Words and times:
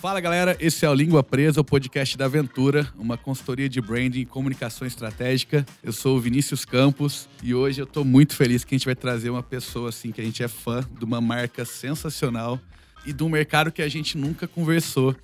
Fala 0.00 0.18
galera, 0.18 0.56
esse 0.58 0.86
é 0.86 0.88
o 0.88 0.94
Língua 0.94 1.22
Presa, 1.22 1.60
o 1.60 1.64
podcast 1.64 2.16
da 2.16 2.24
Aventura, 2.24 2.88
uma 2.96 3.18
consultoria 3.18 3.68
de 3.68 3.82
branding 3.82 4.20
e 4.20 4.24
comunicação 4.24 4.86
estratégica. 4.86 5.66
Eu 5.82 5.92
sou 5.92 6.16
o 6.16 6.20
Vinícius 6.20 6.64
Campos 6.64 7.28
e 7.42 7.54
hoje 7.54 7.82
eu 7.82 7.86
tô 7.86 8.02
muito 8.02 8.34
feliz 8.34 8.64
que 8.64 8.74
a 8.74 8.78
gente 8.78 8.86
vai 8.86 8.94
trazer 8.94 9.28
uma 9.28 9.42
pessoa 9.42 9.90
assim 9.90 10.10
que 10.10 10.18
a 10.18 10.24
gente 10.24 10.42
é 10.42 10.48
fã 10.48 10.82
de 10.98 11.04
uma 11.04 11.20
marca 11.20 11.66
sensacional 11.66 12.58
e 13.04 13.12
de 13.12 13.22
um 13.22 13.28
mercado 13.28 13.70
que 13.70 13.82
a 13.82 13.88
gente 13.90 14.16
nunca 14.16 14.48
conversou 14.48 15.14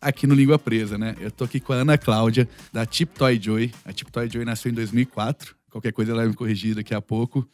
aqui 0.00 0.26
no 0.26 0.34
Língua 0.34 0.58
Presa, 0.58 0.98
né? 0.98 1.14
Eu 1.20 1.30
tô 1.30 1.44
aqui 1.44 1.60
com 1.60 1.72
a 1.72 1.76
Ana 1.76 1.96
Cláudia, 1.96 2.48
da 2.72 2.84
Tip 2.84 3.16
Toy 3.16 3.38
Joy. 3.40 3.70
A 3.84 3.92
Tip 3.92 4.10
Toy 4.10 4.28
Joy 4.28 4.44
nasceu 4.44 4.68
em 4.72 4.74
2004. 4.74 5.54
Qualquer 5.70 5.92
coisa 5.92 6.10
ela 6.10 6.22
vai 6.22 6.30
me 6.30 6.34
corrigir 6.34 6.74
daqui 6.74 6.92
a 6.92 7.00
pouco. 7.00 7.48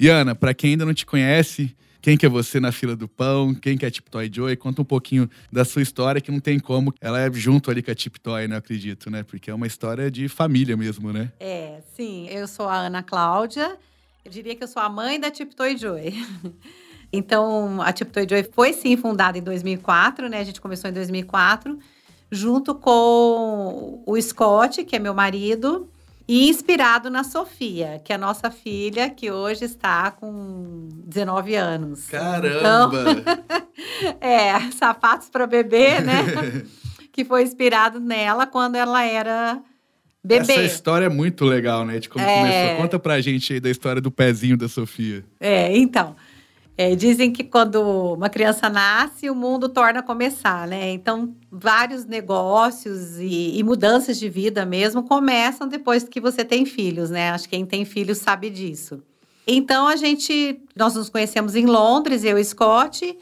E 0.00 0.08
Ana, 0.08 0.34
para 0.34 0.52
quem 0.52 0.70
ainda 0.70 0.84
não 0.84 0.94
te 0.94 1.06
conhece, 1.06 1.76
quem 2.04 2.18
que 2.18 2.26
é 2.26 2.28
você 2.28 2.60
na 2.60 2.70
fila 2.70 2.94
do 2.94 3.08
pão, 3.08 3.54
quem 3.54 3.78
que 3.78 3.84
é 3.86 3.88
a 3.88 3.90
Tip 3.90 4.10
Toy 4.10 4.30
Joy, 4.30 4.54
conta 4.56 4.82
um 4.82 4.84
pouquinho 4.84 5.26
da 5.50 5.64
sua 5.64 5.80
história, 5.80 6.20
que 6.20 6.30
não 6.30 6.38
tem 6.38 6.60
como. 6.60 6.92
Ela 7.00 7.18
é 7.18 7.32
junto 7.32 7.70
ali 7.70 7.82
com 7.82 7.90
a 7.90 7.94
Tip 7.94 8.18
Toy, 8.18 8.46
né, 8.46 8.58
acredito, 8.58 9.10
né? 9.10 9.22
Porque 9.22 9.50
é 9.50 9.54
uma 9.54 9.66
história 9.66 10.10
de 10.10 10.28
família 10.28 10.76
mesmo, 10.76 11.14
né? 11.14 11.32
É, 11.40 11.80
sim. 11.96 12.28
Eu 12.28 12.46
sou 12.46 12.68
a 12.68 12.76
Ana 12.76 13.02
Cláudia. 13.02 13.78
Eu 14.22 14.30
diria 14.30 14.54
que 14.54 14.62
eu 14.62 14.68
sou 14.68 14.82
a 14.82 14.88
mãe 14.90 15.18
da 15.18 15.30
Tip 15.30 15.54
Toy 15.54 15.78
Joy. 15.78 16.12
Então, 17.16 17.80
a 17.80 17.92
Tip 17.92 18.10
Toy 18.10 18.26
Joy 18.28 18.42
foi 18.52 18.72
sim 18.72 18.96
fundada 18.96 19.38
em 19.38 19.42
2004, 19.42 20.28
né? 20.28 20.40
A 20.40 20.44
gente 20.44 20.60
começou 20.60 20.90
em 20.90 20.92
2004, 20.92 21.78
junto 22.28 22.74
com 22.74 24.02
o 24.04 24.20
Scott, 24.20 24.82
que 24.84 24.96
é 24.96 24.98
meu 24.98 25.14
marido, 25.14 25.88
e 26.26 26.48
inspirado 26.48 27.10
na 27.10 27.22
Sofia, 27.22 28.00
que 28.02 28.12
é 28.12 28.16
a 28.16 28.18
nossa 28.18 28.50
filha, 28.50 29.10
que 29.10 29.30
hoje 29.30 29.64
está 29.64 30.10
com 30.10 30.88
19 31.04 31.54
anos. 31.54 32.06
Caramba! 32.06 33.12
Então, 33.12 34.16
é, 34.20 34.70
sapatos 34.70 35.28
para 35.28 35.46
bebê, 35.46 36.00
né? 36.00 36.64
que 37.12 37.24
foi 37.24 37.42
inspirado 37.42 38.00
nela 38.00 38.46
quando 38.46 38.74
ela 38.76 39.04
era 39.04 39.60
bebê. 40.24 40.52
Essa 40.52 40.62
história 40.62 41.06
é 41.06 41.10
muito 41.10 41.44
legal, 41.44 41.84
né? 41.84 41.98
De 41.98 42.08
como 42.08 42.24
é... 42.24 42.38
começou. 42.38 42.76
Conta 42.82 42.98
pra 42.98 43.20
gente 43.20 43.52
aí 43.52 43.60
da 43.60 43.70
história 43.70 44.00
do 44.00 44.10
pezinho 44.10 44.56
da 44.56 44.68
Sofia. 44.68 45.24
É, 45.38 45.76
então. 45.76 46.16
É, 46.76 46.96
dizem 46.96 47.30
que 47.32 47.44
quando 47.44 47.80
uma 48.14 48.28
criança 48.28 48.68
nasce, 48.68 49.30
o 49.30 49.34
mundo 49.34 49.68
torna 49.68 50.00
a 50.00 50.02
começar, 50.02 50.66
né? 50.66 50.90
Então, 50.90 51.32
vários 51.50 52.04
negócios 52.04 53.16
e, 53.20 53.56
e, 53.56 53.62
mudanças 53.62 54.18
de 54.18 54.28
vida 54.28 54.66
mesmo 54.66 55.04
começam 55.04 55.68
depois 55.68 56.02
que 56.02 56.20
você 56.20 56.44
tem 56.44 56.66
filhos, 56.66 57.10
né? 57.10 57.30
Acho 57.30 57.44
que 57.44 57.50
quem 57.50 57.64
tem 57.64 57.84
filhos 57.84 58.18
sabe 58.18 58.50
disso. 58.50 59.00
Então, 59.46 59.86
a 59.86 59.94
gente, 59.94 60.60
nós 60.74 60.96
nos 60.96 61.08
conhecemos 61.08 61.54
em 61.54 61.64
Londres, 61.64 62.24
eu 62.24 62.36
e 62.36 62.44
Scott, 62.44 63.16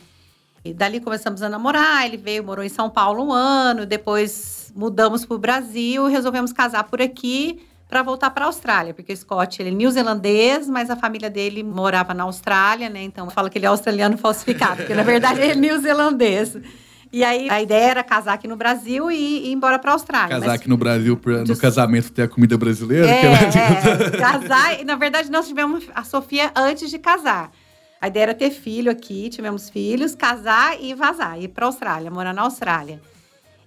e 0.64 0.72
dali 0.72 0.98
começamos 0.98 1.42
a 1.42 1.48
namorar. 1.50 2.06
Ele 2.06 2.16
veio, 2.16 2.42
morou 2.42 2.64
em 2.64 2.70
São 2.70 2.88
Paulo 2.88 3.22
um 3.22 3.32
ano, 3.32 3.84
depois 3.84 4.72
mudamos 4.74 5.26
para 5.26 5.34
o 5.34 5.38
Brasil, 5.38 6.06
resolvemos 6.06 6.54
casar 6.54 6.84
por 6.84 7.02
aqui 7.02 7.60
para 7.92 8.02
voltar 8.02 8.30
para 8.30 8.46
a 8.46 8.48
Austrália, 8.48 8.94
porque 8.94 9.12
o 9.12 9.16
Scott 9.16 9.60
ele 9.60 9.68
é 9.68 9.72
neozelandês, 9.74 10.66
mas 10.66 10.88
a 10.88 10.96
família 10.96 11.28
dele 11.28 11.62
morava 11.62 12.14
na 12.14 12.22
Austrália, 12.22 12.88
né? 12.88 13.02
Então 13.02 13.28
fala 13.28 13.50
que 13.50 13.58
ele 13.58 13.66
é 13.66 13.68
australiano 13.68 14.16
falsificado, 14.16 14.76
porque 14.76 14.94
na 14.94 15.02
verdade 15.02 15.42
ele 15.42 15.52
é 15.52 15.54
neozelandês. 15.54 16.56
E 17.12 17.22
aí 17.22 17.50
a 17.50 17.60
ideia 17.60 17.90
era 17.90 18.02
casar 18.02 18.32
aqui 18.32 18.48
no 18.48 18.56
Brasil 18.56 19.10
e 19.10 19.50
ir 19.50 19.52
embora 19.52 19.78
para 19.78 19.90
a 19.90 19.92
Austrália. 19.92 20.30
Casar 20.30 20.46
mas... 20.46 20.60
aqui 20.60 20.70
no 20.70 20.78
Brasil, 20.78 21.18
pra, 21.18 21.44
no 21.44 21.54
casamento 21.54 22.10
ter 22.10 22.22
a 22.22 22.28
comida 22.28 22.56
brasileira? 22.56 23.06
É, 23.06 23.26
é, 23.26 24.10
casar. 24.18 24.80
E 24.80 24.84
na 24.86 24.96
verdade 24.96 25.30
nós 25.30 25.46
tivemos 25.46 25.84
a 25.94 26.02
Sofia 26.02 26.50
antes 26.56 26.90
de 26.90 26.98
casar. 26.98 27.52
A 28.00 28.08
ideia 28.08 28.22
era 28.22 28.34
ter 28.34 28.52
filho 28.52 28.90
aqui, 28.90 29.28
tivemos 29.28 29.68
filhos, 29.68 30.14
casar 30.14 30.80
e 30.80 30.94
vazar, 30.94 31.38
ir 31.38 31.48
para 31.48 31.66
a 31.66 31.68
Austrália, 31.68 32.10
morar 32.10 32.32
na 32.32 32.40
Austrália. 32.40 33.02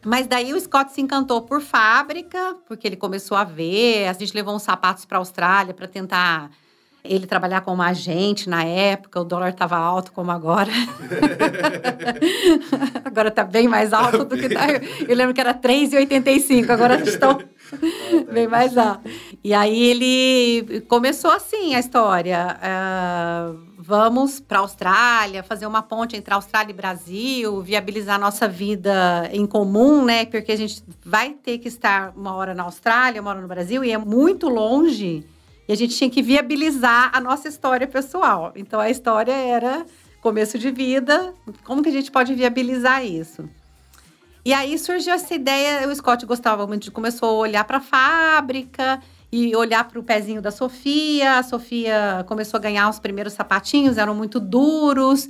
Mas 0.05 0.27
daí 0.27 0.53
o 0.53 0.59
Scott 0.59 0.93
se 0.93 1.01
encantou 1.01 1.41
por 1.41 1.59
fábrica, 1.61 2.55
porque 2.67 2.87
ele 2.87 2.95
começou 2.95 3.35
a 3.35 3.43
ver. 3.43 4.07
A 4.07 4.13
gente 4.13 4.35
levou 4.35 4.55
uns 4.55 4.61
sapatos 4.61 5.03
para 5.03 5.17
a 5.17 5.19
Austrália 5.19 5.73
para 5.73 5.87
tentar 5.87 6.51
ele 7.03 7.25
trabalhar 7.25 7.61
como 7.61 7.81
agente 7.81 8.47
na 8.47 8.63
época. 8.63 9.19
O 9.19 9.23
dólar 9.23 9.49
estava 9.49 9.75
alto 9.75 10.11
como 10.11 10.29
agora. 10.31 10.71
agora 13.03 13.29
está 13.29 13.43
bem 13.43 13.67
mais 13.67 13.93
alto 13.93 14.25
do 14.25 14.37
que 14.37 14.47
tá. 14.47 14.67
Eu 15.07 15.15
lembro 15.15 15.33
que 15.33 15.41
era 15.41 15.55
3,85, 15.55 16.69
agora 16.69 17.01
estão 17.01 17.39
bem 18.31 18.47
mais 18.47 18.77
alto. 18.77 19.09
E 19.43 19.53
aí 19.53 19.83
ele 19.83 20.81
começou 20.81 21.31
assim 21.31 21.75
a 21.75 21.79
história. 21.79 22.57
Uh 22.61 23.75
vamos 23.85 24.39
para 24.39 24.57
a 24.57 24.61
Austrália, 24.61 25.43
fazer 25.43 25.67
uma 25.67 25.83
ponte 25.83 26.15
entre 26.15 26.33
Austrália 26.33 26.71
e 26.71 26.75
Brasil, 26.75 27.61
viabilizar 27.61 28.19
nossa 28.19 28.47
vida 28.47 29.29
em 29.31 29.45
comum, 29.45 30.03
né? 30.03 30.25
Porque 30.25 30.51
a 30.51 30.55
gente 30.55 30.83
vai 31.05 31.33
ter 31.33 31.59
que 31.59 31.67
estar 31.67 32.11
uma 32.15 32.33
hora 32.33 32.55
na 32.55 32.63
Austrália, 32.63 33.21
uma 33.21 33.29
hora 33.29 33.41
no 33.41 33.47
Brasil, 33.47 33.83
e 33.83 33.91
é 33.91 33.97
muito 33.97 34.49
longe. 34.49 35.23
E 35.67 35.71
a 35.71 35.75
gente 35.75 35.95
tinha 35.95 36.09
que 36.09 36.23
viabilizar 36.23 37.11
a 37.13 37.21
nossa 37.21 37.47
história 37.47 37.87
pessoal. 37.87 38.51
Então 38.55 38.79
a 38.79 38.89
história 38.89 39.33
era 39.33 39.85
começo 40.19 40.57
de 40.57 40.71
vida, 40.71 41.31
como 41.63 41.83
que 41.83 41.89
a 41.89 41.91
gente 41.91 42.11
pode 42.11 42.33
viabilizar 42.33 43.05
isso? 43.05 43.47
E 44.45 44.53
aí 44.53 44.77
surgiu 44.77 45.13
essa 45.13 45.33
ideia, 45.33 45.87
o 45.89 45.95
Scott 45.95 46.23
gostava 46.25 46.67
muito 46.67 46.91
começou 46.91 47.29
a 47.29 47.33
olhar 47.33 47.63
para 47.63 47.77
a 47.77 47.81
fábrica, 47.81 49.01
e 49.31 49.53
olhar 49.53 49.83
para 49.85 49.99
o 49.99 50.03
pezinho 50.03 50.41
da 50.41 50.49
Sofia. 50.49 51.39
A 51.39 51.43
Sofia 51.43 52.23
começou 52.27 52.57
a 52.57 52.61
ganhar 52.61 52.89
os 52.89 52.99
primeiros 52.99 53.33
sapatinhos, 53.33 53.97
eram 53.97 54.15
muito 54.15 54.39
duros. 54.39 55.27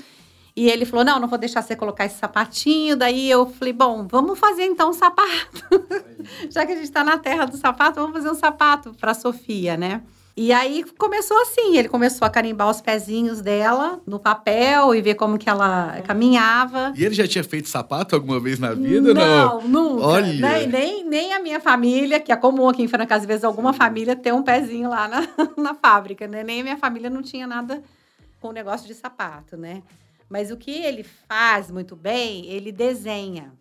E 0.55 0.69
ele 0.69 0.85
falou: 0.85 1.03
Não, 1.03 1.19
não 1.19 1.27
vou 1.27 1.39
deixar 1.39 1.63
você 1.63 1.75
colocar 1.75 2.05
esse 2.05 2.17
sapatinho. 2.17 2.95
Daí 2.95 3.29
eu 3.29 3.47
falei: 3.47 3.73
Bom, 3.73 4.07
vamos 4.07 4.37
fazer 4.37 4.63
então 4.63 4.91
um 4.91 4.93
sapato. 4.93 5.63
Já 6.51 6.65
que 6.65 6.73
a 6.73 6.75
gente 6.75 6.85
está 6.85 7.03
na 7.03 7.17
terra 7.17 7.45
do 7.45 7.57
sapato, 7.57 7.99
vamos 7.99 8.13
fazer 8.15 8.29
um 8.29 8.35
sapato 8.35 8.93
para 8.93 9.11
a 9.11 9.15
Sofia, 9.15 9.75
né? 9.75 10.03
E 10.37 10.51
aí 10.51 10.83
começou 10.97 11.41
assim, 11.43 11.77
ele 11.77 11.87
começou 11.87 12.25
a 12.25 12.29
carimbar 12.29 12.69
os 12.69 12.81
pezinhos 12.81 13.39
dela 13.39 14.01
no 14.05 14.19
papel 14.19 14.93
e 14.93 15.01
ver 15.01 15.15
como 15.15 15.37
que 15.37 15.49
ela 15.49 16.01
caminhava. 16.01 16.91
E 16.93 17.05
ele 17.05 17.15
já 17.15 17.25
tinha 17.25 17.43
feito 17.43 17.69
sapato 17.69 18.15
alguma 18.15 18.37
vez 18.37 18.59
na 18.59 18.73
vida, 18.73 19.13
não? 19.13 19.61
Não, 19.61 19.67
nunca. 19.67 20.05
Olha. 20.05 20.49
Nem, 20.49 20.67
nem, 20.67 21.05
nem 21.05 21.33
a 21.33 21.39
minha 21.39 21.61
família, 21.61 22.19
que 22.19 22.33
é 22.33 22.35
comum 22.35 22.67
aqui 22.67 22.83
em 22.83 22.87
Franca, 22.87 23.15
às 23.15 23.25
vezes 23.25 23.45
alguma 23.45 23.71
família 23.71 24.13
tem 24.13 24.33
um 24.33 24.43
pezinho 24.43 24.89
lá 24.89 25.07
na, 25.07 25.21
na 25.55 25.73
fábrica, 25.73 26.27
né? 26.27 26.43
Nem 26.43 26.59
a 26.59 26.63
minha 26.63 26.77
família 26.77 27.09
não 27.09 27.21
tinha 27.21 27.47
nada 27.47 27.81
com 28.41 28.49
o 28.49 28.53
negócio 28.53 28.85
de 28.85 28.93
sapato, 28.93 29.55
né? 29.55 29.83
Mas 30.29 30.51
o 30.51 30.57
que 30.57 30.71
ele 30.71 31.03
faz 31.03 31.71
muito 31.71 31.95
bem, 31.95 32.45
ele 32.47 32.73
desenha. 32.73 33.53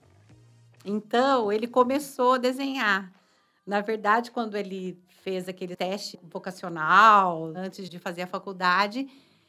Então, 0.85 1.53
ele 1.53 1.69
começou 1.69 2.33
a 2.33 2.39
desenhar. 2.39 3.13
Na 3.65 3.81
verdade, 3.81 4.33
quando 4.33 4.57
ele 4.57 4.99
fez 5.25 5.49
aquele 5.49 5.75
teste 5.75 6.21
vocacional 6.31 7.51
antes 7.57 7.89
de 7.89 7.99
fazer 7.99 8.23
a 8.23 8.27
faculdade, 8.27 9.09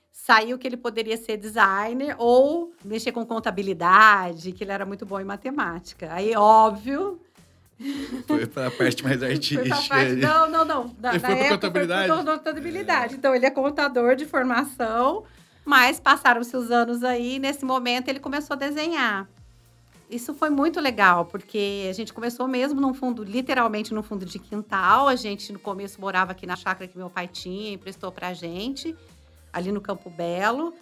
saiu 0.09 0.57
que 0.57 0.65
ele 0.65 0.77
poderia 0.77 1.17
ser 1.17 1.35
designer 1.35 2.15
ou 2.17 2.73
mexer 2.83 3.11
com 3.11 3.25
contabilidade, 3.25 4.53
que 4.53 4.63
ele 4.63 4.71
era 4.71 4.85
muito 4.85 5.05
bom 5.05 5.19
em 5.19 5.25
matemática. 5.25 6.07
Aí, 6.13 6.33
óbvio. 6.33 7.19
Foi 8.25 8.47
para 8.47 8.67
a 8.67 8.71
parte 8.71 9.03
mais 9.03 9.21
artística. 9.21 9.75
Parte, 9.89 10.15
não, 10.15 10.49
não, 10.49 10.63
não. 10.63 10.95
ele 11.11 11.19
foi 11.19 11.35
para 11.35 11.49
contabilidade? 11.49 12.07
Foi 12.07 12.23
contabilidade. 12.23 13.13
É. 13.13 13.17
Então, 13.17 13.35
ele 13.35 13.45
é 13.45 13.51
contador 13.51 14.15
de 14.15 14.25
formação, 14.25 15.25
mas 15.65 15.99
passaram-se 15.99 16.55
os 16.55 16.71
anos 16.71 17.03
aí, 17.03 17.37
nesse 17.37 17.65
momento 17.65 18.07
ele 18.07 18.21
começou 18.21 18.53
a 18.53 18.57
desenhar 18.57 19.27
isso 20.09 20.33
foi 20.33 20.49
muito 20.49 20.79
legal, 20.79 21.25
porque 21.25 21.87
a 21.89 21.93
gente 21.93 22.13
começou 22.13 22.47
mesmo 22.47 22.79
num 22.79 22.93
fundo, 22.93 23.23
literalmente 23.23 23.93
num 23.93 24.03
fundo 24.03 24.25
de 24.25 24.39
quintal. 24.39 25.07
A 25.07 25.15
gente 25.15 25.51
no 25.51 25.59
começo 25.59 25.99
morava 25.99 26.31
aqui 26.31 26.45
na 26.45 26.55
chácara 26.55 26.87
que 26.87 26.97
meu 26.97 27.09
pai 27.09 27.27
tinha, 27.27 27.73
emprestou 27.73 28.11
pra 28.11 28.33
gente, 28.33 28.95
ali 29.51 29.71
no 29.71 29.81
Campo 29.81 30.09
Belo. 30.09 30.73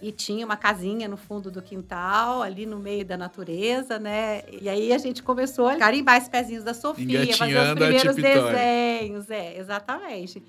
E 0.00 0.12
tinha 0.12 0.44
uma 0.44 0.58
casinha 0.58 1.08
no 1.08 1.16
fundo 1.16 1.50
do 1.50 1.62
quintal, 1.62 2.42
ali 2.42 2.66
no 2.66 2.78
meio 2.78 3.02
da 3.02 3.16
natureza, 3.16 3.98
né? 3.98 4.42
E 4.60 4.68
aí 4.68 4.92
a 4.92 4.98
gente 4.98 5.22
começou 5.22 5.66
a 5.66 5.76
carimbar 5.76 6.20
os 6.20 6.28
pezinhos 6.28 6.62
da 6.62 6.74
Sofia, 6.74 7.34
fazer 7.34 7.58
os 7.58 7.72
primeiros 7.72 8.14
desenhos. 8.14 9.30
É, 9.30 9.58
exatamente. 9.58 10.42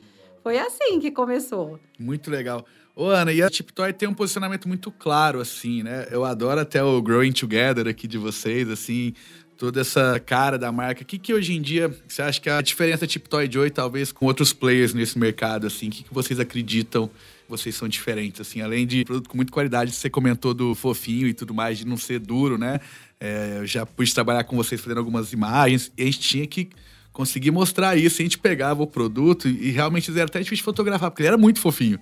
Foi 0.43 0.57
assim 0.57 0.99
que 0.99 1.11
começou. 1.11 1.79
Muito 1.97 2.29
legal. 2.29 2.65
Ô, 2.99 3.09
Ana, 3.09 3.31
e 3.31 3.43
a 3.43 3.47
Tiptoy 3.47 3.93
tem 3.93 4.09
um 4.09 4.13
posicionamento 4.15 4.67
muito 4.67 4.89
claro, 4.89 5.39
assim, 5.39 5.83
né? 5.83 6.07
Eu 6.09 6.25
adoro 6.25 6.59
até 6.59 6.83
o 6.83 6.99
Growing 6.99 7.31
Together 7.31 7.87
aqui 7.87 8.07
de 8.07 8.17
vocês, 8.17 8.67
assim, 8.71 9.13
toda 9.55 9.81
essa 9.81 10.19
cara 10.19 10.57
da 10.57 10.71
marca. 10.71 11.03
O 11.03 11.05
que, 11.05 11.19
que 11.19 11.31
hoje 11.31 11.53
em 11.53 11.61
dia 11.61 11.95
você 12.07 12.23
acha 12.23 12.41
que 12.41 12.49
é 12.49 12.53
a 12.53 12.59
diferença 12.59 13.05
Tiptoy 13.05 13.47
Joy, 13.51 13.69
talvez, 13.69 14.11
com 14.11 14.25
outros 14.25 14.51
players 14.51 14.95
nesse 14.95 15.19
mercado, 15.19 15.67
assim? 15.67 15.89
O 15.89 15.91
que, 15.91 16.05
que 16.05 16.11
vocês 16.11 16.39
acreditam 16.39 17.07
vocês 17.47 17.75
são 17.75 17.87
diferentes, 17.87 18.41
assim? 18.41 18.61
Além 18.61 18.87
de 18.87 19.05
produto 19.05 19.29
com 19.29 19.37
muita 19.37 19.51
qualidade, 19.51 19.91
você 19.91 20.09
comentou 20.09 20.55
do 20.55 20.73
fofinho 20.73 21.27
e 21.27 21.35
tudo 21.35 21.53
mais, 21.53 21.77
de 21.77 21.85
não 21.85 21.97
ser 21.97 22.17
duro, 22.17 22.57
né? 22.57 22.79
É, 23.19 23.57
eu 23.59 23.67
já 23.67 23.85
pude 23.85 24.11
trabalhar 24.11 24.43
com 24.45 24.55
vocês 24.55 24.81
fazendo 24.81 24.97
algumas 24.97 25.31
imagens 25.31 25.91
e 25.95 26.01
a 26.01 26.05
gente 26.05 26.19
tinha 26.19 26.47
que 26.47 26.67
conseguir 27.13 27.51
mostrar 27.51 27.95
isso. 27.95 28.23
A 28.23 28.25
gente 28.25 28.39
pegava 28.39 28.81
o 28.81 28.87
produto 28.87 29.47
e 29.47 29.69
realmente 29.69 30.09
era 30.09 30.23
até 30.23 30.39
difícil 30.39 30.61
de 30.61 30.63
fotografar, 30.63 31.11
porque 31.11 31.21
ele 31.21 31.27
era 31.27 31.37
muito 31.37 31.59
fofinho 31.59 31.99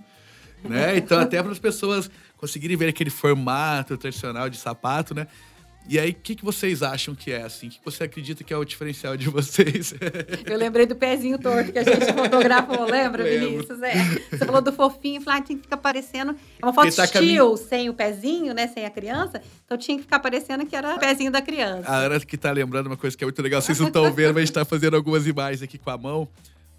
né? 0.69 0.97
Então, 0.97 1.19
até 1.19 1.41
para 1.41 1.51
as 1.51 1.59
pessoas 1.59 2.09
conseguirem 2.37 2.77
ver 2.77 2.89
aquele 2.89 3.09
formato 3.09 3.97
tradicional 3.97 4.49
de 4.49 4.57
sapato, 4.57 5.13
né? 5.13 5.27
E 5.87 5.99
aí, 5.99 6.09
o 6.09 6.15
que, 6.15 6.35
que 6.35 6.43
vocês 6.43 6.81
acham 6.81 7.13
que 7.13 7.31
é, 7.31 7.43
assim? 7.43 7.67
O 7.67 7.69
que 7.69 7.79
você 7.85 8.05
acredita 8.05 8.43
que 8.43 8.51
é 8.51 8.57
o 8.57 8.65
diferencial 8.65 9.15
de 9.15 9.29
vocês? 9.29 9.93
Eu 10.43 10.57
lembrei 10.57 10.87
do 10.87 10.95
pezinho 10.95 11.37
torto 11.37 11.71
que 11.71 11.77
a 11.77 11.83
gente 11.83 12.11
fotografou, 12.11 12.85
lembra, 12.89 13.23
Lembro. 13.23 13.49
Vinícius? 13.49 13.81
É. 13.83 13.93
Você 14.31 14.45
falou 14.45 14.61
do 14.61 14.73
fofinho, 14.73 15.21
falou, 15.21 15.39
ah, 15.39 15.43
tinha 15.43 15.55
que 15.55 15.63
ficar 15.63 15.77
parecendo... 15.77 16.35
É 16.59 16.65
uma 16.65 16.73
foto 16.73 16.95
tá 16.95 17.05
estilo, 17.05 17.55
sem 17.55 17.87
o 17.87 17.93
pezinho, 17.93 18.51
né? 18.55 18.67
Sem 18.67 18.83
a 18.83 18.89
criança. 18.89 19.39
Então, 19.63 19.77
tinha 19.77 19.95
que 19.95 20.03
ficar 20.03 20.19
parecendo 20.19 20.65
que 20.65 20.75
era 20.75 20.95
o 20.95 20.99
pezinho 20.99 21.31
da 21.31 21.41
criança. 21.41 21.87
A 21.87 21.97
Ana 21.97 22.19
que 22.19 22.35
tá 22.35 22.51
lembrando 22.51 22.87
uma 22.87 22.97
coisa 22.97 23.15
que 23.15 23.23
é 23.23 23.27
muito 23.27 23.41
legal. 23.43 23.61
Vocês 23.61 23.79
não 23.79 23.87
estão 23.87 24.11
vendo, 24.11 24.33
mas 24.33 24.37
a 24.37 24.45
gente 24.45 24.53
tá 24.53 24.65
fazendo 24.65 24.95
algumas 24.95 25.27
imagens 25.27 25.61
aqui 25.61 25.77
com 25.77 25.91
a 25.91 25.97
mão. 25.97 26.27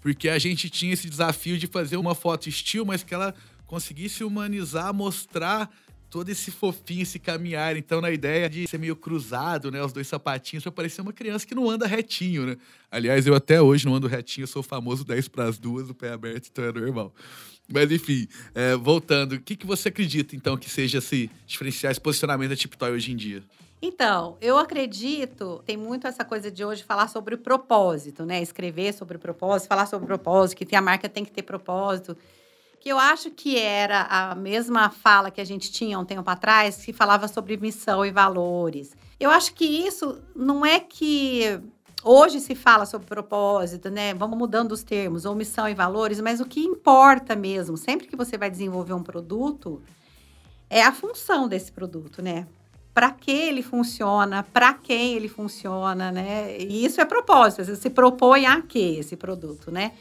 Porque 0.01 0.27
a 0.27 0.37
gente 0.37 0.69
tinha 0.69 0.93
esse 0.93 1.09
desafio 1.09 1.57
de 1.57 1.67
fazer 1.67 1.95
uma 1.95 2.13
foto 2.13 2.49
estilo, 2.49 2.85
mas 2.85 3.03
que 3.03 3.13
ela 3.13 3.33
conseguisse 3.67 4.23
humanizar, 4.23 4.93
mostrar 4.93 5.69
todo 6.09 6.29
esse 6.29 6.51
fofinho, 6.51 7.03
esse 7.03 7.19
caminhar. 7.19 7.75
Então, 7.75 8.01
na 8.01 8.09
ideia 8.09 8.49
de 8.49 8.67
ser 8.67 8.79
meio 8.79 8.95
cruzado, 8.95 9.69
né? 9.69 9.83
Os 9.83 9.93
dois 9.93 10.07
sapatinhos, 10.07 10.63
pra 10.63 10.71
parecer 10.71 11.01
uma 11.01 11.13
criança 11.13 11.45
que 11.45 11.53
não 11.53 11.69
anda 11.69 11.85
retinho, 11.85 12.45
né? 12.45 12.57
Aliás, 12.89 13.27
eu 13.27 13.35
até 13.35 13.61
hoje 13.61 13.85
não 13.85 13.95
ando 13.95 14.07
retinho, 14.07 14.43
eu 14.43 14.47
sou 14.47 14.61
o 14.61 14.63
famoso 14.63 15.03
10 15.03 15.27
para 15.27 15.45
as 15.45 15.57
duas, 15.59 15.89
o 15.89 15.93
pé 15.93 16.13
aberto, 16.13 16.47
então 16.51 16.65
é 16.65 16.71
normal. 16.71 17.13
Mas 17.71 17.91
enfim, 17.91 18.27
é, 18.55 18.75
voltando, 18.75 19.33
o 19.33 19.41
que, 19.41 19.55
que 19.55 19.65
você 19.65 19.89
acredita, 19.89 20.35
então, 20.35 20.55
que 20.55 20.69
seja 20.69 20.99
esse 20.99 21.29
diferenciar 21.45 21.91
esse 21.91 21.99
posicionamento 21.99 22.49
da 22.49 22.55
TipToy 22.55 22.91
hoje 22.91 23.11
em 23.11 23.15
dia? 23.15 23.43
Então, 23.81 24.37
eu 24.41 24.57
acredito, 24.57 25.61
tem 25.65 25.77
muito 25.77 26.07
essa 26.07 26.25
coisa 26.25 26.49
de 26.49 26.63
hoje 26.63 26.83
falar 26.83 27.09
sobre 27.09 27.35
o 27.35 27.37
propósito, 27.37 28.25
né? 28.25 28.41
Escrever 28.41 28.93
sobre 28.93 29.17
o 29.17 29.19
propósito, 29.19 29.67
falar 29.67 29.85
sobre 29.85 30.05
o 30.05 30.07
propósito, 30.07 30.65
que 30.65 30.75
a 30.75 30.81
marca 30.81 31.07
tem 31.07 31.23
que 31.23 31.31
ter 31.31 31.43
propósito 31.43 32.17
que 32.79 32.89
eu 32.89 32.97
acho 32.97 33.31
que 33.31 33.57
era 33.57 34.03
a 34.03 34.35
mesma 34.35 34.89
fala 34.89 35.31
que 35.31 35.41
a 35.41 35.45
gente 35.45 35.71
tinha 35.71 35.97
um 35.99 36.05
tempo 36.05 36.29
atrás, 36.29 36.77
que 36.77 36.93
falava 36.93 37.27
sobre 37.27 37.57
missão 37.57 38.05
e 38.05 38.11
valores. 38.11 38.95
Eu 39.19 39.29
acho 39.29 39.53
que 39.53 39.65
isso 39.65 40.19
não 40.35 40.65
é 40.65 40.79
que 40.79 41.59
hoje 42.03 42.39
se 42.39 42.55
fala 42.55 42.85
sobre 42.85 43.07
propósito, 43.07 43.89
né? 43.89 44.13
Vamos 44.13 44.37
mudando 44.37 44.71
os 44.71 44.83
termos, 44.83 45.25
ou 45.25 45.35
missão 45.35 45.67
e 45.67 45.73
valores, 45.73 46.21
mas 46.21 46.39
o 46.39 46.45
que 46.45 46.61
importa 46.61 47.35
mesmo, 47.35 47.75
sempre 47.75 48.07
que 48.07 48.15
você 48.15 48.37
vai 48.37 48.49
desenvolver 48.49 48.93
um 48.93 49.03
produto, 49.03 49.81
é 50.69 50.83
a 50.83 50.91
função 50.91 51.47
desse 51.47 51.71
produto, 51.71 52.21
né? 52.21 52.47
Para 52.93 53.11
que 53.11 53.31
ele 53.31 53.61
funciona, 53.61 54.43
para 54.43 54.73
quem 54.73 55.13
ele 55.13 55.27
funciona, 55.27 56.11
né? 56.11 56.57
E 56.59 56.85
isso 56.85 57.01
é 57.01 57.05
propósito, 57.05 57.65
você 57.65 57.75
se 57.75 57.89
propõe 57.89 58.45
a 58.45 58.61
quê 58.61 58.97
esse 58.99 59.15
produto, 59.15 59.71
né? 59.71 59.93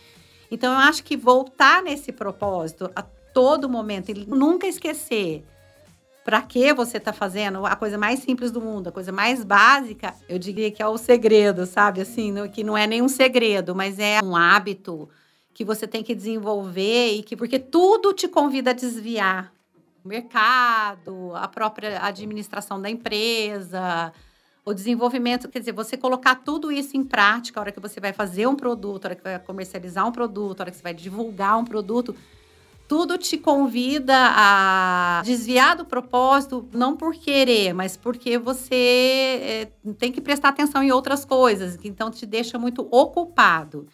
Então, 0.51 0.73
eu 0.73 0.79
acho 0.79 1.03
que 1.05 1.17
voltar 1.17 1.83
nesse 1.83 2.13
propósito 2.13 2.91
a 2.95 3.03
todo 3.03 3.69
momento 3.69 4.11
e 4.11 4.15
nunca 4.15 4.67
esquecer 4.67 5.45
para 6.25 6.43
que 6.43 6.73
você 6.73 6.97
está 6.97 7.13
fazendo 7.13 7.65
a 7.65 7.77
coisa 7.77 7.97
mais 7.97 8.19
simples 8.19 8.51
do 8.51 8.61
mundo, 8.61 8.89
a 8.89 8.93
coisa 8.93 9.13
mais 9.13 9.45
básica, 9.45 10.13
eu 10.29 10.41
diria 10.41 10.73
que 10.73 10.83
é 10.83 10.87
o 10.87 10.99
segredo, 10.99 11.65
sabe? 11.67 12.01
Assim, 12.01 12.35
que 12.49 12.65
não 12.65 12.77
é 12.77 12.85
nenhum 12.85 13.09
segredo, 13.09 13.77
mas 13.77 14.01
é 14.01 14.19
um 14.25 14.35
hábito 14.35 15.09
que 15.55 15.65
você 15.65 15.87
tem 15.87 16.03
que 16.03 16.17
desenvolver 16.17 17.13
e 17.13 17.23
que 17.23 17.37
porque 17.37 17.61
tudo 17.61 18.13
te 18.13 18.27
convida 18.27 18.71
a 18.71 18.75
desviar 18.75 19.53
o 20.05 20.09
mercado, 20.09 21.31
a 21.35 21.47
própria 21.47 22.05
administração 22.05 22.83
da 22.83 22.91
empresa, 22.91 24.13
o 24.67 24.75
desenvolvimento, 24.75 25.49
quer 25.49 25.61
dizer, 25.61 25.71
você 25.71 25.97
colocar 25.97 26.35
tudo 26.35 26.73
isso 26.73 26.97
em 26.97 27.05
prática, 27.05 27.61
a 27.61 27.63
hora 27.63 27.73
que 27.73 27.79
você 27.79 28.01
vai 28.01 28.13
fazer 28.13 28.49
um 28.49 28.57
produto, 28.57 29.05
a 29.05 29.09
hora 29.09 29.15
que 29.15 29.23
vai 29.23 29.39
comercializar 29.39 30.05
um 30.05 30.11
produto, 30.11 30.61
a 30.61 30.65
hora 30.65 30.71
que 30.73 30.77
você 30.77 30.83
vai 30.83 30.93
divulgar 30.93 31.57
um 31.57 31.65
produto, 31.65 32.17
tudo 32.89 33.17
te 33.17 33.39
convida 33.39 34.13
a 34.17 35.23
desviar 35.25 35.77
do 35.77 35.85
propósito, 35.85 36.69
não 36.73 36.97
por 36.97 37.15
querer, 37.15 37.73
mas 37.75 37.97
porque 37.97 38.39
você 38.39 39.71
é, 39.85 39.93
tem 39.99 40.11
que 40.11 40.21
prestar 40.21 40.49
atenção 40.49 40.83
em 40.83 40.91
outras 40.91 41.25
coisas, 41.25 41.77
que 41.77 41.87
então 41.87 42.11
te 42.11 42.27
deixa 42.27 42.59
muito 42.59 42.89
ocupado. 42.91 43.87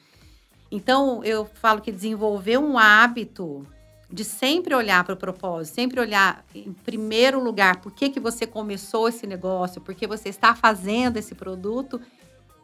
Então, 0.70 1.22
eu 1.22 1.44
falo 1.44 1.82
que 1.82 1.92
desenvolver 1.92 2.56
um 2.56 2.78
hábito 2.78 3.66
de 4.12 4.24
sempre 4.24 4.74
olhar 4.74 5.02
para 5.04 5.14
o 5.14 5.16
propósito, 5.16 5.74
sempre 5.74 5.98
olhar 5.98 6.44
em 6.54 6.72
primeiro 6.72 7.42
lugar 7.42 7.80
por 7.80 7.92
que, 7.92 8.10
que 8.10 8.20
você 8.20 8.46
começou 8.46 9.08
esse 9.08 9.26
negócio, 9.26 9.80
por 9.80 9.94
que 9.94 10.06
você 10.06 10.28
está 10.28 10.54
fazendo 10.54 11.16
esse 11.16 11.34
produto, 11.34 11.98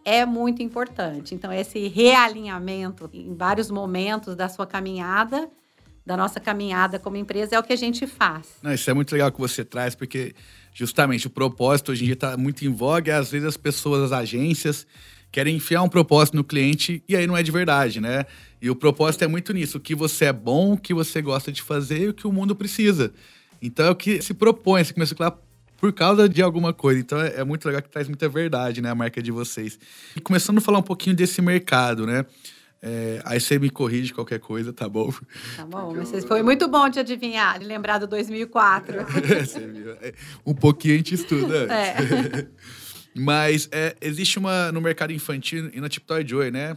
é 0.04 0.26
muito 0.26 0.62
importante. 0.62 1.34
Então, 1.34 1.50
esse 1.50 1.88
realinhamento 1.88 3.08
em 3.12 3.34
vários 3.34 3.70
momentos 3.70 4.36
da 4.36 4.48
sua 4.48 4.66
caminhada, 4.66 5.48
da 6.04 6.16
nossa 6.16 6.38
caminhada 6.38 6.98
como 6.98 7.16
empresa, 7.16 7.56
é 7.56 7.58
o 7.58 7.62
que 7.62 7.72
a 7.72 7.76
gente 7.76 8.06
faz. 8.06 8.56
Não, 8.62 8.72
isso 8.72 8.90
é 8.90 8.94
muito 8.94 9.12
legal 9.12 9.32
que 9.32 9.40
você 9.40 9.64
traz, 9.64 9.94
porque 9.94 10.34
justamente 10.74 11.26
o 11.26 11.30
propósito 11.30 11.92
hoje 11.92 12.02
em 12.02 12.06
dia 12.06 12.14
está 12.14 12.36
muito 12.36 12.64
em 12.64 12.72
voga, 12.72 13.10
e 13.10 13.14
às 13.14 13.30
vezes 13.30 13.48
as 13.48 13.56
pessoas, 13.56 14.04
as 14.04 14.12
agências, 14.12 14.86
querem 15.30 15.56
enfiar 15.56 15.82
um 15.82 15.88
propósito 15.88 16.36
no 16.36 16.44
cliente 16.44 17.02
e 17.08 17.16
aí 17.16 17.26
não 17.26 17.36
é 17.36 17.42
de 17.42 17.50
verdade, 17.50 18.00
né? 18.00 18.24
E 18.60 18.70
o 18.70 18.76
propósito 18.76 19.22
é 19.24 19.28
muito 19.28 19.52
nisso, 19.52 19.78
o 19.78 19.80
que 19.80 19.94
você 19.94 20.26
é 20.26 20.32
bom, 20.32 20.72
o 20.72 20.78
que 20.78 20.92
você 20.92 21.22
gosta 21.22 21.52
de 21.52 21.62
fazer 21.62 22.02
e 22.02 22.08
o 22.08 22.14
que 22.14 22.26
o 22.26 22.32
mundo 22.32 22.56
precisa. 22.56 23.12
Então 23.60 23.86
é 23.86 23.90
o 23.90 23.96
que 23.96 24.20
se 24.22 24.34
propõe, 24.34 24.84
você 24.84 24.92
começa 24.92 25.14
a 25.14 25.16
falar 25.16 25.38
por 25.76 25.92
causa 25.92 26.28
de 26.28 26.42
alguma 26.42 26.72
coisa. 26.72 27.00
Então 27.00 27.20
é, 27.20 27.40
é, 27.40 27.44
muito 27.44 27.64
legal 27.66 27.82
que 27.82 27.88
traz 27.88 28.08
muita 28.08 28.28
verdade, 28.28 28.80
né, 28.80 28.90
a 28.90 28.94
marca 28.94 29.22
de 29.22 29.30
vocês. 29.30 29.78
E 30.16 30.20
começando 30.20 30.58
a 30.58 30.60
falar 30.60 30.78
um 30.78 30.82
pouquinho 30.82 31.14
desse 31.14 31.40
mercado, 31.40 32.06
né? 32.06 32.24
É, 32.80 33.20
aí 33.24 33.40
você 33.40 33.58
me 33.58 33.70
corrige 33.70 34.14
qualquer 34.14 34.38
coisa, 34.38 34.72
tá 34.72 34.88
bom? 34.88 35.12
Tá 35.56 35.66
bom, 35.66 35.92
mas 35.96 36.12
eu... 36.12 36.22
foi 36.22 36.42
muito 36.42 36.68
bom 36.68 36.88
de 36.88 37.00
adivinhar, 37.00 37.58
de 37.58 37.64
lembrar 37.64 37.98
do 37.98 38.06
2004. 38.06 39.00
É, 39.00 39.04
você 39.44 39.66
viu? 39.66 39.92
É, 40.00 40.14
um 40.46 40.54
pouquinho 40.54 40.94
a 40.94 40.96
gente 40.98 41.14
estuda 41.14 41.64
antes. 41.64 41.74
É. 41.74 42.48
Mas 43.18 43.68
é, 43.72 43.96
existe 44.00 44.38
uma 44.38 44.70
no 44.70 44.80
mercado 44.80 45.12
infantil 45.12 45.70
e 45.72 45.80
na 45.80 45.88
Tiptoy 45.88 46.26
Joy, 46.26 46.50
né? 46.50 46.76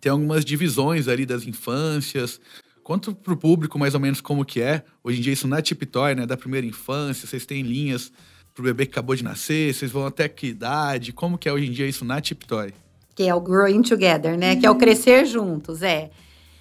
Tem 0.00 0.10
algumas 0.10 0.44
divisões 0.44 1.08
ali 1.08 1.26
das 1.26 1.46
infâncias. 1.46 2.40
Conta 2.82 3.12
pro 3.12 3.36
público 3.36 3.78
mais 3.78 3.94
ou 3.94 4.00
menos 4.00 4.20
como 4.20 4.44
que 4.44 4.60
é. 4.60 4.82
Hoje 5.02 5.18
em 5.18 5.22
dia 5.22 5.32
isso 5.32 5.46
na 5.46 5.60
Tiptoy, 5.60 6.14
né? 6.14 6.26
Da 6.26 6.36
primeira 6.36 6.66
infância, 6.66 7.26
vocês 7.26 7.44
têm 7.44 7.62
linhas 7.62 8.10
pro 8.54 8.64
bebê 8.64 8.86
que 8.86 8.92
acabou 8.92 9.16
de 9.16 9.24
nascer, 9.24 9.74
vocês 9.74 9.90
vão 9.90 10.06
até 10.06 10.28
que 10.28 10.46
idade? 10.46 11.12
Como 11.12 11.36
que 11.36 11.48
é 11.48 11.52
hoje 11.52 11.66
em 11.66 11.72
dia 11.72 11.86
isso 11.86 12.04
na 12.04 12.20
Tiptoy? 12.20 12.72
Que 13.14 13.24
é 13.24 13.34
o 13.34 13.40
Growing 13.40 13.82
Together, 13.82 14.38
né? 14.38 14.52
Hum. 14.52 14.60
Que 14.60 14.66
é 14.66 14.70
o 14.70 14.76
crescer 14.76 15.26
juntos, 15.26 15.82
é. 15.82 16.10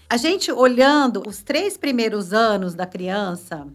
A 0.10 0.18
gente 0.18 0.52
olhando 0.52 1.24
os 1.28 1.42
três 1.42 1.78
primeiros 1.78 2.34
anos 2.34 2.76
da 2.76 2.86
criança, 2.86 3.68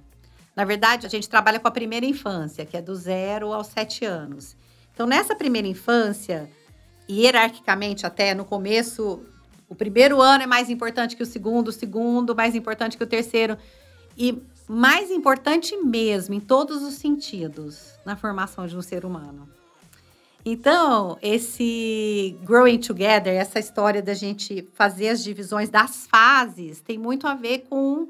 na 0.55 0.65
verdade, 0.65 1.07
a 1.07 1.09
gente 1.09 1.29
trabalha 1.29 1.59
com 1.59 1.69
a 1.69 1.71
primeira 1.71 2.05
infância, 2.05 2.67
que 2.67 2.77
é 2.77 2.83
do 2.83 2.95
zero 2.95 3.53
aos 3.53 3.69
sete 3.69 4.05
anos. 4.05 4.57
Então, 4.99 5.07
nessa 5.07 5.33
primeira 5.33 5.69
infância, 5.69 6.51
hierarquicamente, 7.09 8.05
até 8.05 8.35
no 8.35 8.45
começo, 8.45 9.23
o 9.69 9.75
primeiro 9.77 10.21
ano 10.21 10.43
é 10.43 10.47
mais 10.49 10.69
importante 10.69 11.15
que 11.15 11.23
o 11.23 11.27
segundo, 11.27 11.69
o 11.69 11.73
segundo 11.73 12.35
mais 12.35 12.57
importante 12.57 12.97
que 12.97 13.05
o 13.05 13.07
terceiro. 13.07 13.57
E 14.17 14.43
mais 14.69 15.09
importante 15.13 15.77
mesmo, 15.77 16.35
em 16.35 16.41
todos 16.41 16.83
os 16.83 16.95
sentidos, 16.95 17.93
na 18.05 18.17
formação 18.17 18.67
de 18.67 18.77
um 18.77 18.83
ser 18.83 19.05
humano. 19.05 19.49
Então, 20.45 21.17
esse 21.23 22.37
growing 22.43 22.81
together, 22.81 23.33
essa 23.35 23.61
história 23.61 24.03
da 24.03 24.15
gente 24.15 24.69
fazer 24.75 25.11
as 25.11 25.23
divisões 25.23 25.69
das 25.69 26.09
fases, 26.09 26.81
tem 26.81 26.99
muito 26.99 27.29
a 27.29 27.35
ver 27.35 27.67
com 27.71 28.09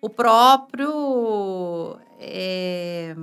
o 0.00 0.08
próprio. 0.08 1.98
É, 2.18 3.14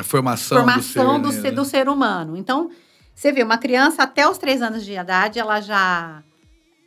a 0.00 0.04
formação, 0.04 0.58
formação 0.58 1.20
do, 1.20 1.32
ser, 1.32 1.38
do, 1.38 1.44
né? 1.44 1.50
do 1.52 1.64
ser 1.64 1.88
humano. 1.88 2.36
Então, 2.36 2.70
você 3.14 3.32
vê, 3.32 3.42
uma 3.42 3.58
criança 3.58 4.02
até 4.02 4.28
os 4.28 4.38
três 4.38 4.60
anos 4.60 4.84
de 4.84 4.92
idade, 4.92 5.38
ela 5.38 5.60
já 5.60 6.22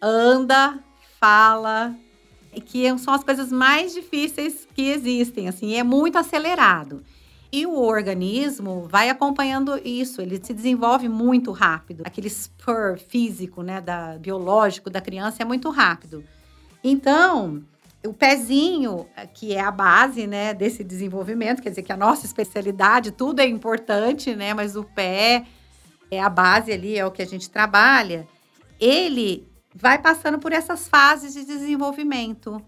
anda, 0.01 0.79
fala, 1.19 1.95
e 2.53 2.61
que 2.61 2.97
são 2.99 3.13
as 3.13 3.23
coisas 3.23 3.51
mais 3.51 3.93
difíceis 3.93 4.67
que 4.73 4.89
existem, 4.89 5.47
assim, 5.47 5.75
é 5.75 5.83
muito 5.83 6.17
acelerado. 6.17 7.03
E 7.51 7.65
o 7.65 7.81
organismo 7.81 8.87
vai 8.87 9.09
acompanhando 9.09 9.79
isso, 9.83 10.21
ele 10.21 10.39
se 10.41 10.53
desenvolve 10.53 11.09
muito 11.09 11.51
rápido. 11.51 12.03
Aquele 12.05 12.29
spur 12.29 12.99
físico, 12.99 13.63
né, 13.63 13.81
da, 13.81 14.17
biológico 14.19 14.89
da 14.89 15.01
criança 15.01 15.41
é 15.41 15.45
muito 15.45 15.69
rápido. 15.71 16.23
Então, 16.83 17.63
o 18.05 18.13
pezinho, 18.13 19.07
que 19.33 19.53
é 19.53 19.59
a 19.59 19.71
base, 19.71 20.25
né, 20.25 20.53
desse 20.53 20.83
desenvolvimento, 20.83 21.61
quer 21.61 21.69
dizer 21.69 21.83
que 21.83 21.91
a 21.91 21.97
nossa 21.97 22.25
especialidade, 22.25 23.11
tudo 23.11 23.41
é 23.41 23.45
importante, 23.45 24.33
né, 24.35 24.53
mas 24.53 24.75
o 24.75 24.83
pé 24.83 25.45
é 26.09 26.21
a 26.21 26.29
base 26.29 26.71
ali, 26.71 26.97
é 26.97 27.05
o 27.05 27.11
que 27.11 27.21
a 27.21 27.25
gente 27.25 27.49
trabalha. 27.49 28.27
Ele 28.79 29.47
vai 29.75 29.99
passando 29.99 30.39
por 30.39 30.53
essas 30.53 30.87
fases 30.87 31.33
de 31.33 31.43
desenvolvimento, 31.43 32.61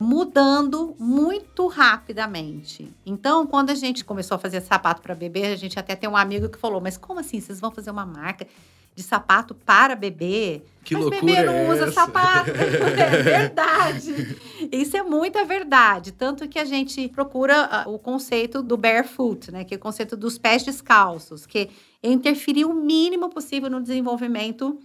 mudando 0.00 0.96
muito 0.98 1.68
rapidamente. 1.68 2.90
Então, 3.06 3.46
quando 3.46 3.70
a 3.70 3.74
gente 3.74 4.04
começou 4.04 4.34
a 4.36 4.38
fazer 4.38 4.60
sapato 4.62 5.02
para 5.02 5.14
bebê, 5.14 5.46
a 5.46 5.56
gente 5.56 5.78
até 5.78 5.94
tem 5.94 6.08
um 6.08 6.16
amigo 6.16 6.48
que 6.48 6.58
falou: 6.58 6.80
"Mas 6.80 6.96
como 6.96 7.20
assim 7.20 7.40
vocês 7.40 7.60
vão 7.60 7.70
fazer 7.70 7.90
uma 7.90 8.04
marca 8.04 8.46
de 8.94 9.02
sapato 9.02 9.54
para 9.54 9.94
bebê. 9.94 10.62
Que 10.84 10.94
Mas 10.94 11.04
loucura 11.04 11.24
bebê 11.24 11.44
não 11.44 11.54
é 11.54 11.70
usa 11.70 11.84
essa? 11.84 11.92
sapato. 11.92 12.50
é 12.52 13.22
verdade. 13.22 14.36
Isso 14.70 14.96
é 14.96 15.02
muita 15.02 15.44
verdade. 15.44 16.12
Tanto 16.12 16.48
que 16.48 16.58
a 16.58 16.64
gente 16.64 17.08
procura 17.08 17.68
ah, 17.70 17.84
o 17.88 17.98
conceito 17.98 18.62
do 18.62 18.76
barefoot, 18.76 19.50
né? 19.50 19.64
Que 19.64 19.74
é 19.74 19.76
o 19.76 19.80
conceito 19.80 20.16
dos 20.16 20.38
pés 20.38 20.62
descalços, 20.62 21.46
que 21.46 21.70
é 22.02 22.10
interferir 22.10 22.64
o 22.64 22.74
mínimo 22.74 23.28
possível 23.28 23.70
no 23.70 23.80
desenvolvimento 23.80 24.78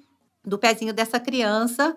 do 0.46 0.58
pezinho 0.58 0.94
dessa 0.94 1.20
criança 1.20 1.96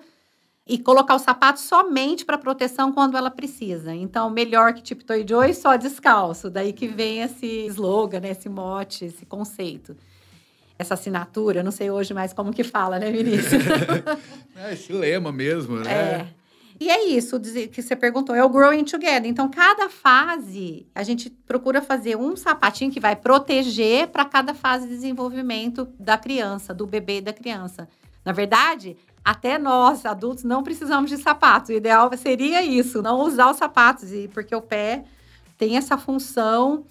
e 0.67 0.79
colocar 0.79 1.15
o 1.15 1.19
sapato 1.19 1.61
somente 1.61 2.25
para 2.25 2.39
proteção 2.39 2.93
quando 2.93 3.17
ela 3.17 3.31
precisa. 3.31 3.95
Então, 3.95 4.31
melhor 4.31 4.73
que 4.73 4.83
tipo 4.83 5.05
Toy 5.05 5.25
Joy, 5.29 5.53
só 5.55 5.77
descalço. 5.77 6.49
Daí 6.49 6.73
que 6.73 6.89
vem 6.89 7.21
esse 7.21 7.67
slogan, 7.67 8.21
né? 8.21 8.31
esse 8.31 8.49
mote, 8.49 9.05
esse 9.05 9.27
conceito. 9.27 9.97
Essa 10.81 10.95
assinatura, 10.95 11.63
não 11.63 11.71
sei 11.71 11.91
hoje 11.91 12.15
mais 12.15 12.33
como 12.33 12.55
que 12.55 12.65
fala, 12.65 12.99
né, 12.99 13.13
Vinícius? 13.13 13.63
É 14.57 14.75
esse 14.75 14.93
lema 14.93 15.33
mesmo, 15.33 15.77
né? 15.77 15.91
É. 15.91 16.27
E 16.79 16.91
é 16.91 17.09
isso 17.09 17.39
que 17.41 17.83
você 17.83 17.95
perguntou, 17.95 18.35
é 18.35 18.43
o 18.43 18.49
growing 18.49 18.85
together. 18.85 19.27
Então, 19.27 19.51
cada 19.51 19.89
fase, 19.89 20.87
a 20.95 21.03
gente 21.03 21.31
procura 21.47 21.81
fazer 21.81 22.17
um 22.17 22.37
sapatinho 22.37 22.91
que 22.91 23.01
vai 23.01 23.17
proteger 23.17 24.09
para 24.09 24.25
cada 24.25 24.55
fase 24.55 24.87
de 24.87 24.95
desenvolvimento 24.95 25.89
da 25.99 26.19
criança, 26.19 26.75
do 26.75 26.87
bebê 26.87 27.19
e 27.19 27.23
da 27.23 27.33
criança. 27.33 27.89
Na 28.25 28.33
verdade, 28.33 28.97
até 29.25 29.59
nós, 29.59 30.05
adultos, 30.05 30.45
não 30.45 30.63
precisamos 30.63 31.11
de 31.11 31.19
sapatos. 31.19 31.71
O 31.71 31.75
ideal 31.75 32.11
seria 32.17 32.63
isso, 32.63 33.03
não 33.03 33.21
usar 33.21 33.51
os 33.51 33.59
sapatos, 33.59 34.11
porque 34.33 34.55
o 34.55 34.63
pé 34.63 35.05
tem 35.59 35.77
essa 35.77 35.99
função 35.99 36.85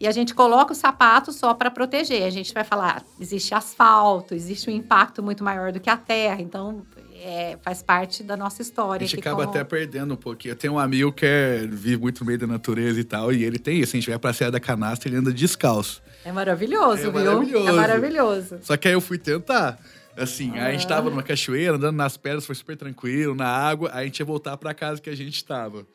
e 0.00 0.08
a 0.08 0.12
gente 0.12 0.34
coloca 0.34 0.72
o 0.72 0.74
sapato 0.74 1.30
só 1.32 1.52
para 1.52 1.70
proteger. 1.70 2.24
A 2.24 2.30
gente 2.30 2.52
vai 2.54 2.64
falar, 2.64 3.04
existe 3.20 3.54
asfalto, 3.54 4.34
existe 4.34 4.70
um 4.70 4.72
impacto 4.72 5.22
muito 5.22 5.44
maior 5.44 5.70
do 5.72 5.78
que 5.78 5.90
a 5.90 5.96
terra, 5.96 6.40
então 6.40 6.82
é, 7.22 7.58
faz 7.62 7.82
parte 7.82 8.22
da 8.22 8.34
nossa 8.36 8.62
A 8.62 8.64
história. 8.64 9.06
gente 9.06 9.18
aqui 9.20 9.28
acaba 9.28 9.44
como- 9.44 9.50
até 9.54 9.62
perdendo 9.62 10.14
um 10.14 10.16
pouquinho. 10.16 10.52
Eu 10.52 10.56
tenho 10.56 10.72
um 10.72 10.78
amigo 10.78 11.12
que 11.12 11.26
é, 11.26 11.58
vive 11.66 11.98
muito 11.98 12.20
no 12.20 12.26
meio 12.26 12.38
da 12.38 12.46
natureza 12.46 12.98
e 12.98 13.04
tal, 13.04 13.30
e 13.30 13.44
ele 13.44 13.58
tem 13.58 13.78
isso. 13.78 13.94
A 13.94 14.00
gente 14.00 14.08
vai 14.08 14.18
pra 14.18 14.32
Serra 14.32 14.52
da 14.52 14.60
Canastra, 14.60 15.08
ele 15.10 15.16
anda 15.18 15.30
descalço. 15.32 16.02
É 16.24 16.32
maravilhoso, 16.32 17.00
É 17.08 17.10
viu? 17.10 17.12
maravilhoso. 17.12 17.68
É 17.68 17.72
maravilhoso. 17.72 18.58
Só 18.62 18.76
que 18.76 18.88
aí 18.88 18.94
eu 18.94 19.00
fui 19.02 19.18
tentar. 19.18 19.78
Assim, 20.16 20.50
aí 20.58 20.68
a 20.68 20.72
gente 20.72 20.84
Ah. 20.86 20.88
tava 20.96 21.08
numa 21.10 21.22
cachoeira, 21.22 21.76
andando 21.76 21.96
nas 21.96 22.16
pedras, 22.16 22.44
foi 22.44 22.54
super 22.54 22.76
tranquilo, 22.76 23.34
na 23.34 23.46
água. 23.46 23.90
Aí 23.92 24.02
a 24.02 24.04
gente 24.04 24.18
ia 24.20 24.26
voltar 24.26 24.56
pra 24.56 24.72
casa 24.74 25.00
que 25.00 25.08
a 25.10 25.16
gente 25.16 25.44
tava. 25.44 25.86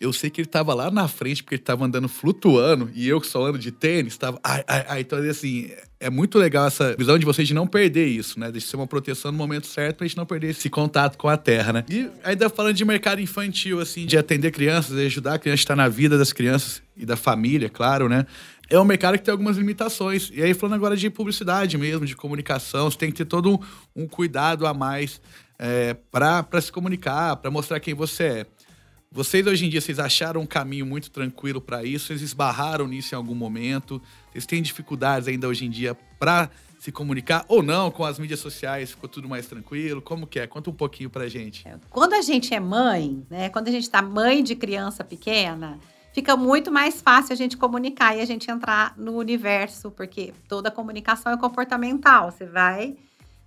Eu 0.00 0.12
sei 0.12 0.30
que 0.30 0.40
ele 0.40 0.48
tava 0.48 0.72
lá 0.74 0.90
na 0.90 1.08
frente, 1.08 1.42
porque 1.42 1.56
ele 1.56 1.62
tava 1.62 1.84
andando 1.84 2.08
flutuando, 2.08 2.88
e 2.94 3.08
eu 3.08 3.20
que 3.20 3.26
só 3.26 3.44
ando 3.46 3.58
de 3.58 3.72
tênis, 3.72 4.16
tava. 4.16 4.38
Ai, 4.44 4.62
ai, 4.68 4.84
ai. 4.88 5.00
Então, 5.00 5.18
assim, 5.18 5.70
é 5.98 6.08
muito 6.08 6.38
legal 6.38 6.68
essa 6.68 6.94
visão 6.96 7.18
de 7.18 7.26
vocês 7.26 7.48
de 7.48 7.54
não 7.54 7.66
perder 7.66 8.06
isso, 8.06 8.38
né? 8.38 8.52
De 8.52 8.60
ser 8.60 8.76
uma 8.76 8.86
proteção 8.86 9.32
no 9.32 9.38
momento 9.38 9.66
certo 9.66 9.96
pra 9.96 10.06
gente 10.06 10.16
não 10.16 10.24
perder 10.24 10.50
esse 10.50 10.70
contato 10.70 11.18
com 11.18 11.28
a 11.28 11.36
terra, 11.36 11.72
né? 11.72 11.84
E 11.88 12.08
ainda 12.22 12.48
falando 12.48 12.74
de 12.74 12.84
mercado 12.84 13.20
infantil, 13.20 13.80
assim, 13.80 14.06
de 14.06 14.16
atender 14.16 14.52
crianças, 14.52 14.96
de 14.96 15.06
ajudar 15.06 15.34
a 15.34 15.38
criança 15.38 15.60
a 15.60 15.62
estar 15.62 15.76
na 15.76 15.88
vida 15.88 16.16
das 16.16 16.32
crianças 16.32 16.80
e 16.96 17.04
da 17.04 17.16
família, 17.16 17.68
claro, 17.68 18.08
né? 18.08 18.24
É 18.70 18.78
um 18.78 18.84
mercado 18.84 19.18
que 19.18 19.24
tem 19.24 19.32
algumas 19.32 19.56
limitações. 19.56 20.30
E 20.32 20.42
aí, 20.42 20.54
falando 20.54 20.74
agora 20.74 20.96
de 20.96 21.10
publicidade 21.10 21.76
mesmo, 21.76 22.06
de 22.06 22.14
comunicação, 22.14 22.90
você 22.90 22.98
tem 22.98 23.10
que 23.10 23.16
ter 23.16 23.24
todo 23.24 23.54
um, 23.54 24.02
um 24.02 24.06
cuidado 24.06 24.66
a 24.66 24.74
mais 24.74 25.20
é, 25.58 25.94
para 26.10 26.60
se 26.60 26.70
comunicar, 26.70 27.36
para 27.36 27.50
mostrar 27.50 27.80
quem 27.80 27.94
você 27.94 28.24
é. 28.24 28.46
Vocês 29.10 29.46
hoje 29.46 29.64
em 29.64 29.70
dia, 29.70 29.80
vocês 29.80 29.98
acharam 29.98 30.42
um 30.42 30.46
caminho 30.46 30.84
muito 30.84 31.10
tranquilo 31.10 31.62
para 31.62 31.82
isso? 31.82 32.08
Vocês 32.08 32.20
esbarraram 32.20 32.86
nisso 32.86 33.14
em 33.14 33.16
algum 33.16 33.34
momento? 33.34 34.02
Vocês 34.30 34.44
têm 34.44 34.60
dificuldades 34.60 35.26
ainda 35.26 35.48
hoje 35.48 35.64
em 35.64 35.70
dia 35.70 35.96
para 36.18 36.50
se 36.78 36.92
comunicar 36.92 37.42
ou 37.48 37.62
não 37.62 37.90
com 37.90 38.04
as 38.04 38.18
mídias 38.18 38.38
sociais? 38.38 38.90
Ficou 38.90 39.08
tudo 39.08 39.26
mais 39.26 39.46
tranquilo? 39.46 40.02
Como 40.02 40.26
que 40.26 40.38
é? 40.38 40.46
Conta 40.46 40.68
um 40.68 40.74
pouquinho 40.74 41.08
pra 41.08 41.26
gente. 41.26 41.64
Quando 41.88 42.12
a 42.12 42.20
gente 42.20 42.52
é 42.52 42.60
mãe, 42.60 43.24
né? 43.30 43.48
Quando 43.48 43.68
a 43.68 43.70
gente 43.70 43.88
tá 43.88 44.02
mãe 44.02 44.44
de 44.44 44.54
criança 44.54 45.02
pequena, 45.02 45.78
fica 46.12 46.36
muito 46.36 46.70
mais 46.70 47.00
fácil 47.00 47.32
a 47.32 47.36
gente 47.36 47.56
comunicar 47.56 48.14
e 48.14 48.20
a 48.20 48.26
gente 48.26 48.50
entrar 48.50 48.92
no 48.94 49.16
universo, 49.16 49.90
porque 49.90 50.34
toda 50.46 50.70
comunicação 50.70 51.32
é 51.32 51.36
comportamental. 51.38 52.30
Você 52.30 52.44
vai 52.44 52.94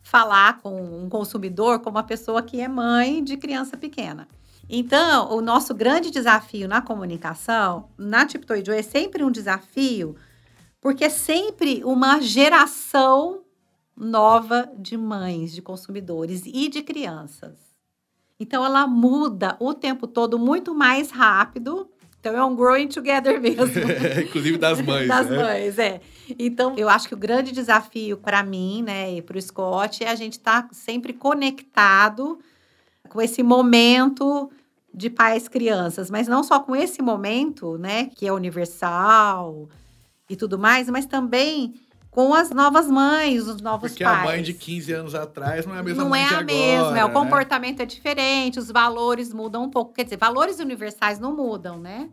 falar 0.02 0.58
com 0.58 1.04
um 1.04 1.08
consumidor 1.08 1.80
como 1.82 1.98
uma 1.98 2.04
pessoa 2.04 2.42
que 2.42 2.60
é 2.60 2.68
mãe 2.68 3.24
de 3.24 3.38
criança 3.38 3.78
pequena. 3.78 4.28
Então, 4.74 5.30
o 5.36 5.42
nosso 5.42 5.76
grande 5.76 6.10
desafio 6.10 6.66
na 6.66 6.82
comunicação, 6.82 7.90
na 7.98 8.26
Tiptoy 8.26 8.64
Joy, 8.66 8.78
é 8.78 8.82
sempre 8.82 9.22
um 9.22 9.30
desafio, 9.30 10.16
porque 10.80 11.04
é 11.04 11.10
sempre 11.10 11.84
uma 11.84 12.22
geração 12.22 13.42
nova 13.94 14.72
de 14.78 14.96
mães, 14.96 15.52
de 15.52 15.62
consumidores 15.62 16.44
e 16.46 16.70
de 16.70 16.82
crianças. 16.82 17.60
Então, 18.40 18.64
ela 18.64 18.88
muda 18.88 19.58
o 19.60 19.74
tempo 19.74 20.08
todo 20.08 20.40
muito 20.40 20.74
mais 20.74 21.12
rápido. 21.12 21.90
Então, 22.22 22.34
é 22.34 22.46
um 22.46 22.56
growing 22.56 22.88
together 22.88 23.42
mesmo. 23.44 23.66
Inclusive 24.24 24.58
das 24.58 24.82
mães. 24.82 25.10
das 25.10 25.30
né? 25.30 25.36
mães, 25.36 25.78
é. 25.78 26.00
Então, 26.40 26.76
eu 26.78 26.88
acho 26.88 27.10
que 27.10 27.14
o 27.14 27.18
grande 27.18 27.52
desafio 27.52 28.16
para 28.16 28.42
mim, 28.42 28.84
né, 28.84 29.16
e 29.16 29.22
para 29.22 29.38
o 29.38 29.42
Scott, 29.42 30.02
é 30.02 30.10
a 30.10 30.16
gente 30.16 30.38
estar 30.38 30.70
sempre 30.72 31.12
conectado 31.12 32.40
com 33.10 33.22
esse 33.22 33.44
momento 33.44 34.50
de 34.94 35.10
pais 35.10 35.48
crianças, 35.48 36.10
mas 36.10 36.28
não 36.28 36.44
só 36.44 36.60
com 36.60 36.76
esse 36.76 37.02
momento, 37.02 37.78
né, 37.78 38.06
que 38.16 38.28
é 38.28 38.34
universal 38.34 39.70
e 40.30 40.36
tudo 40.36 40.58
mais, 40.60 40.90
mas 40.90 41.06
também 41.06 41.74
com 42.10 42.34
as 42.34 42.52
novas 42.52 42.88
mães, 42.88 43.48
os 43.48 43.62
novos 43.62 43.92
Porque 43.92 44.04
pais. 44.04 44.20
a 44.20 44.24
mãe 44.26 44.44
de 44.44 44.54
15 44.54 44.92
anos 44.92 45.16
atrás 45.16 45.66
não 45.66 45.74
é 45.74 45.80
a 45.80 45.84
mesma 45.84 46.04
Não 46.04 46.10
mãe 46.10 46.22
é 46.22 46.28
de 46.28 46.34
a 46.36 46.40
agora. 46.40 46.54
mesma, 46.54 47.00
é, 47.00 47.06
o 47.06 47.08
né? 47.08 47.14
comportamento 47.14 47.80
é 47.82 47.86
diferente, 47.86 48.60
os 48.60 48.70
valores 48.70 49.34
mudam 49.34 49.64
um 49.64 49.70
pouco. 49.70 49.94
Quer 49.94 50.04
dizer, 50.04 50.18
valores 50.18 50.60
universais 50.60 51.20
não 51.20 51.34
mudam, 51.34 51.80
né? 51.80 52.10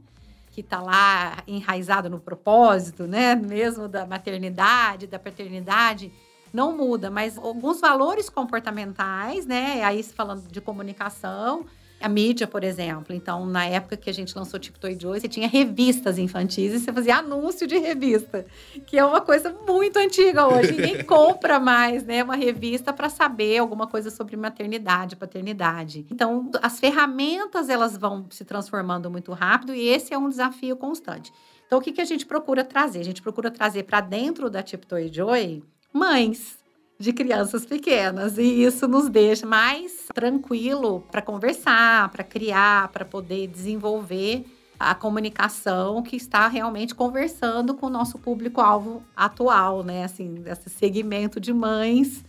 Que 0.52 0.62
tá 0.62 0.80
lá 0.80 1.38
enraizado 1.48 2.08
no 2.08 2.20
propósito, 2.20 3.08
né? 3.08 3.34
Mesmo 3.34 3.88
da 3.88 4.06
maternidade, 4.06 5.08
da 5.08 5.18
paternidade, 5.18 6.12
não 6.54 6.76
muda, 6.76 7.10
mas 7.10 7.36
alguns 7.36 7.80
valores 7.80 8.30
comportamentais, 8.30 9.46
né? 9.46 9.82
Aí 9.82 10.00
falando 10.04 10.46
de 10.46 10.60
comunicação, 10.60 11.66
a 12.00 12.08
mídia, 12.08 12.46
por 12.46 12.62
exemplo. 12.62 13.14
Então, 13.14 13.44
na 13.46 13.64
época 13.64 13.96
que 13.96 14.08
a 14.08 14.14
gente 14.14 14.36
lançou 14.36 14.58
Tipo 14.58 14.78
Toy 14.78 14.96
Joy, 14.98 15.20
você 15.20 15.28
tinha 15.28 15.48
revistas 15.48 16.18
infantis 16.18 16.72
e 16.72 16.78
você 16.78 16.92
fazia 16.92 17.16
anúncio 17.16 17.66
de 17.66 17.78
revista, 17.78 18.46
que 18.86 18.98
é 18.98 19.04
uma 19.04 19.20
coisa 19.20 19.54
muito 19.66 19.98
antiga 19.98 20.46
hoje. 20.46 20.72
Ninguém 20.72 21.02
compra 21.04 21.58
mais, 21.58 22.04
né, 22.04 22.22
uma 22.22 22.36
revista 22.36 22.92
para 22.92 23.08
saber 23.08 23.58
alguma 23.58 23.86
coisa 23.86 24.10
sobre 24.10 24.36
maternidade, 24.36 25.16
paternidade. 25.16 26.06
Então, 26.10 26.50
as 26.62 26.78
ferramentas 26.78 27.68
elas 27.68 27.96
vão 27.96 28.26
se 28.30 28.44
transformando 28.44 29.10
muito 29.10 29.32
rápido 29.32 29.74
e 29.74 29.88
esse 29.88 30.14
é 30.14 30.18
um 30.18 30.28
desafio 30.28 30.76
constante. 30.76 31.32
Então, 31.66 31.78
o 31.78 31.82
que, 31.82 31.92
que 31.92 32.00
a 32.00 32.04
gente 32.04 32.24
procura 32.24 32.64
trazer? 32.64 33.00
A 33.00 33.04
gente 33.04 33.20
procura 33.20 33.50
trazer 33.50 33.82
para 33.82 34.00
dentro 34.00 34.48
da 34.48 34.62
Tipo 34.62 34.86
Toy 34.86 35.10
Joy 35.12 35.62
mães 35.92 36.57
de 36.98 37.12
crianças 37.12 37.64
pequenas 37.64 38.38
e 38.38 38.64
isso 38.64 38.88
nos 38.88 39.08
deixa 39.08 39.46
mais 39.46 40.06
tranquilo 40.12 41.04
para 41.10 41.22
conversar, 41.22 42.08
para 42.08 42.24
criar, 42.24 42.88
para 42.88 43.04
poder 43.04 43.46
desenvolver 43.46 44.44
a 44.78 44.94
comunicação 44.94 46.02
que 46.02 46.16
está 46.16 46.48
realmente 46.48 46.94
conversando 46.94 47.74
com 47.74 47.86
o 47.86 47.90
nosso 47.90 48.18
público-alvo 48.18 49.02
atual, 49.16 49.82
né? 49.82 50.04
Assim, 50.04 50.42
esse 50.46 50.70
segmento 50.70 51.40
de 51.40 51.52
mães 51.52 52.24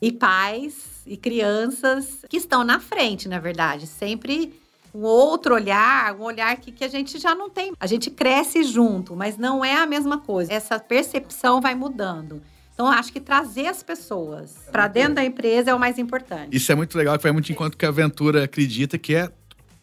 e 0.00 0.12
pais 0.12 1.02
e 1.06 1.16
crianças 1.16 2.24
que 2.28 2.36
estão 2.36 2.62
na 2.62 2.78
frente, 2.78 3.28
na 3.28 3.38
verdade, 3.38 3.86
sempre 3.86 4.60
um 4.94 5.02
outro 5.02 5.54
olhar, 5.54 6.14
um 6.14 6.22
olhar 6.22 6.56
que, 6.56 6.70
que 6.70 6.84
a 6.84 6.88
gente 6.88 7.18
já 7.18 7.34
não 7.34 7.50
tem. 7.50 7.72
A 7.80 7.86
gente 7.86 8.10
cresce 8.10 8.62
junto, 8.62 9.16
mas 9.16 9.36
não 9.36 9.64
é 9.64 9.76
a 9.76 9.86
mesma 9.86 10.18
coisa. 10.18 10.52
Essa 10.52 10.78
percepção 10.78 11.60
vai 11.60 11.74
mudando. 11.74 12.40
Então, 12.74 12.88
acho 12.88 13.12
que 13.12 13.20
trazer 13.20 13.68
as 13.68 13.82
pessoas 13.84 14.56
para 14.70 14.88
dentro 14.88 15.14
da 15.14 15.24
empresa 15.24 15.70
é 15.70 15.74
o 15.74 15.78
mais 15.78 15.96
importante. 15.96 16.54
Isso 16.54 16.70
é 16.72 16.74
muito 16.74 16.98
legal, 16.98 17.16
que 17.16 17.22
vai 17.22 17.30
muito 17.30 17.50
enquanto 17.50 17.78
que 17.78 17.86
a 17.86 17.88
Aventura 17.88 18.44
acredita 18.44 18.98
que 18.98 19.14
é 19.14 19.30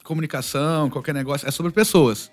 comunicação, 0.04 0.90
qualquer 0.90 1.14
negócio, 1.14 1.48
é 1.48 1.52
sobre 1.52 1.72
pessoas. 1.72 2.30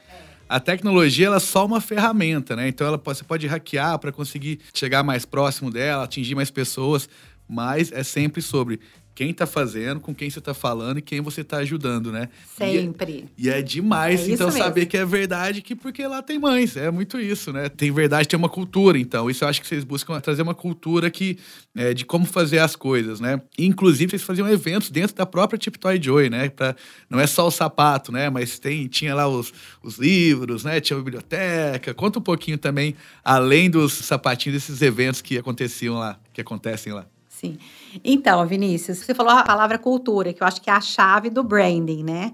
A 0.49 0.59
tecnologia 0.59 1.27
ela 1.27 1.37
é 1.37 1.41
só 1.41 1.65
uma 1.65 1.81
ferramenta, 1.81 2.57
né? 2.57 2.67
Então 2.67 2.87
ela 2.87 2.99
pode, 2.99 3.19
você 3.19 3.25
pode 3.25 3.47
hackear 3.47 3.99
para 3.99 4.11
conseguir 4.11 4.61
chegar 4.75 5.05
mais 5.05 5.25
próximo 5.25 5.71
dela, 5.71 6.03
atingir 6.05 6.35
mais 6.35 6.51
pessoas, 6.51 7.09
mas 7.47 7.93
é 7.93 8.03
sempre 8.03 8.43
sobre 8.43 8.81
quem 9.19 9.35
tá 9.35 9.49
fazendo, 9.49 9.99
com 9.99 10.15
quem 10.15 10.31
você 10.31 10.41
tá 10.41 10.55
falando 10.55 10.99
e 10.99 11.03
quem 11.03 11.21
você 11.21 11.43
tá 11.43 11.57
ajudando, 11.57 12.13
né? 12.13 12.29
Sempre. 12.57 13.25
E 13.37 13.49
é 13.49 13.61
demais, 13.61 14.21
É 14.21 14.23
isso 14.23 14.33
então, 14.35 14.47
mesmo. 14.47 14.63
saber 14.63 14.87
que 14.87 14.97
é 14.97 15.05
verdade, 15.05 15.61
que 15.61 15.75
porque 15.75 16.07
lá 16.07 16.23
tem 16.23 16.39
mães. 16.39 16.77
É 16.77 16.89
muito 16.89 17.19
isso, 17.19 17.53
né? 17.53 17.69
Tem 17.69 17.91
verdade, 17.91 18.29
tem 18.29 18.39
uma 18.39 18.49
cultura, 18.49 18.97
então. 18.97 19.29
Isso 19.29 19.43
eu 19.43 19.49
acho 19.49 19.61
que 19.61 19.67
vocês 19.67 19.83
buscam 19.83 20.21
trazer 20.21 20.43
uma 20.43 20.55
cultura 20.55 21.11
que, 21.11 21.37
é, 21.75 21.93
de 21.93 22.05
como 22.05 22.25
fazer 22.27 22.61
as 22.61 22.77
coisas, 22.77 23.19
né? 23.19 23.43
E, 23.59 23.67
inclusive, 23.67 24.11
vocês 24.11 24.23
faziam 24.23 24.49
eventos 24.49 24.89
dentro 24.89 25.17
da 25.17 25.27
própria 25.27 25.59
Tip 25.59 25.75
Toy 25.79 26.01
Joy, 26.01 26.31
né? 26.31 26.49
Pra, 26.51 26.77
não 27.11 27.19
é 27.19 27.27
só 27.27 27.45
o 27.45 27.51
sapato, 27.51 28.13
né? 28.13 28.31
Mas 28.31 28.61
tem, 28.61 28.87
tinha 28.87 29.17
lá 29.17 29.27
os, 29.27 29.53
os 29.83 29.99
livros, 29.99 30.63
né? 30.63 30.81
Tinha 30.81 30.97
a 30.97 31.03
biblioteca. 31.03 31.93
Conta 31.93 32.21
um 32.21 32.23
pouquinho 32.23 32.57
também, 32.57 32.95
além 33.25 33.69
dos 33.69 33.95
sapatinhos, 33.95 34.63
desses 34.63 34.81
eventos 34.81 35.21
que 35.21 35.37
aconteciam 35.37 35.99
lá, 35.99 36.21
que 36.33 36.41
acontecem 36.41 36.93
lá. 36.93 37.05
Sim. 37.39 37.57
Então, 38.05 38.45
Vinícius, 38.45 38.99
você 38.99 39.15
falou 39.15 39.33
a 39.33 39.45
palavra 39.45 39.79
cultura, 39.79 40.33
que 40.33 40.43
eu 40.43 40.47
acho 40.47 40.61
que 40.61 40.69
é 40.69 40.73
a 40.73 40.81
chave 40.81 41.31
do 41.31 41.45
branding, 41.45 42.03
né? 42.03 42.33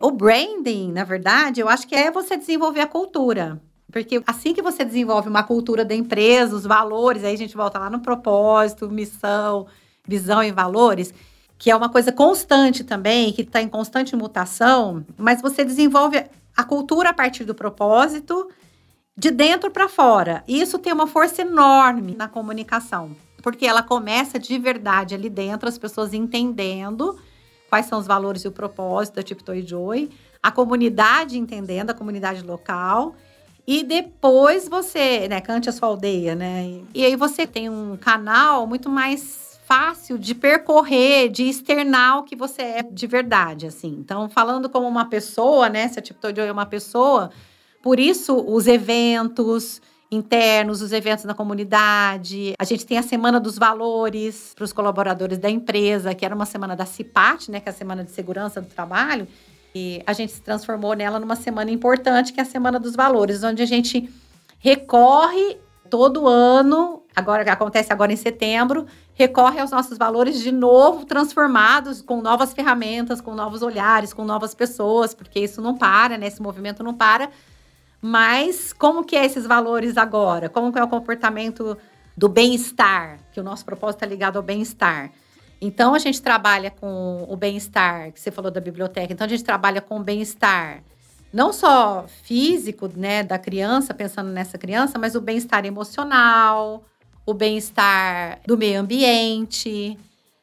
O 0.00 0.10
branding, 0.10 0.90
na 0.90 1.04
verdade, 1.04 1.60
eu 1.60 1.68
acho 1.68 1.86
que 1.86 1.94
é 1.94 2.10
você 2.10 2.34
desenvolver 2.34 2.80
a 2.80 2.86
cultura. 2.86 3.60
Porque 3.92 4.22
assim 4.26 4.54
que 4.54 4.62
você 4.62 4.86
desenvolve 4.86 5.28
uma 5.28 5.42
cultura 5.42 5.84
da 5.84 5.94
empresa, 5.94 6.56
os 6.56 6.64
valores, 6.64 7.24
aí 7.24 7.34
a 7.34 7.38
gente 7.38 7.54
volta 7.54 7.78
lá 7.78 7.90
no 7.90 8.00
propósito, 8.00 8.88
missão, 8.90 9.66
visão 10.06 10.42
e 10.42 10.50
valores, 10.50 11.12
que 11.58 11.70
é 11.70 11.76
uma 11.76 11.90
coisa 11.90 12.10
constante 12.10 12.84
também, 12.84 13.34
que 13.34 13.42
está 13.42 13.60
em 13.60 13.68
constante 13.68 14.16
mutação, 14.16 15.04
mas 15.18 15.42
você 15.42 15.62
desenvolve 15.62 16.24
a 16.56 16.64
cultura 16.64 17.10
a 17.10 17.14
partir 17.14 17.44
do 17.44 17.54
propósito, 17.54 18.48
de 19.14 19.30
dentro 19.30 19.70
para 19.70 19.88
fora. 19.88 20.42
E 20.48 20.58
isso 20.58 20.78
tem 20.78 20.92
uma 20.92 21.06
força 21.06 21.42
enorme 21.42 22.14
na 22.16 22.28
comunicação, 22.28 23.14
porque 23.42 23.66
ela 23.66 23.82
começa 23.82 24.38
de 24.38 24.58
verdade 24.58 25.14
ali 25.14 25.30
dentro, 25.30 25.68
as 25.68 25.78
pessoas 25.78 26.12
entendendo 26.12 27.18
quais 27.68 27.86
são 27.86 27.98
os 27.98 28.06
valores 28.06 28.42
e 28.42 28.48
o 28.48 28.52
propósito 28.52 29.16
da 29.16 29.22
Tiptoe 29.22 29.66
Joy, 29.66 30.10
a 30.42 30.50
comunidade 30.50 31.38
entendendo, 31.38 31.90
a 31.90 31.94
comunidade 31.94 32.42
local. 32.42 33.14
E 33.66 33.82
depois 33.82 34.66
você, 34.66 35.28
né, 35.28 35.40
cante 35.42 35.68
a 35.68 35.72
sua 35.72 35.88
aldeia, 35.88 36.34
né? 36.34 36.80
E 36.94 37.04
aí 37.04 37.14
você 37.14 37.46
tem 37.46 37.68
um 37.68 37.98
canal 37.98 38.66
muito 38.66 38.88
mais 38.88 39.60
fácil 39.66 40.16
de 40.16 40.34
percorrer, 40.34 41.28
de 41.28 41.44
externar 41.44 42.20
o 42.20 42.22
que 42.22 42.34
você 42.34 42.62
é 42.62 42.82
de 42.82 43.06
verdade, 43.06 43.66
assim. 43.66 43.98
Então, 44.00 44.30
falando 44.30 44.70
como 44.70 44.88
uma 44.88 45.04
pessoa, 45.04 45.68
né? 45.68 45.86
Se 45.88 45.98
a 45.98 46.02
Tiptoe 46.02 46.34
Joy 46.34 46.46
é 46.46 46.52
uma 46.52 46.64
pessoa, 46.64 47.30
por 47.82 48.00
isso 48.00 48.34
os 48.34 48.66
eventos, 48.66 49.82
internos, 50.10 50.80
os 50.80 50.92
eventos 50.92 51.24
na 51.24 51.34
comunidade. 51.34 52.54
A 52.58 52.64
gente 52.64 52.86
tem 52.86 52.98
a 52.98 53.02
Semana 53.02 53.38
dos 53.38 53.58
Valores 53.58 54.52
para 54.54 54.64
os 54.64 54.72
colaboradores 54.72 55.38
da 55.38 55.50
empresa, 55.50 56.14
que 56.14 56.24
era 56.24 56.34
uma 56.34 56.46
semana 56.46 56.74
da 56.74 56.86
CIPAT, 56.86 57.50
né, 57.50 57.60
que 57.60 57.68
é 57.68 57.72
a 57.72 57.74
Semana 57.74 58.02
de 58.02 58.10
Segurança 58.10 58.60
do 58.60 58.68
Trabalho. 58.68 59.28
E 59.74 60.02
a 60.06 60.12
gente 60.12 60.32
se 60.32 60.40
transformou 60.40 60.94
nela 60.94 61.20
numa 61.20 61.36
semana 61.36 61.70
importante, 61.70 62.32
que 62.32 62.40
é 62.40 62.42
a 62.42 62.46
Semana 62.46 62.80
dos 62.80 62.96
Valores, 62.96 63.44
onde 63.44 63.62
a 63.62 63.66
gente 63.66 64.08
recorre 64.58 65.58
todo 65.90 66.26
ano, 66.26 67.02
agora 67.14 67.50
acontece 67.50 67.92
agora 67.92 68.12
em 68.12 68.16
setembro, 68.16 68.86
recorre 69.14 69.58
aos 69.58 69.70
nossos 69.70 69.96
valores 69.96 70.40
de 70.40 70.52
novo 70.52 71.04
transformados 71.04 72.02
com 72.02 72.20
novas 72.20 72.52
ferramentas, 72.52 73.20
com 73.20 73.34
novos 73.34 73.62
olhares, 73.62 74.12
com 74.12 74.24
novas 74.24 74.54
pessoas, 74.54 75.14
porque 75.14 75.40
isso 75.40 75.60
não 75.60 75.76
para, 75.76 76.18
né? 76.18 76.26
Esse 76.26 76.42
movimento 76.42 76.82
não 76.82 76.94
para 76.94 77.30
mas 78.00 78.72
como 78.72 79.04
que 79.04 79.16
é 79.16 79.24
esses 79.24 79.46
valores 79.46 79.96
agora? 79.96 80.48
Como 80.48 80.72
que 80.72 80.78
é 80.78 80.84
o 80.84 80.88
comportamento 80.88 81.76
do 82.16 82.28
bem-estar? 82.28 83.18
Que 83.32 83.40
o 83.40 83.42
nosso 83.42 83.64
propósito 83.64 83.96
está 83.96 84.06
ligado 84.06 84.36
ao 84.36 84.42
bem-estar. 84.42 85.10
Então 85.60 85.94
a 85.94 85.98
gente 85.98 86.22
trabalha 86.22 86.70
com 86.70 87.26
o 87.28 87.36
bem-estar, 87.36 88.12
que 88.12 88.20
você 88.20 88.30
falou 88.30 88.50
da 88.50 88.60
biblioteca. 88.60 89.12
Então 89.12 89.24
a 89.24 89.28
gente 89.28 89.42
trabalha 89.42 89.80
com 89.80 89.98
o 89.98 90.02
bem-estar 90.02 90.82
não 91.32 91.52
só 91.52 92.06
físico, 92.22 92.88
né, 92.96 93.22
da 93.22 93.38
criança, 93.38 93.92
pensando 93.92 94.30
nessa 94.30 94.56
criança, 94.56 94.98
mas 94.98 95.14
o 95.14 95.20
bem-estar 95.20 95.66
emocional, 95.66 96.84
o 97.26 97.34
bem-estar 97.34 98.40
do 98.46 98.56
meio 98.56 98.80
ambiente 98.80 99.98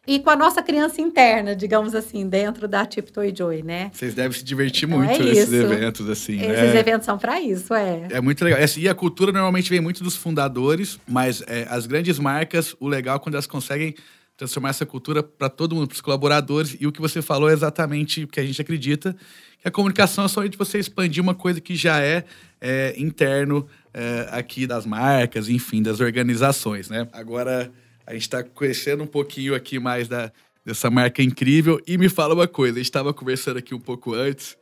e 0.08 0.20
com 0.20 0.30
a 0.30 0.36
nossa 0.36 0.62
criança 0.62 1.02
interna, 1.02 1.56
digamos 1.56 1.96
assim, 1.96 2.28
dentro 2.28 2.68
da 2.68 2.86
Tiptoe 2.86 3.34
Joy, 3.36 3.64
né? 3.64 3.92
Vocês 3.94 4.14
devem 4.14 4.38
se 4.38 4.44
divertir 4.44 4.88
então, 4.88 5.00
muito 5.00 5.22
é 5.22 5.26
nesses 5.26 5.52
eventos, 5.52 6.10
assim, 6.10 6.40
Esses 6.40 6.74
né? 6.74 6.80
eventos 6.80 7.06
são 7.06 7.18
para 7.18 7.40
isso, 7.42 7.74
é. 7.74 8.08
É 8.12 8.22
muito 8.22 8.44
legal. 8.44 8.60
E 8.78 8.90
a 8.90 8.96
cultura 8.96 9.32
normalmente 9.32 9.70
vem 9.70 9.82
muito 9.82 10.04
dos 10.04 10.16
fundadores, 10.16 11.00
mas 11.08 11.42
é, 11.48 11.66
as 11.70 11.86
grandes 11.86 12.20
marcas, 12.20 12.76
o 12.80 12.88
legal 12.88 13.16
é 13.16 13.20
quando 13.20 13.36
elas 13.36 13.48
conseguem 13.48 13.96
transformar 14.38 14.70
essa 14.70 14.86
cultura 14.86 15.24
para 15.24 15.50
todo 15.50 15.76
mundo, 15.76 15.88
para 15.88 15.96
os 15.96 16.02
colaboradores. 16.02 16.76
E 16.80 16.86
o 16.86 16.92
que 16.92 17.02
você 17.02 17.22
falou 17.22 17.50
é 17.50 17.54
exatamente 17.54 18.24
o 18.24 18.28
que 18.28 18.40
a 18.40 18.46
gente 18.46 18.62
acredita, 18.62 19.16
que 19.62 19.68
a 19.68 19.72
comunicação 19.72 20.26
é 20.26 20.28
só 20.28 20.46
de 20.46 20.58
você 20.58 20.78
expandir 20.78 21.24
uma 21.24 21.34
coisa 21.34 21.62
que 21.62 21.76
já 21.76 22.02
é, 22.02 22.26
é 22.60 22.94
interno 22.98 23.66
é, 23.94 24.28
aqui 24.32 24.68
das 24.68 24.86
marcas, 24.86 25.48
enfim, 25.48 25.82
das 25.82 26.00
organizações, 26.00 26.90
né? 26.90 27.08
Agora 27.14 27.72
a 28.06 28.14
gente 28.14 28.24
está 28.24 28.44
conhecendo 28.44 29.04
um 29.04 29.08
pouquinho 29.08 29.56
aqui 29.56 29.80
mais 29.80 30.08
da, 30.08 30.32
dessa 30.64 30.90
marca 30.90 31.22
incrível. 31.22 31.82
E 31.88 31.98
me 31.98 32.10
fala 32.10 32.34
uma 32.34 32.48
coisa, 32.48 32.76
a 32.76 32.80
gente 32.80 32.86
estava 32.86 33.14
conversando 33.14 33.58
aqui 33.58 33.74
um 33.74 33.80
pouco 33.80 34.14
antes, 34.14 34.58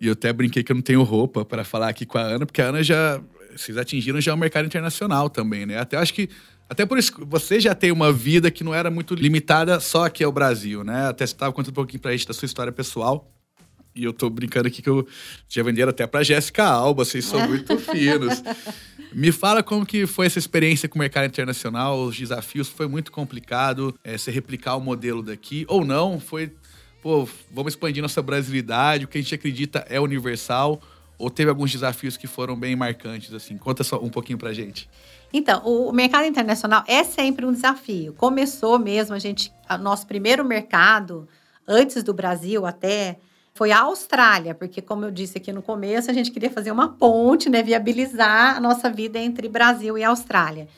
e 0.00 0.06
eu 0.06 0.12
até 0.12 0.32
brinquei 0.32 0.62
que 0.62 0.72
eu 0.72 0.74
não 0.74 0.82
tenho 0.82 1.02
roupa 1.02 1.44
para 1.44 1.64
falar 1.64 1.88
aqui 1.88 2.04
com 2.04 2.18
a 2.18 2.22
Ana, 2.22 2.46
porque 2.46 2.60
a 2.60 2.66
Ana 2.66 2.82
já. 2.82 3.20
Vocês 3.56 3.78
atingiram 3.78 4.20
já 4.20 4.34
o 4.34 4.36
mercado 4.36 4.66
internacional 4.66 5.30
também, 5.30 5.64
né? 5.64 5.78
Até 5.78 5.96
acho 5.96 6.12
que. 6.12 6.28
Até 6.68 6.84
por 6.84 6.98
isso, 6.98 7.12
você 7.26 7.60
já 7.60 7.74
tem 7.74 7.92
uma 7.92 8.12
vida 8.12 8.50
que 8.50 8.64
não 8.64 8.74
era 8.74 8.90
muito 8.90 9.14
limitada 9.14 9.78
só 9.78 10.06
aqui 10.06 10.24
ao 10.24 10.32
Brasil, 10.32 10.82
né? 10.82 11.08
Até 11.08 11.26
você 11.26 11.32
estava 11.34 11.52
contando 11.52 11.70
um 11.70 11.74
pouquinho 11.74 12.00
para 12.00 12.10
a 12.10 12.16
gente 12.16 12.26
da 12.26 12.34
sua 12.34 12.46
história 12.46 12.72
pessoal. 12.72 13.33
E 13.94 14.02
eu 14.02 14.12
tô 14.12 14.28
brincando 14.28 14.66
aqui 14.66 14.82
que 14.82 14.88
eu 14.88 15.06
já 15.48 15.62
venderam 15.62 15.90
até 15.90 16.06
para 16.06 16.24
Jéssica 16.24 16.64
Alba, 16.64 17.04
vocês 17.04 17.24
são 17.24 17.46
muito 17.46 17.78
finos. 17.78 18.42
Me 19.12 19.30
fala 19.30 19.62
como 19.62 19.86
que 19.86 20.06
foi 20.06 20.26
essa 20.26 20.38
experiência 20.38 20.88
com 20.88 20.96
o 20.96 20.98
mercado 20.98 21.26
internacional, 21.26 22.02
os 22.02 22.18
desafios, 22.18 22.68
foi 22.68 22.88
muito 22.88 23.12
complicado 23.12 23.94
é, 24.02 24.18
você 24.18 24.32
replicar 24.32 24.74
o 24.76 24.80
modelo 24.80 25.22
daqui, 25.22 25.64
ou 25.68 25.84
não, 25.84 26.18
foi, 26.18 26.52
pô, 27.00 27.28
vamos 27.52 27.74
expandir 27.74 28.02
nossa 28.02 28.20
brasilidade, 28.20 29.04
o 29.04 29.08
que 29.08 29.16
a 29.16 29.20
gente 29.20 29.34
acredita 29.34 29.86
é 29.88 30.00
universal, 30.00 30.82
ou 31.16 31.30
teve 31.30 31.48
alguns 31.48 31.70
desafios 31.70 32.16
que 32.16 32.26
foram 32.26 32.56
bem 32.58 32.74
marcantes, 32.74 33.32
assim? 33.32 33.56
Conta 33.56 33.84
só 33.84 34.02
um 34.02 34.10
pouquinho 34.10 34.38
pra 34.38 34.52
gente. 34.52 34.88
Então, 35.32 35.62
o 35.64 35.92
mercado 35.92 36.26
internacional 36.26 36.82
é 36.86 37.04
sempre 37.04 37.46
um 37.46 37.52
desafio. 37.52 38.12
Começou 38.14 38.78
mesmo, 38.78 39.14
a 39.14 39.18
gente, 39.20 39.52
nosso 39.80 40.06
primeiro 40.06 40.44
mercado, 40.44 41.28
antes 41.66 42.02
do 42.02 42.12
Brasil 42.12 42.66
até, 42.66 43.18
foi 43.56 43.70
a 43.70 43.82
Austrália, 43.82 44.52
porque, 44.52 44.82
como 44.82 45.04
eu 45.04 45.12
disse 45.12 45.38
aqui 45.38 45.52
no 45.52 45.62
começo, 45.62 46.10
a 46.10 46.14
gente 46.14 46.32
queria 46.32 46.50
fazer 46.50 46.72
uma 46.72 46.88
ponte, 46.88 47.48
né, 47.48 47.62
viabilizar 47.62 48.56
a 48.56 48.60
nossa 48.60 48.90
vida 48.90 49.16
entre 49.16 49.48
Brasil 49.48 49.96
e 49.96 50.02
Austrália. 50.02 50.68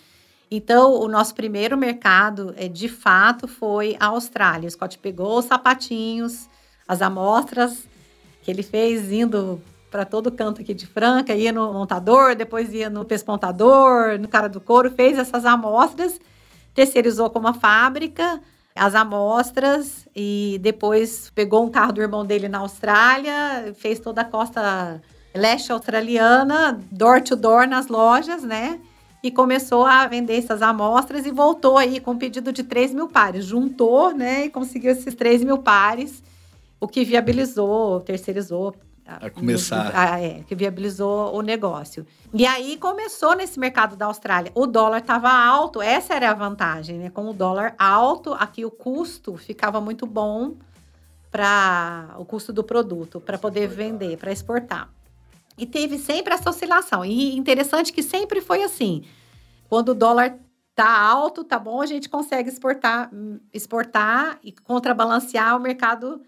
Então, 0.51 0.93
o 1.01 1.09
nosso 1.09 1.35
primeiro 1.35 1.77
mercado, 1.77 2.55
é, 2.57 2.69
de 2.69 2.87
fato, 2.87 3.49
foi 3.49 3.97
a 3.99 4.07
Austrália. 4.07 4.69
O 4.69 4.71
Scott 4.71 4.99
pegou 4.99 5.39
os 5.39 5.47
sapatinhos, 5.47 6.49
as 6.87 7.01
amostras 7.01 7.89
que 8.43 8.51
ele 8.51 8.63
fez 8.63 9.11
indo 9.11 9.61
para 9.91 10.05
todo 10.05 10.31
canto 10.31 10.61
aqui 10.61 10.75
de 10.75 10.87
Franca, 10.87 11.35
ia 11.35 11.51
no 11.51 11.73
montador, 11.73 12.37
depois 12.37 12.75
ia 12.75 12.91
no 12.91 13.07
pespontador, 13.07 14.19
no 14.21 14.29
cara 14.29 14.49
do 14.49 14.61
couro, 14.61 14.91
fez 14.91 15.19
essas 15.19 15.47
amostras, 15.47 16.21
terceirizou 16.75 17.31
com 17.31 17.39
uma 17.39 17.55
fábrica, 17.55 18.41
as 18.77 18.95
amostras 18.95 20.07
e 20.15 20.59
depois 20.61 21.31
pegou 21.35 21.65
um 21.65 21.71
carro 21.71 21.93
do 21.93 22.03
irmão 22.03 22.25
dele 22.25 22.49
na 22.49 22.59
Austrália, 22.59 23.75
fez 23.75 23.99
toda 23.99 24.21
a 24.21 24.25
costa 24.25 25.01
leste 25.35 25.73
australiana, 25.73 26.81
door 26.91 27.23
to 27.23 27.35
door 27.35 27.67
nas 27.67 27.89
lojas, 27.89 28.43
né? 28.43 28.79
E 29.23 29.31
começou 29.31 29.85
a 29.85 30.07
vender 30.07 30.37
essas 30.37 30.63
amostras 30.63 31.27
e 31.27 31.31
voltou 31.31 31.79
aí 31.79 31.99
com 32.01 32.13
um 32.13 32.19
pedido 32.19 32.53
de 32.53 32.63
3 32.63 32.95
mil 32.95 33.09
pares. 33.09 33.45
Juntou, 33.45 34.15
né? 34.15 34.45
E 34.45 34.51
conseguiu 34.51 34.93
esses 34.93 35.15
3 35.15 35.43
mil 35.43 35.59
pares, 35.59 36.23
o 36.79 36.87
que 36.87 37.05
viabilizou, 37.05 38.01
terceirizou 38.01 38.75
a 39.07 39.31
começar. 39.31 39.93
A, 39.95 40.21
é, 40.21 40.43
que 40.43 40.55
viabilizou 40.55 41.35
o 41.35 41.41
negócio. 41.41 42.07
E 42.35 42.45
aí 42.45 42.77
começou 42.77 43.37
nesse 43.37 43.59
mercado 43.59 43.97
da 43.97 44.07
Austrália. 44.07 44.51
O 44.55 44.67
dólar 44.67 44.99
estava 44.99 45.31
alto, 45.31 45.81
essa 45.81 46.15
era 46.15 46.31
a 46.31 46.35
vantagem, 46.35 46.99
né? 46.99 47.11
Com 47.11 47.29
o 47.29 47.33
dólar 47.33 47.75
alto, 47.79 48.35
aqui 48.35 48.65
o 48.65 48.71
custo 48.71 49.37
ficava 49.37 49.81
muito 49.81 50.07
bom 50.07 50.57
para 51.31 52.15
o 52.19 52.25
custo 52.25 52.53
do 52.53 52.65
produto, 52.65 53.21
para 53.21 53.39
poder 53.39 53.69
vender, 53.69 54.17
para 54.17 54.33
exportar. 54.33 54.91
E 55.57 55.65
teve 55.65 55.99
sempre 55.99 56.35
essa 56.35 56.51
oscilação. 56.51 57.05
E 57.05 57.37
interessante 57.37 57.93
que 57.93 58.03
sempre 58.03 58.41
foi 58.41 58.63
assim. 58.63 59.05
Quando 59.69 59.91
o 59.91 59.95
dólar 59.95 60.39
tá 60.75 61.01
alto, 61.01 61.43
tá 61.43 61.59
bom, 61.59 61.81
a 61.81 61.87
gente 61.87 62.09
consegue 62.09 62.51
exportar, 62.51 63.11
exportar 63.53 64.39
e 64.43 64.53
contrabalancear 64.53 65.57
o 65.57 65.61
mercado 65.61 66.21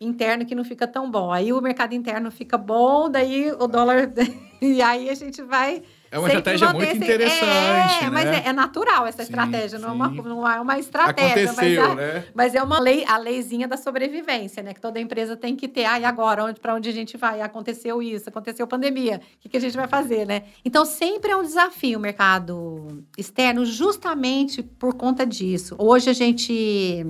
interno 0.00 0.44
que 0.44 0.54
não 0.54 0.64
fica 0.64 0.86
tão 0.86 1.10
bom. 1.10 1.32
Aí 1.32 1.52
o 1.52 1.60
mercado 1.60 1.94
interno 1.94 2.30
fica 2.30 2.58
bom, 2.58 3.08
daí 3.10 3.52
o 3.52 3.66
dólar. 3.66 4.12
e 4.60 4.82
aí 4.82 5.08
a 5.08 5.14
gente 5.14 5.42
vai. 5.42 5.82
É 6.10 6.18
uma 6.18 6.28
estratégia 6.28 6.72
muito 6.72 6.84
esse... 6.84 6.96
interessante. 6.96 7.42
É, 7.42 8.04
né? 8.04 8.10
mas 8.10 8.26
é, 8.26 8.48
é, 8.48 8.52
natural 8.52 9.04
essa 9.04 9.24
sim, 9.24 9.30
estratégia, 9.30 9.78
não 9.80 9.88
é, 9.88 9.92
uma, 9.92 10.08
não 10.08 10.48
é 10.48 10.60
uma 10.60 10.78
estratégia. 10.78 11.50
Aconteceu, 11.50 11.88
mas, 11.88 11.96
né? 11.96 12.24
mas 12.32 12.54
é 12.54 12.62
uma 12.62 12.78
lei, 12.78 13.04
a 13.04 13.16
leizinha 13.16 13.66
da 13.66 13.76
sobrevivência, 13.76 14.62
né? 14.62 14.72
Que 14.72 14.80
toda 14.80 15.00
empresa 15.00 15.36
tem 15.36 15.56
que 15.56 15.66
ter. 15.66 15.84
Ah, 15.84 15.98
e 15.98 16.04
agora? 16.04 16.44
Onde, 16.44 16.60
para 16.60 16.74
onde 16.74 16.88
a 16.88 16.92
gente 16.92 17.16
vai? 17.16 17.40
Aconteceu 17.40 18.00
isso, 18.02 18.28
aconteceu 18.28 18.66
pandemia. 18.66 19.20
O 19.36 19.40
que, 19.40 19.48
que 19.48 19.56
a 19.56 19.60
gente 19.60 19.76
vai 19.76 19.88
fazer, 19.88 20.24
né? 20.24 20.44
Então, 20.64 20.84
sempre 20.84 21.32
é 21.32 21.36
um 21.36 21.42
desafio 21.42 21.98
o 21.98 22.02
mercado 22.02 23.04
externo, 23.18 23.64
justamente 23.64 24.62
por 24.62 24.94
conta 24.94 25.26
disso. 25.26 25.74
Hoje 25.78 26.10
a 26.10 26.14
gente 26.14 27.04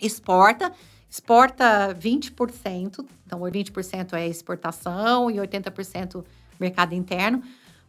exporta 0.00 0.72
exporta 1.14 1.94
20%, 1.94 3.06
então 3.24 3.38
20% 3.38 4.14
é 4.14 4.26
exportação 4.26 5.30
e 5.30 5.34
80% 5.36 6.24
mercado 6.58 6.92
interno. 6.92 7.40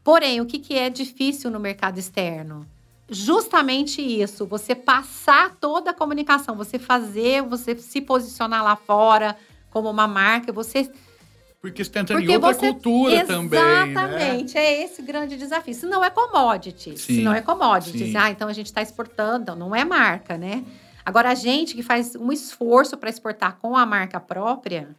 Porém, 0.04 0.40
o 0.42 0.46
que, 0.46 0.60
que 0.60 0.78
é 0.78 0.92
difícil 0.92 1.50
no 1.50 1.60
mercado 1.60 1.98
externo? 1.98 2.68
justamente 3.10 4.02
isso, 4.02 4.46
você 4.48 4.74
passar 4.74 5.56
toda 5.60 5.92
a 5.92 5.94
comunicação, 5.94 6.56
você 6.56 6.80
fazer, 6.80 7.44
você 7.44 7.78
se 7.78 8.02
posicionar 8.02 8.64
lá 8.64 8.76
fora 8.76 9.38
como 9.70 9.90
uma 9.90 10.08
marca, 10.08 10.52
você 10.52 10.90
porque 11.62 11.84
você 11.84 11.90
está 11.90 12.02
entrando 12.02 12.20
Porque 12.20 12.32
em 12.32 12.36
outra 12.36 12.54
você... 12.54 12.68
cultura 12.68 13.14
Exatamente, 13.16 13.50
também. 13.50 13.60
Né? 13.60 13.92
Exatamente, 13.92 14.58
é 14.58 14.84
esse 14.84 15.02
grande 15.02 15.36
desafio. 15.36 15.74
Se 15.74 15.88
não 15.88 16.04
é 16.04 16.12
commodity, 16.12 16.96
se 16.96 17.22
não 17.24 17.34
é 17.34 17.42
commodity, 17.42 18.16
ah, 18.16 18.30
então 18.30 18.48
a 18.48 18.54
gente 18.54 18.68
está 18.68 18.84
exportando, 18.84 19.56
não 19.56 19.76
é 19.76 19.84
marca, 19.84 20.38
né? 20.38 20.64
Agora, 21.06 21.30
a 21.30 21.36
gente 21.36 21.76
que 21.76 21.84
faz 21.84 22.16
um 22.16 22.32
esforço 22.32 22.98
para 22.98 23.10
exportar 23.10 23.58
com 23.62 23.78
a 23.78 23.86
marca 23.86 24.20
própria, 24.20 24.90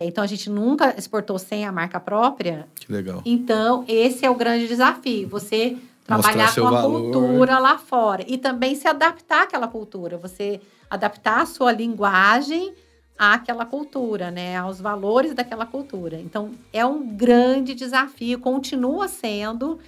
então 0.00 0.24
a 0.24 0.26
gente 0.26 0.48
nunca 0.48 0.94
exportou 0.96 1.38
sem 1.38 1.66
a 1.66 1.72
marca 1.72 2.00
própria. 2.00 2.66
Que 2.74 2.90
legal. 2.90 3.22
Então, 3.24 3.84
esse 3.86 4.24
é 4.24 4.30
o 4.30 4.34
grande 4.34 4.66
desafio. 4.66 5.28
Você 5.28 5.76
trabalhar 6.04 6.54
com 6.54 6.66
a 6.66 6.70
valor. 6.70 7.00
cultura 7.02 7.58
lá 7.58 7.78
fora 7.78 8.24
e 8.26 8.36
também 8.38 8.74
se 8.74 8.88
adaptar 8.88 9.44
àquela 9.44 9.68
cultura, 9.68 10.16
você 10.16 10.60
adaptar 10.90 11.42
a 11.42 11.46
sua 11.46 11.70
linguagem 11.72 12.74
àquela 13.16 13.64
cultura, 13.64 14.30
né, 14.30 14.56
aos 14.56 14.80
valores 14.80 15.34
daquela 15.34 15.64
cultura. 15.64 16.18
Então, 16.18 16.50
é 16.72 16.84
um 16.84 17.06
grande 17.14 17.74
desafio, 17.74 18.40
continua 18.40 19.06
sendo. 19.06 19.78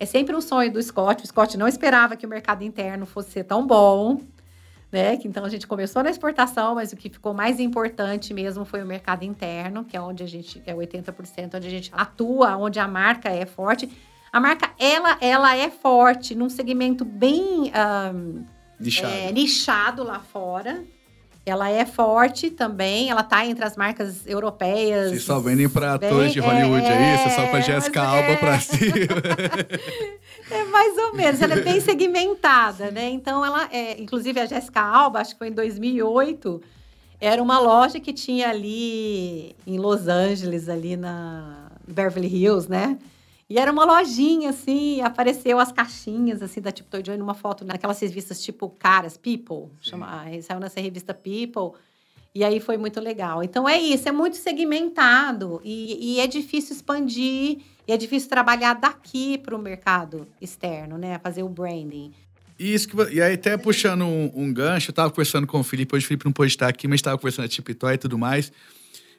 É 0.00 0.06
sempre 0.06 0.34
um 0.34 0.40
sonho 0.40 0.72
do 0.72 0.82
Scott. 0.82 1.22
O 1.22 1.26
Scott 1.26 1.58
não 1.58 1.68
esperava 1.68 2.16
que 2.16 2.24
o 2.24 2.28
mercado 2.28 2.62
interno 2.62 3.04
fosse 3.04 3.32
ser 3.32 3.44
tão 3.44 3.66
bom, 3.66 4.20
né? 4.90 5.16
Que 5.16 5.28
então 5.28 5.44
a 5.44 5.48
gente 5.48 5.66
começou 5.66 6.02
na 6.02 6.10
exportação, 6.10 6.74
mas 6.74 6.92
o 6.92 6.96
que 6.96 7.10
ficou 7.10 7.34
mais 7.34 7.60
importante 7.60 8.32
mesmo 8.32 8.64
foi 8.64 8.82
o 8.82 8.86
mercado 8.86 9.24
interno, 9.24 9.84
que 9.84 9.96
é 9.96 10.00
onde 10.00 10.22
a 10.22 10.26
gente 10.26 10.62
é 10.66 10.74
80%, 10.74 11.54
onde 11.54 11.66
a 11.66 11.70
gente 11.70 11.90
atua, 11.92 12.56
onde 12.56 12.78
a 12.78 12.88
marca 12.88 13.28
é 13.28 13.46
forte. 13.46 13.88
A 14.32 14.40
marca, 14.40 14.70
ela, 14.78 15.16
ela 15.20 15.56
é 15.56 15.70
forte 15.70 16.34
num 16.34 16.48
segmento 16.48 17.04
bem 17.04 17.72
um, 18.14 18.44
nichado. 18.78 19.12
É, 19.12 19.32
nichado 19.32 20.02
lá 20.02 20.20
fora. 20.20 20.84
Ela 21.46 21.70
é 21.70 21.86
forte 21.86 22.50
também, 22.50 23.08
ela 23.08 23.22
tá 23.22 23.46
entre 23.46 23.64
as 23.64 23.74
marcas 23.74 24.26
europeias. 24.26 25.08
Vocês 25.08 25.22
só 25.22 25.40
vendem 25.40 25.66
para 25.66 25.94
atores 25.94 26.34
de 26.34 26.40
Hollywood, 26.40 26.84
é, 26.84 26.90
é 26.90 27.14
isso? 27.14 27.34
Só 27.34 27.46
para 27.46 27.60
Jessica 27.60 28.02
Alba 28.02 28.32
é. 28.32 28.36
para 28.36 28.60
cima. 28.60 28.84
é 30.50 30.64
mais 30.64 30.96
ou 30.98 31.14
menos, 31.14 31.40
ela 31.40 31.54
é 31.54 31.60
bem 31.60 31.80
segmentada, 31.80 32.90
né? 32.90 33.08
Então 33.10 33.44
ela 33.44 33.68
é, 33.72 34.00
inclusive 34.00 34.40
a 34.40 34.46
Jessica 34.46 34.80
Alba, 34.80 35.20
acho 35.20 35.32
que 35.32 35.38
foi 35.38 35.48
em 35.48 35.52
2008, 35.52 36.60
era 37.20 37.42
uma 37.42 37.58
loja 37.58 37.98
que 37.98 38.12
tinha 38.12 38.48
ali 38.48 39.56
em 39.66 39.78
Los 39.78 40.08
Angeles, 40.08 40.68
ali 40.68 40.96
na 40.96 41.70
Beverly 41.86 42.28
Hills, 42.28 42.68
né? 42.70 42.98
E 43.50 43.58
era 43.58 43.72
uma 43.72 43.84
lojinha, 43.84 44.50
assim, 44.50 45.00
apareceu 45.00 45.58
as 45.58 45.72
caixinhas, 45.72 46.42
assim, 46.42 46.60
da 46.60 46.70
Tipo 46.70 46.90
Toy 46.90 47.02
Joy 47.04 47.16
numa 47.16 47.32
foto, 47.32 47.64
naquelas 47.64 47.98
revistas 47.98 48.42
tipo 48.42 48.68
Caras, 48.68 49.16
People, 49.16 49.70
chama, 49.80 50.24
saiu 50.42 50.60
nessa 50.60 50.80
revista 50.80 51.14
People. 51.14 51.80
E 52.34 52.44
aí 52.44 52.60
foi 52.60 52.76
muito 52.76 53.00
legal. 53.00 53.42
Então 53.42 53.66
é 53.66 53.80
isso, 53.80 54.06
é 54.06 54.12
muito 54.12 54.36
segmentado 54.36 55.62
e, 55.64 56.16
e 56.16 56.20
é 56.20 56.26
difícil 56.26 56.76
expandir, 56.76 57.58
e 57.88 57.92
é 57.92 57.96
difícil 57.96 58.28
trabalhar 58.28 58.74
daqui 58.74 59.38
para 59.38 59.56
o 59.56 59.58
mercado 59.58 60.28
externo, 60.40 60.98
né? 60.98 61.18
Fazer 61.18 61.42
o 61.42 61.48
branding. 61.48 62.12
Isso 62.58 62.88
que, 62.88 63.14
e 63.14 63.22
aí, 63.22 63.34
até 63.34 63.56
puxando 63.56 64.04
um, 64.04 64.30
um 64.34 64.52
gancho, 64.52 64.90
eu 64.90 64.92
estava 64.92 65.10
conversando 65.10 65.46
com 65.46 65.58
o 65.60 65.64
Felipe, 65.64 65.96
hoje 65.96 66.04
o 66.04 66.08
Felipe 66.08 66.26
não 66.26 66.32
pôde 66.32 66.52
estar 66.52 66.68
aqui, 66.68 66.86
mas 66.86 66.98
estava 66.98 67.16
conversando 67.16 67.46
a 67.46 67.48
Tipo 67.48 67.74
Toy 67.74 67.94
e 67.94 67.98
tudo 67.98 68.18
mais. 68.18 68.52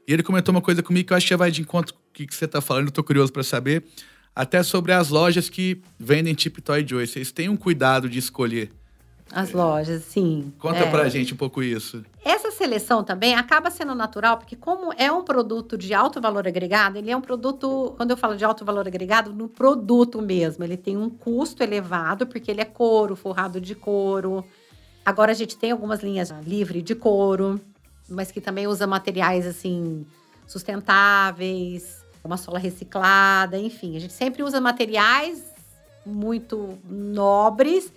E 0.08 0.14
ele 0.14 0.22
comentou 0.22 0.54
uma 0.54 0.62
coisa 0.62 0.84
comigo 0.84 1.08
que 1.08 1.14
eu 1.14 1.18
acho 1.18 1.26
que 1.26 1.32
já 1.32 1.38
vai 1.38 1.50
de 1.50 1.62
encontro 1.62 1.94
com 1.96 2.00
o 2.00 2.14
que, 2.14 2.28
que 2.28 2.36
você 2.36 2.46
está 2.46 2.62
falando, 2.62 2.86
eu 2.86 2.90
estou 2.90 3.04
curioso 3.04 3.34
para 3.34 3.44
saber 3.44 3.84
até 4.36 4.62
sobre 4.64 4.92
as 4.92 5.10
lojas 5.10 5.50
que 5.50 5.82
vendem 6.00 6.34
tipo 6.34 6.62
Toy 6.62 6.86
Joy. 6.88 7.08
Vocês 7.08 7.32
têm 7.32 7.50
um 7.50 7.58
cuidado 7.58 8.08
de 8.08 8.20
escolher. 8.20 8.72
As 9.32 9.52
lojas, 9.52 10.04
sim. 10.04 10.54
Conta 10.58 10.80
é. 10.80 10.90
pra 10.90 11.10
gente 11.10 11.34
um 11.34 11.38
pouco 11.38 11.62
isso. 11.62 12.04
Essa 12.24 12.39
seleção 12.60 13.06
também 13.06 13.36
acaba 13.36 13.72
sendo 13.72 13.96
natural, 13.96 14.38
porque 14.38 14.54
como 14.54 14.92
é 14.98 15.10
um 15.10 15.24
produto 15.24 15.78
de 15.78 15.94
alto 15.94 16.20
valor 16.20 16.46
agregado, 16.46 16.98
ele 16.98 17.10
é 17.10 17.16
um 17.16 17.22
produto, 17.22 17.94
quando 17.96 18.12
eu 18.12 18.18
falo 18.18 18.36
de 18.36 18.44
alto 18.44 18.66
valor 18.66 18.86
agregado, 18.86 19.32
no 19.32 19.48
produto 19.48 20.22
mesmo. 20.22 20.66
Ele 20.66 20.76
tem 20.76 20.98
um 20.98 21.10
custo 21.10 21.64
elevado, 21.64 22.28
porque 22.28 22.52
ele 22.52 22.60
é 22.60 22.66
couro, 22.66 23.16
forrado 23.16 23.62
de 23.62 23.74
couro. 23.76 24.44
Agora 25.06 25.32
a 25.32 25.34
gente 25.34 25.58
tem 25.58 25.72
algumas 25.72 26.04
linhas 26.04 26.32
livre 26.46 26.82
de 26.82 26.94
couro, 26.96 27.62
mas 28.10 28.30
que 28.30 28.42
também 28.42 28.68
usa 28.68 28.86
materiais 28.86 29.48
assim 29.48 30.06
sustentáveis, 30.46 32.04
uma 32.22 32.36
sola 32.36 32.60
reciclada, 32.60 33.58
enfim. 33.58 33.96
A 33.96 34.00
gente 34.02 34.14
sempre 34.14 34.44
usa 34.44 34.60
materiais 34.60 35.42
muito 36.06 36.78
nobres 36.84 37.90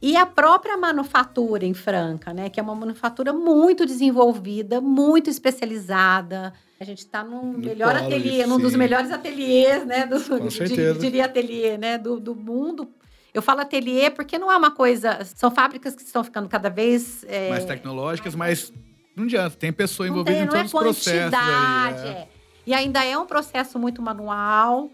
e 0.00 0.16
a 0.16 0.26
própria 0.26 0.76
manufatura 0.76 1.64
em 1.64 1.72
Franca, 1.72 2.32
né? 2.32 2.50
Que 2.50 2.60
é 2.60 2.62
uma 2.62 2.74
manufatura 2.74 3.32
muito 3.32 3.86
desenvolvida, 3.86 4.80
muito 4.80 5.30
especializada. 5.30 6.52
A 6.78 6.84
gente 6.84 6.98
está 6.98 7.24
num 7.24 7.52
no 7.52 7.58
melhor 7.58 7.96
ateliê, 7.96 8.46
num 8.46 8.58
dos 8.58 8.76
melhores 8.76 9.10
ateliês, 9.10 9.86
né? 9.86 10.06
Do, 10.06 10.20
Com 10.22 10.50
certeza. 10.50 10.98
Diria 10.98 11.24
ateliê, 11.24 11.78
né? 11.78 11.96
Do, 11.96 12.20
do 12.20 12.34
mundo. 12.34 12.88
Eu 13.32 13.40
falo 13.40 13.60
ateliê 13.60 14.10
porque 14.10 14.38
não 14.38 14.52
é 14.52 14.56
uma 14.56 14.70
coisa. 14.70 15.24
São 15.24 15.50
fábricas 15.50 15.94
que 15.94 16.02
estão 16.02 16.22
ficando 16.22 16.48
cada 16.48 16.68
vez. 16.68 17.24
É, 17.28 17.48
mais 17.48 17.64
tecnológicas, 17.64 18.34
mas 18.34 18.72
não 19.16 19.24
adianta. 19.24 19.56
Tem 19.56 19.72
pessoa 19.72 20.06
envolvida 20.06 20.36
tem, 20.36 20.44
em 20.44 20.48
todos 20.48 20.62
é 20.62 20.64
os 20.64 20.72
processos. 20.72 21.34
Ali, 21.34 22.08
é. 22.08 22.10
é. 22.10 22.28
E 22.66 22.74
ainda 22.74 23.02
é 23.04 23.16
um 23.16 23.26
processo 23.26 23.78
muito 23.78 24.02
manual. 24.02 24.90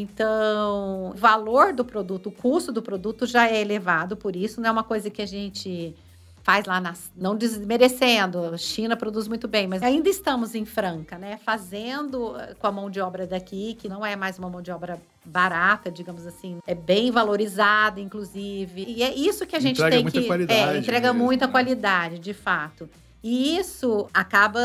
Então, 0.00 1.10
o 1.10 1.14
valor 1.14 1.72
do 1.72 1.84
produto, 1.84 2.28
o 2.28 2.32
custo 2.32 2.72
do 2.72 2.82
produto 2.82 3.26
já 3.26 3.48
é 3.48 3.60
elevado 3.60 4.16
por 4.16 4.34
isso, 4.34 4.60
não 4.60 4.68
é 4.68 4.72
uma 4.72 4.82
coisa 4.82 5.08
que 5.08 5.22
a 5.22 5.26
gente 5.26 5.94
faz 6.42 6.66
lá, 6.66 6.78
na, 6.78 6.92
não 7.16 7.34
desmerecendo, 7.34 8.44
a 8.44 8.58
China 8.58 8.96
produz 8.96 9.26
muito 9.26 9.48
bem, 9.48 9.66
mas 9.66 9.82
ainda 9.82 10.10
estamos 10.10 10.54
em 10.54 10.66
Franca, 10.66 11.16
né? 11.16 11.38
Fazendo 11.42 12.38
eh, 12.38 12.54
com 12.58 12.66
a 12.66 12.72
mão 12.72 12.90
de 12.90 13.00
obra 13.00 13.26
daqui, 13.26 13.74
que 13.80 13.88
não 13.88 14.04
é 14.04 14.14
mais 14.14 14.38
uma 14.38 14.50
mão 14.50 14.60
de 14.60 14.70
obra 14.70 15.00
barata, 15.24 15.90
digamos 15.90 16.26
assim, 16.26 16.58
é 16.66 16.74
bem 16.74 17.10
valorizada, 17.10 17.98
inclusive. 17.98 18.84
E 18.86 19.02
é 19.02 19.14
isso 19.14 19.46
que 19.46 19.56
a 19.56 19.60
gente 19.60 19.78
entrega 19.78 19.96
tem 19.96 20.02
muita 20.02 20.20
que. 20.20 20.26
Qualidade 20.26 20.76
é, 20.76 20.78
entrega 20.78 21.12
mesmo, 21.14 21.24
muita 21.24 21.46
né? 21.46 21.52
qualidade, 21.52 22.18
de 22.18 22.34
fato. 22.34 22.90
E 23.22 23.56
isso 23.56 24.06
acaba 24.12 24.60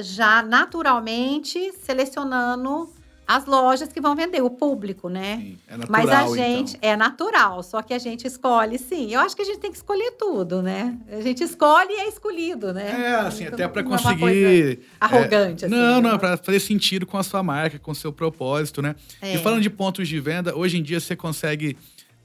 já 0.00 0.42
naturalmente 0.42 1.72
selecionando 1.72 2.90
as 3.26 3.46
lojas 3.46 3.92
que 3.92 4.00
vão 4.00 4.14
vender, 4.14 4.42
o 4.42 4.50
público, 4.50 5.08
né? 5.08 5.36
Sim, 5.36 5.58
é 5.68 5.76
natural, 5.76 5.88
Mas 5.90 6.10
a 6.10 6.36
gente 6.36 6.76
então. 6.76 6.90
é 6.90 6.96
natural, 6.96 7.62
só 7.62 7.80
que 7.82 7.94
a 7.94 7.98
gente 7.98 8.26
escolhe, 8.26 8.78
sim. 8.78 9.12
Eu 9.12 9.20
acho 9.20 9.34
que 9.34 9.42
a 9.42 9.44
gente 9.44 9.58
tem 9.58 9.70
que 9.70 9.76
escolher 9.76 10.12
tudo, 10.12 10.62
né? 10.62 10.98
A 11.10 11.20
gente 11.20 11.42
escolhe 11.42 11.92
e 11.92 12.00
é 12.00 12.08
escolhido, 12.08 12.72
né? 12.72 12.90
É, 12.90 13.14
assim, 13.14 13.44
então, 13.44 13.54
até 13.54 13.68
para 13.68 13.80
é 13.80 13.84
conseguir. 13.84 14.80
É 14.82 14.86
arrogante, 15.00 15.64
é, 15.64 15.68
assim. 15.68 15.76
Não, 15.76 16.00
não, 16.00 16.18
para 16.18 16.36
fazer 16.36 16.60
sentido 16.60 17.06
com 17.06 17.16
a 17.16 17.22
sua 17.22 17.42
marca, 17.42 17.78
com 17.78 17.92
o 17.92 17.94
seu 17.94 18.12
propósito, 18.12 18.82
né? 18.82 18.94
É. 19.20 19.34
E 19.34 19.38
falando 19.38 19.62
de 19.62 19.70
pontos 19.70 20.08
de 20.08 20.20
venda, 20.20 20.56
hoje 20.56 20.78
em 20.78 20.82
dia 20.82 21.00
você 21.00 21.16
consegue 21.16 21.76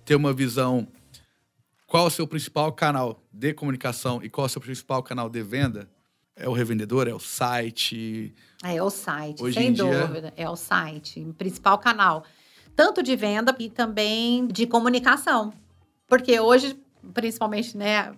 ter 0.03 0.15
uma 0.15 0.33
visão 0.33 0.87
qual 1.87 2.03
é 2.03 2.07
o 2.07 2.11
seu 2.11 2.27
principal 2.27 2.71
canal 2.73 3.23
de 3.31 3.53
comunicação 3.53 4.19
e 4.21 4.29
qual 4.29 4.45
é 4.45 4.47
o 4.47 4.49
seu 4.49 4.59
principal 4.59 5.01
canal 5.01 5.29
de 5.29 5.41
venda? 5.41 5.89
É 6.37 6.47
o 6.47 6.53
revendedor? 6.53 7.07
É 7.07 7.13
o 7.13 7.19
site? 7.19 8.33
É, 8.63 8.81
o 8.81 8.89
site, 8.89 9.43
Hoje 9.43 9.59
sem 9.59 9.73
dúvida. 9.73 10.21
Dia... 10.21 10.33
É 10.37 10.49
o 10.49 10.55
site, 10.55 11.19
o 11.21 11.33
principal 11.33 11.77
canal. 11.79 12.23
Tanto 12.75 13.01
de 13.01 13.15
venda 13.15 13.55
e 13.57 13.69
também 13.69 14.45
de 14.47 14.67
comunicação. 14.67 15.51
Porque 16.07 16.39
hoje, 16.39 16.79
principalmente, 17.13 17.75
né, 17.75 18.13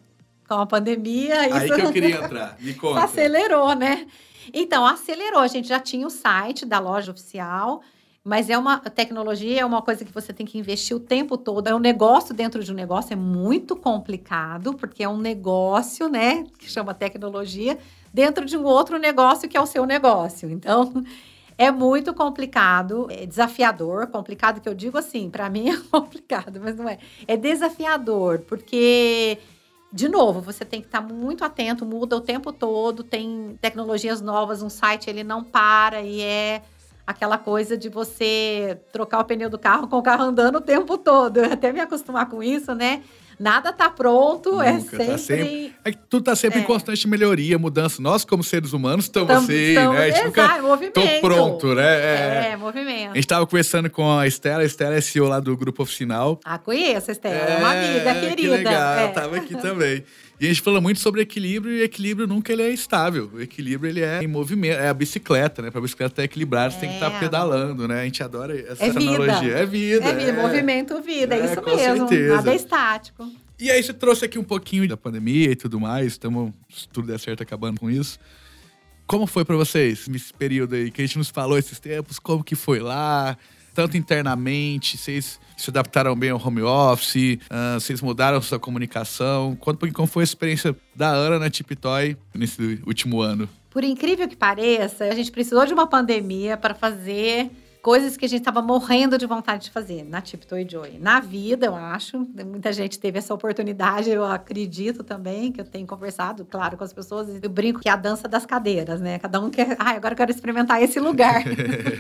com 0.48 0.56
a 0.56 0.66
pandemia. 0.66 1.42
Aí 1.42 1.66
isso... 1.66 1.76
que 1.76 1.82
eu 1.82 1.92
queria 1.94 2.18
entrar. 2.18 2.58
Me 2.60 2.74
conta. 2.74 3.04
acelerou, 3.04 3.74
né? 3.74 4.06
Então, 4.54 4.86
acelerou. 4.86 5.40
A 5.40 5.48
gente 5.48 5.68
já 5.68 5.80
tinha 5.80 6.06
o 6.06 6.10
site 6.10 6.66
da 6.66 6.80
loja 6.80 7.12
oficial. 7.12 7.82
Mas 8.22 8.50
é 8.50 8.58
uma 8.58 8.78
tecnologia, 8.78 9.62
é 9.62 9.66
uma 9.66 9.82
coisa 9.82 10.04
que 10.04 10.12
você 10.12 10.34
tem 10.34 10.46
que 10.46 10.58
investir 10.58 10.96
o 10.96 11.00
tempo 11.00 11.38
todo. 11.38 11.68
É 11.68 11.74
um 11.74 11.80
negócio 11.80 12.36
dentro 12.36 12.62
de 12.62 12.72
um 12.72 12.76
negócio, 12.76 13.14
é 13.14 13.16
muito 13.16 13.78
complicado, 13.78 14.74
porque 14.74 15.04
é 15.04 15.10
um 15.10 15.18
negócio, 15.18 16.10
né, 16.10 16.44
que 16.60 16.70
chama 16.70 16.94
tecnologia, 16.94 17.80
dentro 18.14 18.46
de 18.46 18.58
um 18.58 18.64
outro 18.64 18.98
negócio 18.98 19.48
que 19.48 19.58
é 19.58 19.62
o 19.62 19.66
seu 19.66 19.86
negócio. 19.86 20.50
Então, 20.50 21.04
é 21.58 21.72
muito 21.72 22.14
complicado, 22.14 23.08
é 23.10 23.26
desafiador, 23.26 24.08
complicado 24.08 24.62
que 24.62 24.70
eu 24.70 24.74
digo 24.74 24.98
assim, 24.98 25.30
para 25.30 25.50
mim 25.50 25.70
é 25.70 25.78
complicado, 25.92 26.60
mas 26.64 26.76
não 26.76 26.88
é. 26.88 26.98
É 27.28 27.36
desafiador, 27.36 28.40
porque 28.48 29.38
de 29.92 30.08
novo, 30.08 30.40
você 30.40 30.64
tem 30.64 30.82
que 30.82 30.88
estar 30.88 31.02
muito 31.02 31.44
atento, 31.44 31.86
muda 31.86 32.16
o 32.16 32.22
tempo 32.22 32.54
todo, 32.54 33.04
tem 33.04 33.58
tecnologias 33.60 34.22
novas, 34.22 34.62
um 34.62 34.70
site 34.70 35.10
ele 35.10 35.24
não 35.24 35.44
para 35.44 36.02
e 36.02 36.22
é 36.22 36.62
aquela 37.08 37.40
coisa 37.40 37.76
de 37.76 37.90
você 37.90 38.80
trocar 38.94 39.20
o 39.20 39.26
pneu 39.26 39.50
do 39.50 39.58
carro 39.58 39.88
com 39.88 39.98
o 39.98 40.04
carro 40.04 40.26
andando 40.26 40.58
o 40.58 40.62
tempo 40.62 40.96
todo. 40.96 41.38
Eu 41.38 41.54
até 41.54 41.74
me 41.74 41.80
acostumar 41.80 42.30
com 42.30 42.44
isso, 42.44 42.76
né? 42.76 43.04
Nada 43.40 43.72
tá 43.72 43.90
pronto, 43.90 44.62
é 44.62 44.74
Nunca, 44.74 44.96
é 44.96 45.00
sempre... 45.00 45.08
Tá 45.08 45.18
sempre... 45.18 45.76
É 45.86 45.92
que 45.92 45.98
tudo 46.10 46.26
tá 46.26 46.36
sempre 46.36 46.60
é. 46.60 46.62
em 46.62 46.66
constante 46.66 47.08
melhoria, 47.08 47.58
mudança. 47.58 48.02
Nós, 48.02 48.26
como 48.26 48.44
seres 48.44 48.74
humanos, 48.74 49.06
estamos 49.06 49.30
assim, 49.32 49.76
né? 49.76 49.88
A 49.88 50.10
gente 50.10 50.28
Exato, 50.28 50.64
movimento. 50.64 50.94
Tô 50.94 51.22
pronto, 51.22 51.74
né? 51.74 51.84
É, 51.84 52.50
é, 52.52 52.58
movimento. 52.58 53.12
A 53.12 53.16
gente 53.16 53.28
tava 53.28 53.48
conversando 53.48 53.90
com 53.90 54.12
a 54.12 54.28
Estela, 54.28 54.62
a 54.62 54.66
Estela 54.66 54.96
é 54.96 55.00
CEO 55.00 55.30
lá 55.30 55.40
do 55.40 55.56
Grupo 55.56 55.84
Oficinal. 55.84 56.38
Ah, 56.44 56.58
conheço 56.58 57.12
a 57.12 57.14
Estela, 57.14 57.36
é 57.36 57.58
uma 57.58 57.72
amiga 57.72 58.14
querida. 58.16 58.36
Que 58.36 58.48
legal, 58.48 59.00
é. 59.00 59.08
tava 59.08 59.38
aqui 59.38 59.56
também. 59.56 60.04
E 60.40 60.46
a 60.46 60.48
gente 60.48 60.62
fala 60.62 60.80
muito 60.80 61.02
sobre 61.02 61.22
equilíbrio 61.22 61.74
e 61.74 61.84
equilíbrio 61.84 62.26
nunca 62.26 62.54
ele 62.54 62.62
é 62.62 62.70
estável. 62.70 63.30
O 63.34 63.42
equilíbrio 63.42 63.90
ele 63.90 64.00
é 64.00 64.24
em 64.24 64.28
movimento, 64.28 64.80
é 64.80 64.88
a 64.88 64.94
bicicleta, 64.94 65.62
né? 65.62 65.70
Para 65.70 65.80
a 65.80 65.82
bicicleta 65.82 66.14
estar 66.14 66.24
equilibrada, 66.24 66.72
você 66.72 66.78
é. 66.78 66.80
tem 66.80 66.90
que 66.90 66.96
estar 66.96 67.12
tá 67.12 67.20
pedalando, 67.20 67.88
né? 67.88 68.02
A 68.02 68.06
gente 68.06 68.24
adora 68.24 68.58
essa 68.58 68.86
é 68.86 68.90
analogia. 68.90 69.54
É 69.54 69.66
vida. 69.66 70.06
É 70.06 70.16
vida, 70.16 70.30
é. 70.30 70.42
movimento, 70.42 71.02
vida, 71.02 71.36
é, 71.36 71.46
isso 71.46 71.62
mesmo. 71.62 72.08
Certeza. 72.08 72.36
Nada 72.36 72.52
é 72.54 72.56
estático. 72.56 73.30
E 73.60 73.70
aí 73.70 73.84
você 73.84 73.94
trouxe 73.94 74.24
aqui 74.24 74.40
um 74.40 74.44
pouquinho 74.44 74.88
da 74.88 74.96
pandemia 74.96 75.52
e 75.52 75.56
tudo 75.58 75.78
mais, 75.78 76.14
estamos, 76.14 76.54
se 76.74 76.88
tudo 76.88 77.08
der 77.08 77.20
certo, 77.20 77.44
acabando 77.44 77.78
com 77.78 77.92
isso. 77.92 78.18
Como 79.06 79.28
foi 79.28 79.44
para 79.44 79.58
vocês 79.58 80.08
nesse 80.08 80.34
período 80.34 80.76
aí 80.76 80.90
que 80.90 81.02
a 81.02 81.06
gente 81.06 81.18
nos 81.18 81.30
falou 81.30 81.58
esses 81.58 81.80
tempos? 81.80 82.18
Como 82.18 82.44
que 82.46 82.56
foi 82.56 82.80
lá? 82.80 83.38
Tanto 83.74 83.98
internamente, 83.98 84.98
vocês 84.98 85.40
se 85.58 85.70
adaptaram 85.70 86.16
bem 86.16 86.30
ao 86.30 86.46
home 86.46 86.62
office? 86.62 87.16
Uh, 87.16 87.80
vocês 87.80 88.02
mudaram 88.02 88.42
sua 88.42 88.60
comunicação? 88.60 89.56
Pouquinho 89.56 89.94
como 89.94 90.08
foi 90.08 90.24
a 90.24 90.26
experiência 90.26 90.76
da 90.96 91.10
Ana 91.10 91.40
na 91.40 91.50
Tiptoy 91.50 92.18
nesse 92.34 92.82
último 92.86 93.22
ano. 93.22 93.48
Por 93.70 93.84
incrível 93.84 94.28
que 94.28 94.36
pareça, 94.36 95.06
a 95.06 95.16
gente 95.16 95.32
precisou 95.32 95.66
de 95.66 95.74
uma 95.74 95.88
pandemia 95.88 96.58
para 96.58 96.74
fazer 96.74 97.52
coisas 97.82 98.18
que 98.18 98.26
a 98.26 98.30
gente 98.30 98.42
estava 98.42 98.62
morrendo 98.62 99.18
de 99.18 99.26
vontade 99.26 99.66
de 99.66 99.72
fazer 99.72 100.04
na 100.04 100.22
Tiptoe 100.22 100.68
Joy. 100.70 101.00
Na 101.00 101.20
vida, 101.20 101.68
eu 101.68 101.76
acho, 101.76 102.20
muita 102.46 102.74
gente 102.74 103.00
teve 103.00 103.20
essa 103.20 103.34
oportunidade, 103.34 104.10
eu 104.10 104.26
acredito 104.26 105.04
também, 105.04 105.52
que 105.52 105.62
eu 105.62 105.66
tenho 105.66 105.88
conversado, 105.88 106.46
claro, 106.46 106.78
com 106.78 106.84
as 106.84 106.94
pessoas, 106.94 107.28
eu 107.42 107.50
brinco 107.50 107.80
que 107.80 107.88
é 107.88 107.92
a 107.92 107.96
dança 107.96 108.28
das 108.28 108.46
cadeiras, 108.46 109.00
né? 109.00 109.18
Cada 109.20 109.40
um 109.40 109.50
quer, 109.50 109.76
ai, 109.80 109.96
agora 109.96 110.14
eu 110.14 110.18
quero 110.18 110.32
experimentar 110.32 110.82
esse 110.82 111.00
lugar. 111.00 111.44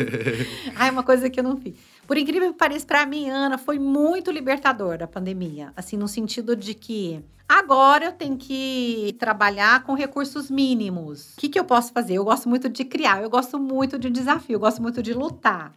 ai, 0.75 0.89
uma 0.89 1.03
coisa 1.03 1.29
que 1.29 1.39
eu 1.39 1.43
não 1.43 1.57
fiz. 1.57 1.75
Por 2.09 2.17
incrível 2.17 2.51
que 2.51 2.57
pareça, 2.57 2.87
para 2.87 3.05
mim, 3.05 3.29
Ana, 3.29 3.55
foi 3.55 3.77
muito 3.77 4.31
libertador 4.31 4.97
da 4.97 5.05
pandemia, 5.05 5.71
assim, 5.75 5.95
no 5.95 6.07
sentido 6.07 6.55
de 6.55 6.73
que 6.73 7.23
Agora 7.47 8.05
eu 8.05 8.11
tenho 8.11 8.35
que 8.35 9.15
trabalhar 9.19 9.83
com 9.83 9.93
recursos 9.93 10.49
mínimos. 10.49 11.33
O 11.33 11.39
que, 11.39 11.49
que 11.49 11.59
eu 11.59 11.63
posso 11.63 11.93
fazer? 11.93 12.15
Eu 12.15 12.23
gosto 12.23 12.49
muito 12.49 12.67
de 12.67 12.83
criar, 12.83 13.21
eu 13.21 13.29
gosto 13.29 13.59
muito 13.59 13.99
de 13.99 14.09
desafio, 14.09 14.55
eu 14.55 14.59
gosto 14.59 14.81
muito 14.81 15.03
de 15.03 15.13
lutar. 15.13 15.71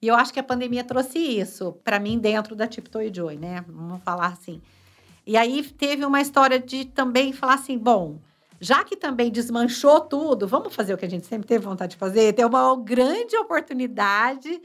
E 0.00 0.08
eu 0.08 0.14
acho 0.14 0.30
que 0.30 0.40
a 0.40 0.42
pandemia 0.42 0.84
trouxe 0.84 1.18
isso 1.18 1.72
para 1.82 1.98
mim 1.98 2.18
dentro 2.18 2.54
da 2.54 2.66
Tiptoe 2.66 3.10
Joy, 3.14 3.38
né? 3.38 3.64
Vamos 3.66 4.02
falar 4.02 4.26
assim. 4.26 4.60
E 5.26 5.38
aí 5.38 5.62
teve 5.62 6.04
uma 6.04 6.20
história 6.20 6.58
de 6.58 6.84
também 6.84 7.32
falar 7.32 7.54
assim, 7.54 7.78
bom, 7.78 8.18
já 8.60 8.84
que 8.84 8.94
também 8.94 9.30
desmanchou 9.30 10.00
tudo, 10.00 10.46
vamos 10.46 10.74
fazer 10.74 10.92
o 10.92 10.98
que 10.98 11.06
a 11.06 11.10
gente 11.10 11.26
sempre 11.26 11.48
teve 11.48 11.64
vontade 11.64 11.92
de 11.92 11.98
fazer, 11.98 12.34
ter 12.34 12.44
uma 12.44 12.76
grande 12.76 13.36
oportunidade 13.38 14.60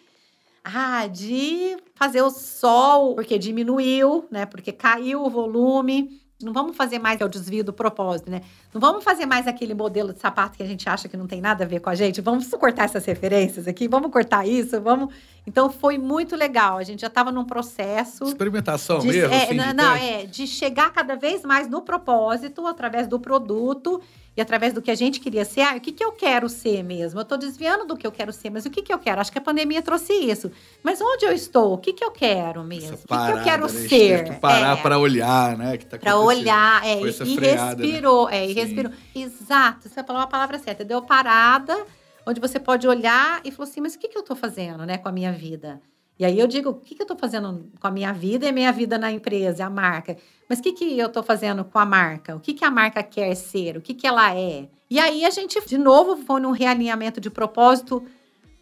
ah, 0.74 1.08
de 1.08 1.78
fazer 1.96 2.22
o 2.22 2.30
sol, 2.30 3.16
porque 3.16 3.38
diminuiu, 3.38 4.26
né? 4.30 4.46
Porque 4.46 4.72
caiu 4.72 5.24
o 5.24 5.30
volume. 5.30 6.22
Não 6.44 6.54
vamos 6.54 6.78
fazer 6.78 7.00
mais 7.00 7.20
o 7.20 7.28
desvio 7.28 7.64
do 7.64 7.74
propósito, 7.74 8.30
né? 8.30 8.42
Não 8.72 8.80
vamos 8.80 9.04
fazer 9.04 9.26
mais 9.26 9.48
aquele 9.48 9.74
modelo 9.74 10.14
de 10.14 10.20
sapato 10.20 10.56
que 10.56 10.62
a 10.62 10.68
gente 10.68 10.88
acha 10.88 11.08
que 11.08 11.18
não 11.18 11.26
tem 11.26 11.42
nada 11.42 11.64
a 11.64 11.68
ver 11.68 11.80
com 11.80 11.90
a 11.90 11.96
gente. 11.96 12.22
Vamos 12.22 12.48
cortar 12.50 12.84
essas 12.84 13.06
referências 13.06 13.68
aqui, 13.68 13.88
vamos 13.88 14.12
cortar 14.12 14.48
isso, 14.48 14.80
vamos. 14.80 15.12
Então 15.48 15.70
foi 15.70 15.98
muito 15.98 16.36
legal. 16.36 16.78
A 16.78 16.84
gente 16.84 17.02
já 17.02 17.08
estava 17.08 17.32
num 17.32 17.46
processo. 17.46 18.26
Experimentação 18.26 19.00
de, 19.00 19.08
mesmo. 19.08 19.34
É, 19.34 19.44
assim, 19.46 19.56
não, 19.56 19.74
não 19.74 19.96
é 19.96 20.26
de 20.26 20.46
chegar 20.46 20.92
cada 20.92 21.16
vez 21.16 21.44
mais 21.44 21.68
no 21.68 21.82
propósito 21.82 22.68
através 22.68 23.08
do 23.08 23.20
produto 23.20 24.00
e 24.38 24.42
através 24.42 24.72
do 24.72 24.84
que 24.84 24.92
a 24.92 24.96
gente 24.96 25.20
queria 25.20 25.44
ser, 25.44 25.62
ah, 25.62 25.76
o 25.76 25.82
que, 25.82 25.92
que 25.92 26.06
eu 26.06 26.12
quero 26.12 26.48
ser 26.48 26.84
mesmo? 26.84 27.20
Eu 27.20 27.24
estou 27.24 27.40
desviando 27.40 27.86
do 27.86 27.98
que 27.98 28.06
eu 28.06 28.12
quero 28.12 28.32
ser, 28.32 28.52
mas 28.52 28.68
o 28.68 28.70
que, 28.70 28.84
que 28.84 28.94
eu 28.94 29.00
quero? 29.00 29.20
Acho 29.20 29.32
que 29.32 29.40
a 29.40 29.42
pandemia 29.42 29.82
trouxe 29.82 30.14
isso. 30.14 30.52
Mas 30.84 31.02
onde 31.02 31.26
eu 31.26 31.32
estou? 31.32 31.74
O 31.74 31.78
que, 31.80 31.92
que 31.92 32.04
eu 32.04 32.12
quero 32.12 32.64
mesmo? 32.64 32.94
Essa 32.94 32.96
o 32.96 32.98
que, 33.00 33.08
parada, 33.08 33.34
que 33.34 33.40
eu 33.40 33.44
quero 33.44 33.64
né? 33.64 33.88
ser? 33.90 34.24
Tem 34.24 34.34
que 34.36 34.40
parar 34.40 34.78
é, 34.78 34.82
para 34.84 35.00
olhar, 35.00 35.58
né? 35.58 35.76
Tá 35.78 35.98
para 35.98 36.20
olhar, 36.20 36.86
é, 36.86 37.02
e, 37.02 37.12
freada, 37.12 37.82
né? 37.82 37.88
respirou, 37.88 38.28
né? 38.28 38.38
é, 38.38 38.46
e 38.46 38.50
Sim. 38.50 38.60
respirou. 38.60 38.92
Exato, 39.16 39.90
você 39.90 40.04
falou 40.04 40.22
a 40.22 40.28
palavra 40.28 40.60
certa. 40.60 40.86
Deu 40.86 41.02
parada, 41.02 41.76
onde 42.24 42.40
você 42.40 42.60
pode 42.60 42.88
olhar 42.88 43.42
e 43.44 43.50
falou 43.50 43.68
assim, 43.68 43.82
mas 43.82 43.96
o 43.96 44.00
que, 44.00 44.08
que 44.08 44.18
eu 44.18 44.22
estou 44.22 44.36
fazendo, 44.36 44.86
né, 44.86 45.00
com 45.00 45.10
a 45.10 45.12
minha 45.12 45.32
vida? 45.32 45.82
E 46.20 46.26
aí 46.26 46.40
eu 46.40 46.48
digo, 46.48 46.72
o 46.72 46.74
que, 46.76 46.96
que 46.96 47.02
eu 47.02 47.06
estou 47.06 47.18
fazendo 47.18 47.70
com 47.80 47.88
a 47.88 47.92
minha 47.92 48.12
vida 48.12 48.46
e 48.46 48.50
a 48.50 48.52
minha 48.52 48.72
vida 48.72 48.98
na 48.98 49.12
empresa, 49.12 49.66
a 49.66 49.70
marca? 49.70 50.18
Mas 50.50 50.60
o 50.60 50.64
que, 50.64 50.74
que 50.74 50.98
eu 50.98 51.08
estou 51.08 51.22
fazendo 51.22 51.64
com 51.64 51.78
a 51.78 51.86
marca? 51.86 52.36
O 52.36 52.40
que, 52.40 52.54
que 52.54 52.66
a 52.66 52.72
marca 52.72 53.04
quer 53.04 53.36
ser? 53.36 53.78
O 53.78 53.82
que, 53.82 53.94
que 53.94 54.08
ela 54.08 54.36
é? 54.36 54.68
E 54.90 55.00
aí 55.00 55.26
a 55.26 55.30
gente, 55.30 55.60
de 55.66 55.78
novo, 55.78 56.18
foi 56.18 56.40
num 56.40 56.52
realinhamento 56.52 57.22
de 57.22 57.30
propósito 57.30 58.04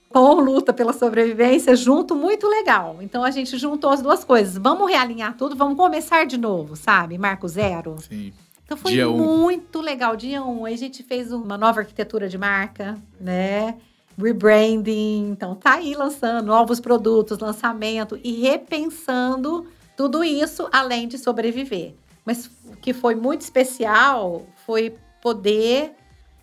com 0.10 0.36
luta 0.36 0.74
pela 0.74 0.94
sobrevivência 0.94 1.76
junto, 1.76 2.16
muito 2.16 2.48
legal. 2.48 2.98
Então 3.02 3.24
a 3.24 3.32
gente 3.32 3.58
juntou 3.58 3.90
as 3.90 4.02
duas 4.02 4.24
coisas. 4.24 4.58
Vamos 4.58 4.90
realinhar 4.90 5.36
tudo, 5.38 5.56
vamos 5.56 5.78
começar 5.78 6.26
de 6.26 6.38
novo, 6.38 6.76
sabe? 6.76 7.18
Marco 7.18 7.48
zero. 7.48 7.96
Sim. 8.00 8.34
Então 8.66 8.76
foi 8.78 8.94
dia 8.94 9.08
muito 9.08 9.80
um. 9.80 9.82
legal. 9.82 10.16
Dia 10.16 10.44
um, 10.44 10.66
aí 10.66 10.74
a 10.74 10.78
gente 10.78 11.04
fez 11.04 11.32
uma 11.32 11.58
nova 11.58 11.82
arquitetura 11.82 12.28
de 12.28 12.38
marca, 12.38 12.98
né? 13.20 13.78
Rebranding. 14.18 15.30
Então, 15.30 15.56
tá 15.56 15.76
aí 15.76 15.94
lançando 15.94 16.46
novos 16.46 16.80
produtos, 16.80 17.40
lançamento 17.40 18.20
e 18.24 18.42
repensando 18.42 19.68
tudo 19.96 20.24
isso 20.24 20.68
além 20.72 21.08
de 21.08 21.18
sobreviver. 21.18 21.94
Mas 22.26 22.50
o 22.66 22.76
que 22.78 22.94
foi 22.94 23.16
muito 23.16 23.42
especial 23.42 24.46
foi 24.66 24.96
poder 25.22 25.92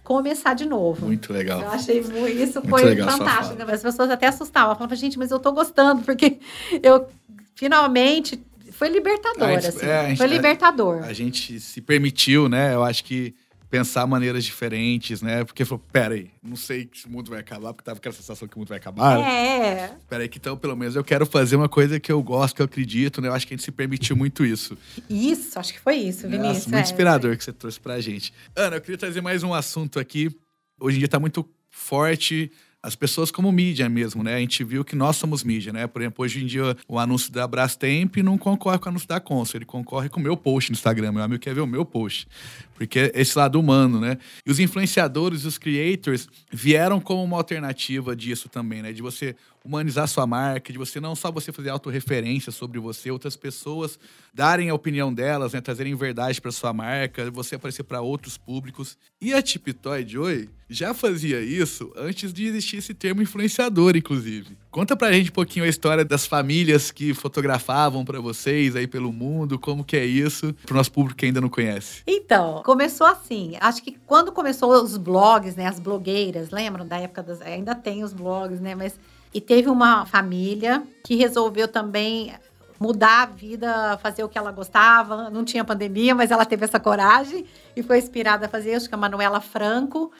começar 0.04 0.54
de 0.54 0.66
novo. 0.66 1.06
Muito 1.06 1.32
legal. 1.32 1.61
Eu 1.61 1.70
achei 1.70 2.00
isso 2.00 2.61
muito 2.61 2.68
foi 2.68 2.96
fantástico. 2.96 3.62
As 3.70 3.82
pessoas 3.82 4.11
até 4.11 4.26
assustavam, 4.26 4.74
falavam, 4.74 4.96
gente, 4.96 5.18
mas 5.18 5.30
eu 5.30 5.38
tô 5.38 5.52
gostando 5.52 6.02
porque 6.02 6.38
eu 6.82 7.06
finalmente 7.54 8.40
foi 8.72 8.88
libertador, 8.88 9.48
gente, 9.48 9.66
assim. 9.66 9.87
É, 9.87 10.08
gente, 10.08 10.18
foi 10.18 10.26
libertador. 10.26 11.04
A, 11.04 11.06
a, 11.06 11.12
gente 11.12 11.61
se 11.61 11.80
permitiu, 11.80 12.48
né? 12.48 12.74
Eu 12.74 12.82
acho 12.82 13.04
que 13.04 13.35
pensar 13.72 14.06
maneiras 14.06 14.44
diferentes, 14.44 15.22
né? 15.22 15.44
Porque 15.44 15.64
falou, 15.64 15.82
peraí, 15.90 16.30
não 16.42 16.56
sei 16.56 16.90
se 16.92 17.06
o 17.06 17.11
mundo 17.11 17.30
vai 17.30 17.40
acabar, 17.40 17.72
porque 17.72 17.82
tava 17.82 17.96
aquela 17.96 18.14
sensação 18.14 18.46
que 18.46 18.54
o 18.54 18.58
mundo 18.58 18.68
vai 18.68 18.76
acabar. 18.76 19.18
É. 19.18 19.96
Peraí, 20.11 20.28
que 20.28 20.37
então, 20.37 20.58
pelo 20.58 20.76
menos, 20.76 20.94
eu 20.94 21.02
quero 21.02 21.24
fazer 21.24 21.56
uma 21.56 21.70
coisa 21.70 21.98
que 21.98 22.12
eu 22.12 22.22
gosto, 22.22 22.54
que 22.54 22.61
eu 22.61 22.66
acredito, 22.66 23.22
né? 23.22 23.28
Eu 23.28 23.32
acho 23.32 23.46
que 23.46 23.54
a 23.54 23.56
gente 23.56 23.64
se 23.64 23.72
permitiu 23.72 24.14
muito 24.14 24.44
isso. 24.44 24.76
Isso, 25.08 25.58
acho 25.58 25.72
que 25.72 25.80
foi 25.80 25.96
isso, 25.96 26.28
Vinícius. 26.28 26.42
Nossa, 26.42 26.68
muito 26.68 26.80
é. 26.80 26.82
inspirador 26.82 27.35
que 27.35 27.42
você 27.42 27.50
trouxe 27.50 27.80
pra 27.80 27.98
gente. 27.98 28.30
Ana, 28.54 28.76
eu 28.76 28.80
queria 28.82 28.98
trazer 28.98 29.22
mais 29.22 29.42
um 29.42 29.54
assunto 29.54 29.98
aqui. 29.98 30.30
Hoje 30.78 30.96
em 30.96 30.98
dia 30.98 31.08
tá 31.08 31.18
muito 31.18 31.48
forte 31.70 32.52
as 32.82 32.96
pessoas 32.96 33.30
como 33.30 33.52
mídia 33.52 33.88
mesmo, 33.88 34.24
né? 34.24 34.35
A 34.35 34.38
gente 34.40 34.64
viu 34.64 34.85
que 34.85 34.96
nós 34.96 35.16
somos 35.16 35.44
mídia, 35.44 35.72
né? 35.72 35.87
Por 35.87 36.02
exemplo, 36.02 36.24
hoje 36.24 36.42
em 36.42 36.46
dia 36.46 36.76
o 36.88 36.98
anúncio 36.98 37.32
da 37.32 37.46
Brastemp 37.46 38.16
não 38.16 38.37
concorre 38.37 38.78
com 38.78 38.87
o 38.87 38.88
anúncio 38.88 39.06
da 39.06 39.20
Consul, 39.20 39.58
ele 39.58 39.64
concorre 39.64 40.08
com 40.08 40.18
o 40.18 40.22
meu 40.22 40.37
post 40.37 40.72
no 40.72 40.74
Instagram. 40.74 41.12
Meu 41.12 41.22
amigo 41.22 41.40
quer 41.40 41.54
ver 41.54 41.61
o 41.61 41.66
meu 41.66 41.85
post. 41.85 42.26
Porque 42.74 42.98
é 42.98 43.12
esse 43.14 43.37
lado 43.37 43.58
humano, 43.58 44.00
né? 44.00 44.18
E 44.46 44.50
os 44.50 44.58
influenciadores, 44.58 45.44
os 45.44 45.58
creators 45.58 46.28
vieram 46.50 47.00
como 47.00 47.22
uma 47.22 47.37
alternativa 47.37 48.16
disso 48.16 48.48
também, 48.48 48.82
né? 48.82 48.92
De 48.92 49.02
você 49.02 49.37
humanizar 49.64 50.08
sua 50.08 50.26
marca, 50.26 50.72
de 50.72 50.78
você 50.78 51.00
não 51.00 51.14
só 51.14 51.30
você 51.30 51.52
fazer 51.52 51.70
autorreferência 51.70 52.50
sobre 52.50 52.78
você, 52.80 53.11
outras 53.11 53.37
pessoas 53.37 53.98
darem 54.35 54.70
a 54.70 54.74
opinião 54.74 55.12
delas, 55.12 55.52
né, 55.52 55.61
trazerem 55.61 55.94
verdade 55.94 56.40
para 56.40 56.50
sua 56.50 56.72
marca, 56.72 57.30
você 57.30 57.54
aparecer 57.54 57.85
para 57.85 58.00
outros 58.00 58.37
públicos. 58.37 58.96
E 59.20 59.32
a 59.32 59.42
Tiptoy 59.42 60.06
Joy 60.06 60.48
já 60.68 60.94
fazia 60.94 61.40
isso 61.40 61.92
antes 61.94 62.32
de 62.32 62.46
existir 62.46 62.78
esse 62.78 62.94
termo 62.94 63.22
influenciador, 63.22 63.96
inclusive. 63.96 64.56
Conta 64.70 64.96
pra 64.96 65.12
gente 65.12 65.28
um 65.28 65.35
pouquinho 65.35 65.66
a 65.66 65.68
história 65.68 66.02
das 66.04 66.26
famílias 66.26 66.90
que 66.90 67.12
fotografavam 67.12 68.04
para 68.06 68.20
vocês 68.20 68.74
aí 68.74 68.87
pelo 68.87 69.12
mundo, 69.12 69.58
como 69.58 69.85
que 69.85 69.96
é 69.96 70.04
isso, 70.04 70.54
pro 70.64 70.74
nosso 70.74 70.90
público 70.90 71.18
que 71.18 71.26
ainda 71.26 71.42
não 71.42 71.50
conhece. 71.50 72.02
Então, 72.06 72.62
começou 72.62 73.07
assim, 73.07 73.57
acho 73.61 73.83
que 73.83 73.98
quando 74.07 74.33
começou 74.33 74.72
os 74.72 74.96
blogs, 74.96 75.57
né, 75.57 75.66
as 75.66 75.79
blogueiras, 75.79 76.51
lembram 76.51 76.87
da 76.87 76.98
época 76.98 77.22
das, 77.22 77.40
ainda 77.42 77.75
tem 77.75 78.05
os 78.05 78.12
blogs, 78.12 78.61
né, 78.61 78.75
mas 78.75 78.98
e 79.35 79.40
teve 79.40 79.68
uma 79.68 80.05
família 80.05 80.83
que 81.05 81.14
resolveu 81.14 81.66
também 81.66 82.35
mudar 82.79 83.22
a 83.22 83.27
vida, 83.27 83.98
fazer 84.03 84.25
o 84.25 84.29
que 84.29 84.37
ela 84.37 84.51
gostava. 84.51 85.31
Não 85.31 85.44
tinha 85.44 85.64
pandemia, 85.64 86.14
mas 86.14 86.31
ela 86.31 86.44
teve 86.44 86.64
essa 86.64 86.81
coragem 86.81 87.46
e 87.77 87.83
foi 87.83 87.98
inspirada 87.98 88.46
a 88.46 88.48
fazer, 88.48 88.75
acho 88.75 88.88
que 88.88 88.94
a 88.94 88.98
Manuela 88.98 89.40
Franco, 89.40 90.12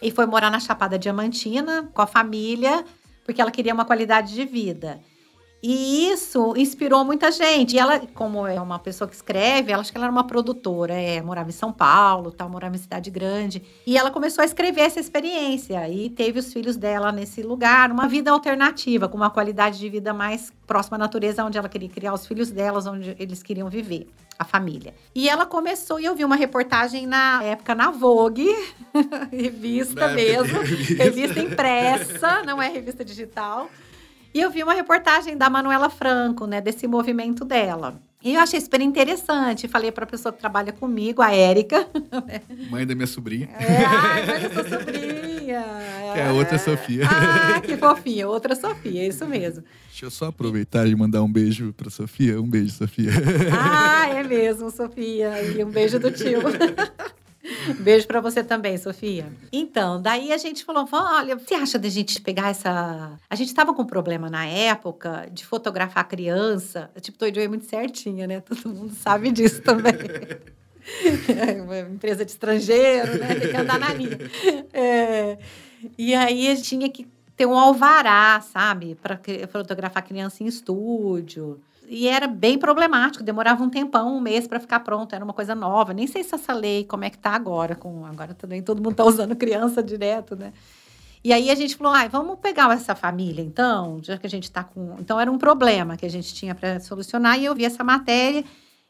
e 0.00 0.10
foi 0.10 0.26
morar 0.26 0.50
na 0.50 0.58
Chapada 0.58 0.98
Diamantina 0.98 1.88
com 1.92 2.02
a 2.02 2.06
família, 2.06 2.84
porque 3.24 3.40
ela 3.40 3.50
queria 3.50 3.74
uma 3.74 3.84
qualidade 3.84 4.34
de 4.34 4.44
vida. 4.44 4.98
E 5.62 6.10
isso 6.10 6.54
inspirou 6.56 7.04
muita 7.04 7.30
gente. 7.32 7.74
E 7.74 7.78
ela, 7.78 8.00
como 8.14 8.46
é 8.46 8.60
uma 8.60 8.78
pessoa 8.78 9.08
que 9.08 9.14
escreve, 9.14 9.72
ela 9.72 9.80
acho 9.80 9.90
que 9.90 9.98
ela 9.98 10.06
era 10.06 10.12
uma 10.12 10.26
produtora, 10.26 10.92
é, 10.92 11.20
morava 11.22 11.48
em 11.48 11.52
São 11.52 11.72
Paulo, 11.72 12.30
tal, 12.30 12.48
morava 12.48 12.76
em 12.76 12.78
cidade 12.78 13.10
grande. 13.10 13.62
E 13.86 13.96
ela 13.96 14.10
começou 14.10 14.42
a 14.42 14.44
escrever 14.44 14.82
essa 14.82 15.00
experiência 15.00 15.88
e 15.88 16.10
teve 16.10 16.38
os 16.38 16.52
filhos 16.52 16.76
dela 16.76 17.10
nesse 17.10 17.42
lugar, 17.42 17.90
uma 17.90 18.06
vida 18.06 18.30
alternativa, 18.30 19.08
com 19.08 19.16
uma 19.16 19.30
qualidade 19.30 19.78
de 19.78 19.88
vida 19.88 20.12
mais 20.12 20.52
próxima 20.66 20.96
à 20.96 20.98
natureza, 20.98 21.44
onde 21.44 21.56
ela 21.58 21.68
queria 21.68 21.88
criar 21.88 22.12
os 22.12 22.26
filhos 22.26 22.50
delas, 22.50 22.86
onde 22.86 23.16
eles 23.18 23.42
queriam 23.42 23.68
viver. 23.68 24.06
a 24.38 24.44
família. 24.44 24.94
E 25.14 25.30
ela 25.30 25.46
começou, 25.46 25.98
e 25.98 26.04
eu 26.04 26.14
vi 26.14 26.22
uma 26.22 26.36
reportagem 26.36 27.06
na 27.06 27.42
época 27.42 27.74
na 27.74 27.90
Vogue, 27.90 28.54
revista 29.32 30.08
mesmo, 30.08 30.60
revista 30.98 31.40
impressa, 31.40 32.42
não 32.44 32.60
é 32.60 32.68
revista 32.68 33.02
digital. 33.02 33.70
E 34.36 34.40
eu 34.42 34.50
vi 34.50 34.62
uma 34.62 34.74
reportagem 34.74 35.34
da 35.34 35.48
Manuela 35.48 35.88
Franco, 35.88 36.46
né, 36.46 36.60
desse 36.60 36.86
movimento 36.86 37.42
dela. 37.42 37.98
E 38.22 38.34
eu 38.34 38.40
achei 38.42 38.60
super 38.60 38.82
interessante. 38.82 39.66
Falei 39.66 39.90
para 39.90 40.04
a 40.04 40.06
pessoa 40.06 40.30
que 40.30 40.38
trabalha 40.38 40.74
comigo, 40.74 41.22
a 41.22 41.32
Érica. 41.32 41.88
Mãe 42.68 42.86
da 42.86 42.94
minha 42.94 43.06
sobrinha. 43.06 43.48
É, 43.58 43.82
ai, 43.86 44.26
mãe 44.26 44.40
da 44.42 44.50
sua 44.52 44.78
sobrinha. 44.78 45.64
Que 46.12 46.20
é 46.20 46.32
outra 46.32 46.58
Sofia. 46.58 47.04
Ah, 47.06 47.60
que 47.60 47.76
fofinha, 47.76 48.26
outra 48.28 48.54
Sofia, 48.54 49.02
é 49.02 49.06
isso 49.06 49.26
mesmo. 49.26 49.62
Deixa 49.88 50.06
eu 50.06 50.10
só 50.10 50.26
aproveitar 50.26 50.86
e 50.86 50.94
mandar 50.94 51.22
um 51.22 51.30
beijo 51.30 51.72
para 51.74 51.90
Sofia. 51.90 52.40
Um 52.40 52.48
beijo, 52.48 52.72
Sofia. 52.72 53.10
Ah, 53.52 54.08
é 54.08 54.22
mesmo, 54.22 54.70
Sofia. 54.70 55.42
E 55.42 55.62
um 55.62 55.70
beijo 55.70 55.98
do 55.98 56.10
tio. 56.10 56.40
Beijo 57.80 58.06
para 58.06 58.20
você 58.20 58.42
também, 58.42 58.76
Sofia. 58.78 59.26
Então, 59.52 60.00
daí 60.00 60.32
a 60.32 60.36
gente 60.36 60.64
falou: 60.64 60.88
olha, 60.92 61.36
você 61.36 61.54
acha 61.54 61.78
da 61.78 61.88
gente 61.88 62.20
pegar 62.20 62.50
essa. 62.50 63.18
A 63.28 63.34
gente 63.34 63.54
tava 63.54 63.74
com 63.74 63.82
um 63.82 63.86
problema 63.86 64.28
na 64.28 64.46
época 64.46 65.28
de 65.32 65.44
fotografar 65.44 66.06
criança. 66.08 66.90
Tipo, 67.00 67.18
Toy 67.18 67.32
é 67.36 67.48
muito 67.48 67.64
certinha, 67.66 68.26
né? 68.26 68.40
Todo 68.40 68.68
mundo 68.68 68.94
sabe 68.94 69.30
disso 69.30 69.62
também. 69.62 69.94
É 71.28 71.60
uma 71.60 71.80
empresa 71.80 72.24
de 72.24 72.30
estrangeiro, 72.30 73.18
né? 73.18 73.34
Tem 73.34 73.50
que 73.50 73.56
andar 73.56 73.76
na 73.76 73.92
linha. 73.92 74.18
É. 74.72 75.36
E 75.98 76.14
aí 76.14 76.46
a 76.46 76.54
gente 76.54 76.68
tinha 76.68 76.88
que 76.88 77.08
ter 77.36 77.44
um 77.44 77.58
alvará, 77.58 78.40
sabe? 78.40 78.94
Para 78.94 79.20
fotografar 79.50 80.04
criança 80.04 80.44
em 80.44 80.46
estúdio 80.46 81.60
e 81.88 82.08
era 82.08 82.26
bem 82.26 82.58
problemático, 82.58 83.22
demorava 83.24 83.62
um 83.62 83.70
tempão, 83.70 84.16
um 84.16 84.20
mês 84.20 84.46
para 84.46 84.60
ficar 84.60 84.80
pronto, 84.80 85.14
era 85.14 85.24
uma 85.24 85.32
coisa 85.32 85.54
nova. 85.54 85.92
Nem 85.92 86.06
sei 86.06 86.22
se 86.22 86.34
essa 86.34 86.52
lei, 86.52 86.84
como 86.84 87.04
é 87.04 87.10
que 87.10 87.18
tá 87.18 87.30
agora, 87.30 87.74
com 87.74 88.04
agora 88.06 88.34
também 88.34 88.62
todo 88.62 88.82
mundo 88.82 88.94
tá 88.94 89.04
usando 89.06 89.36
criança 89.36 89.82
direto, 89.82 90.36
né? 90.36 90.52
E 91.24 91.32
aí 91.32 91.50
a 91.50 91.54
gente 91.54 91.76
falou, 91.76 91.92
ah, 91.92 92.06
vamos 92.06 92.38
pegar 92.38 92.72
essa 92.72 92.94
família, 92.94 93.42
então, 93.42 93.98
já 94.02 94.16
que 94.16 94.26
a 94.26 94.30
gente 94.30 94.44
está 94.44 94.62
com. 94.62 94.96
Então 95.00 95.18
era 95.18 95.30
um 95.30 95.38
problema 95.38 95.96
que 95.96 96.06
a 96.06 96.10
gente 96.10 96.32
tinha 96.32 96.54
para 96.54 96.78
solucionar, 96.78 97.38
e 97.38 97.44
eu 97.44 97.54
vi 97.54 97.64
essa 97.64 97.82
matéria. 97.82 98.44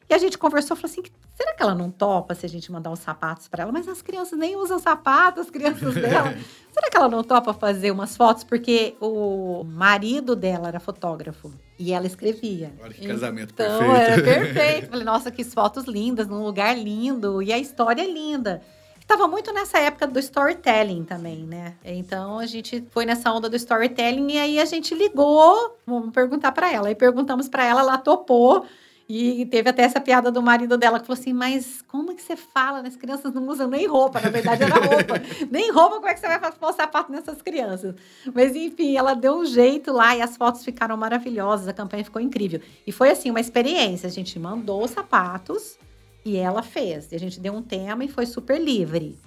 E 0.09 0.13
a 0.13 0.17
gente 0.17 0.37
conversou, 0.37 0.77
falou 0.77 0.89
assim: 0.91 1.03
será 1.35 1.53
que 1.53 1.61
ela 1.61 1.75
não 1.75 1.91
topa 1.91 2.33
se 2.33 2.45
a 2.45 2.49
gente 2.49 2.71
mandar 2.71 2.91
os 2.91 2.99
sapatos 2.99 3.47
para 3.47 3.63
ela? 3.63 3.71
Mas 3.71 3.87
as 3.87 4.01
crianças 4.01 4.39
nem 4.39 4.55
usam 4.55 4.79
sapato, 4.79 5.41
as 5.41 5.49
crianças 5.49 5.93
dela. 5.95 6.33
será 6.71 6.89
que 6.89 6.97
ela 6.97 7.09
não 7.09 7.23
topa 7.23 7.53
fazer 7.53 7.91
umas 7.91 8.15
fotos? 8.15 8.43
Porque 8.43 8.95
o 9.01 9.63
marido 9.65 10.35
dela 10.35 10.69
era 10.69 10.79
fotógrafo. 10.79 11.51
E 11.77 11.93
ela 11.93 12.07
escrevia. 12.07 12.73
Olha 12.81 12.93
que 12.93 13.07
casamento 13.07 13.53
então, 13.53 13.79
perfeito. 13.79 14.11
Era 14.11 14.23
perfeito. 14.23 14.89
Falei, 14.89 15.05
nossa, 15.05 15.29
que 15.29 15.43
fotos 15.43 15.85
lindas, 15.85 16.27
num 16.27 16.43
lugar 16.43 16.77
lindo. 16.77 17.41
E 17.41 17.51
a 17.51 17.57
história 17.57 18.01
é 18.01 18.07
linda. 18.07 18.61
Estava 18.99 19.25
muito 19.25 19.53
nessa 19.53 19.79
época 19.79 20.05
do 20.05 20.19
storytelling 20.19 21.05
também, 21.05 21.45
né? 21.45 21.75
Então 21.83 22.39
a 22.39 22.45
gente 22.45 22.85
foi 22.89 23.05
nessa 23.05 23.31
onda 23.31 23.49
do 23.49 23.55
storytelling 23.55 24.33
e 24.33 24.37
aí 24.37 24.59
a 24.59 24.65
gente 24.65 24.93
ligou, 24.93 25.77
vamos 25.85 26.11
perguntar 26.11 26.51
para 26.51 26.73
ela. 26.73 26.89
Aí 26.89 26.95
perguntamos 26.95 27.47
para 27.47 27.63
ela, 27.63 27.79
ela 27.79 27.97
topou. 27.97 28.65
E 29.09 29.45
teve 29.45 29.69
até 29.69 29.83
essa 29.83 30.01
piada 30.01 30.29
do 30.29 30.41
marido 30.41 30.77
dela 30.77 30.99
que 30.99 31.07
falou 31.07 31.19
assim: 31.19 31.31
Mas 31.31 31.81
como 31.87 32.11
é 32.11 32.15
que 32.15 32.21
você 32.21 32.35
fala? 32.35 32.85
As 32.85 32.97
crianças 32.97 33.33
não 33.33 33.47
usam 33.47 33.67
nem 33.69 33.87
roupa, 33.87 34.19
na 34.19 34.29
verdade 34.29 34.63
era 34.63 34.75
roupa. 34.75 35.21
nem 35.49 35.71
roupa, 35.71 35.95
como 35.95 36.07
é 36.07 36.13
que 36.13 36.19
você 36.19 36.27
vai 36.27 36.51
pôr 36.51 36.73
sapato 36.73 37.11
nessas 37.11 37.41
crianças? 37.41 37.95
Mas 38.33 38.53
enfim, 38.53 38.97
ela 38.97 39.13
deu 39.13 39.39
um 39.39 39.45
jeito 39.45 39.93
lá 39.93 40.15
e 40.15 40.21
as 40.21 40.35
fotos 40.35 40.65
ficaram 40.65 40.97
maravilhosas, 40.97 41.69
a 41.69 41.73
campanha 41.73 42.03
ficou 42.03 42.21
incrível. 42.21 42.59
E 42.85 42.91
foi 42.91 43.09
assim, 43.09 43.29
uma 43.29 43.39
experiência. 43.39 44.07
A 44.07 44.11
gente 44.11 44.37
mandou 44.37 44.83
os 44.83 44.91
sapatos 44.91 45.77
e 46.25 46.35
ela 46.35 46.61
fez. 46.61 47.09
E 47.13 47.15
a 47.15 47.19
gente 47.19 47.39
deu 47.39 47.53
um 47.53 47.61
tema 47.61 48.03
e 48.03 48.09
foi 48.09 48.25
super 48.25 48.59
livre. 48.59 49.17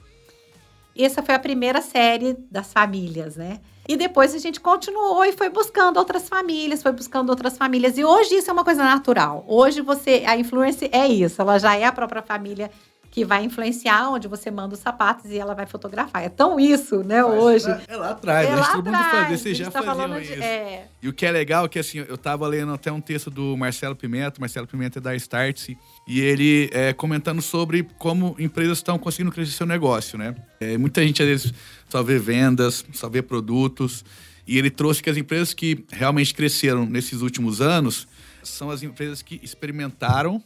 Essa 0.96 1.22
foi 1.22 1.34
a 1.34 1.38
primeira 1.38 1.80
série 1.80 2.36
das 2.50 2.72
famílias, 2.72 3.36
né? 3.36 3.60
E 3.88 3.96
depois 3.96 4.34
a 4.34 4.38
gente 4.38 4.60
continuou 4.60 5.24
e 5.24 5.32
foi 5.32 5.48
buscando 5.48 5.96
outras 5.96 6.28
famílias, 6.28 6.82
foi 6.82 6.92
buscando 6.92 7.30
outras 7.30 7.58
famílias. 7.58 7.98
E 7.98 8.04
hoje 8.04 8.36
isso 8.36 8.50
é 8.50 8.52
uma 8.52 8.64
coisa 8.64 8.84
natural. 8.84 9.44
Hoje 9.48 9.80
você, 9.80 10.22
a 10.26 10.36
influência 10.36 10.88
é 10.92 11.08
isso, 11.08 11.40
ela 11.42 11.58
já 11.58 11.74
é 11.76 11.84
a 11.84 11.92
própria 11.92 12.22
família 12.22 12.70
que 13.10 13.24
vai 13.24 13.44
influenciar 13.44 14.08
onde 14.10 14.28
você 14.28 14.50
manda 14.50 14.74
os 14.74 14.80
sapatos 14.80 15.30
e 15.30 15.36
ela 15.36 15.52
vai 15.52 15.66
fotografar. 15.66 16.22
É 16.22 16.28
tão 16.28 16.60
isso, 16.60 17.02
né, 17.02 17.22
Mas, 17.22 17.42
hoje. 17.42 17.66
É 17.88 17.96
lá 17.96 18.10
atrás, 18.10 18.46
é 18.46 18.50
né? 18.50 18.56
Lá 18.56 18.72
todo 18.72 18.84
mundo 18.86 19.04
fazia, 19.10 19.36
vocês 19.36 19.58
já 19.58 19.70
tá 19.70 19.82
faziam 19.82 20.20
isso. 20.20 20.34
De, 20.34 20.42
é... 20.42 20.86
E 21.02 21.08
o 21.08 21.12
que 21.12 21.26
é 21.26 21.30
legal 21.32 21.64
é 21.64 21.68
que, 21.68 21.78
assim, 21.78 21.98
eu 21.98 22.16
tava 22.16 22.46
lendo 22.46 22.72
até 22.72 22.92
um 22.92 23.00
texto 23.00 23.28
do 23.28 23.56
Marcelo 23.56 23.96
Pimenta, 23.96 24.40
Marcelo 24.40 24.66
Pimenta 24.66 25.00
é 25.00 25.02
da 25.02 25.16
Startse, 25.16 25.76
e 26.06 26.20
ele 26.20 26.70
é, 26.72 26.92
comentando 26.92 27.42
sobre 27.42 27.86
como 27.98 28.36
empresas 28.38 28.78
estão 28.78 28.96
conseguindo 28.96 29.32
crescer 29.32 29.52
seu 29.52 29.66
negócio, 29.66 30.16
né? 30.16 30.36
É, 30.60 30.78
muita 30.78 31.02
gente, 31.02 31.20
às 31.20 31.28
vezes, 31.28 31.54
só 31.88 32.04
vê 32.04 32.16
vendas, 32.16 32.84
só 32.92 33.08
vê 33.08 33.22
produtos, 33.22 34.04
e 34.46 34.56
ele 34.56 34.70
trouxe 34.70 35.02
que 35.02 35.10
as 35.10 35.16
empresas 35.16 35.52
que 35.52 35.84
realmente 35.90 36.32
cresceram 36.32 36.86
nesses 36.86 37.22
últimos 37.22 37.60
anos 37.60 38.06
são 38.42 38.70
as 38.70 38.82
empresas 38.82 39.20
que 39.20 39.40
experimentaram 39.42 40.42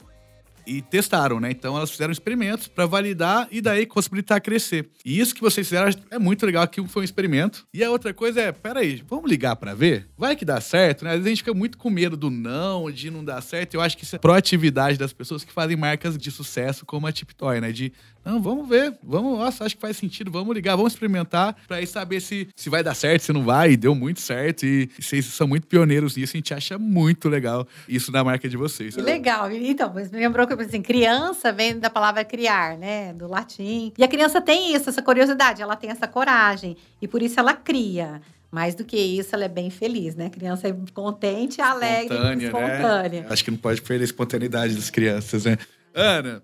e 0.67 0.83
testaram, 0.83 1.41
né? 1.41 1.51
Então 1.51 1.77
elas 1.77 1.91
fizeram 1.91 2.13
experimentos 2.13 2.69
para 2.69 2.87
validar 2.87 3.49
e 3.51 3.61
daí 3.61 3.87
possibilitar 3.87 4.41
crescer. 4.41 4.89
E 5.05 5.19
isso 5.19 5.35
que 5.35 5.41
vocês 5.41 5.67
fizeram 5.67 5.91
é 6.11 6.19
muito 6.19 6.45
legal, 6.45 6.67
que 6.67 6.87
foi 6.89 7.03
um 7.03 7.05
experimento. 7.05 7.67
E 7.73 7.83
a 7.83 7.91
outra 7.91 8.13
coisa 8.13 8.41
é, 8.41 8.53
peraí, 8.53 9.03
vamos 9.09 9.31
ligar 9.31 9.57
para 9.57 9.75
ver? 9.75 10.09
Vai 10.17 10.37
que 10.37 10.45
dá 10.45 10.61
certo, 10.61 11.05
né? 11.05 11.11
Às 11.11 11.17
vezes 11.17 11.27
a 11.27 11.31
gente 11.31 11.39
fica 11.39 11.55
muito 11.55 11.79
com 11.79 11.91
medo 11.91 12.17
do 12.17 12.31
não, 12.31 12.91
de 12.91 13.11
não 13.11 13.25
dar 13.25 13.41
certo. 13.41 13.75
Eu 13.75 13.81
acho 13.81 13.97
que 13.97 14.05
isso 14.05 14.17
é 14.17 14.19
proatividade 14.19 14.99
das 14.99 15.13
pessoas 15.13 15.45
que 15.45 15.53
fazem 15.53 15.77
marcas 15.77 16.17
de 16.19 16.31
sucesso 16.31 16.85
como 16.85 17.07
a 17.07 17.13
Tiptoy, 17.13 17.61
né? 17.61 17.73
De 17.73 17.93
não, 18.25 18.41
vamos 18.41 18.67
ver, 18.67 18.95
vamos, 19.03 19.39
nossa, 19.39 19.65
acho 19.65 19.75
que 19.75 19.81
faz 19.81 19.97
sentido, 19.97 20.31
vamos 20.31 20.55
ligar, 20.55 20.77
vamos 20.77 20.95
experimentar 20.95 21.55
para 21.69 21.77
aí 21.77 21.87
saber 21.87 22.21
se, 22.21 22.49
se 22.57 22.71
vai 22.71 22.83
dar 22.83 22.95
certo, 22.95 23.23
se 23.23 23.33
não 23.33 23.45
vai, 23.45 23.73
e 23.73 23.77
deu 23.77 23.95
muito 23.95 24.21
certo, 24.21 24.65
e, 24.65 24.89
e 24.99 25.03
vocês 25.03 25.27
são 25.27 25.47
muito 25.47 25.67
pioneiros 25.67 26.17
nisso, 26.17 26.35
a 26.35 26.39
gente 26.39 26.55
acha 26.55 26.79
muito 26.79 27.29
legal 27.29 27.67
isso 27.87 28.11
na 28.11 28.25
marca 28.25 28.49
de 28.49 28.57
vocês. 28.57 28.95
Que 28.95 29.03
legal, 29.03 29.51
então, 29.51 29.93
mas 29.95 30.11
me 30.11 30.19
lembrou 30.19 30.47
que, 30.47 30.55
assim, 30.55 30.81
criança 30.81 31.53
vem 31.53 31.79
da 31.79 31.91
palavra 31.91 32.25
criar, 32.25 32.79
né, 32.79 33.13
do 33.13 33.29
latim, 33.29 33.93
e 33.99 34.03
a 34.03 34.09
criança 34.09 34.41
tem 34.41 34.75
isso, 34.75 34.89
essa 34.89 35.03
curiosidade, 35.03 35.61
ela 35.61 35.77
tem 35.77 35.91
essa 35.91 36.09
coragem, 36.09 36.77
e 37.03 37.07
por 37.07 37.23
isso 37.23 37.39
ela 37.39 37.53
cria. 37.55 38.23
Mais 38.51 38.77
do 38.77 38.85
que 38.85 38.97
isso, 38.97 39.35
ela 39.35 39.47
é 39.47 39.49
bem 39.49 39.69
feliz, 39.69 40.15
né? 40.15 40.27
A 40.27 40.31
criança 40.31 40.69
é 40.69 40.77
contente, 40.93 41.61
alegre, 41.61 42.15
espontânea. 42.15 42.47
espontânea. 42.47 43.21
Né? 43.23 43.27
Acho 43.29 43.45
que 43.45 43.51
não 43.51 43.59
pode 43.59 43.83
perder 43.83 44.03
a 44.03 44.05
espontaneidade 44.05 44.77
das 44.77 44.91
crianças, 44.91 45.45
né? 45.45 45.59
Ana, 45.93 46.41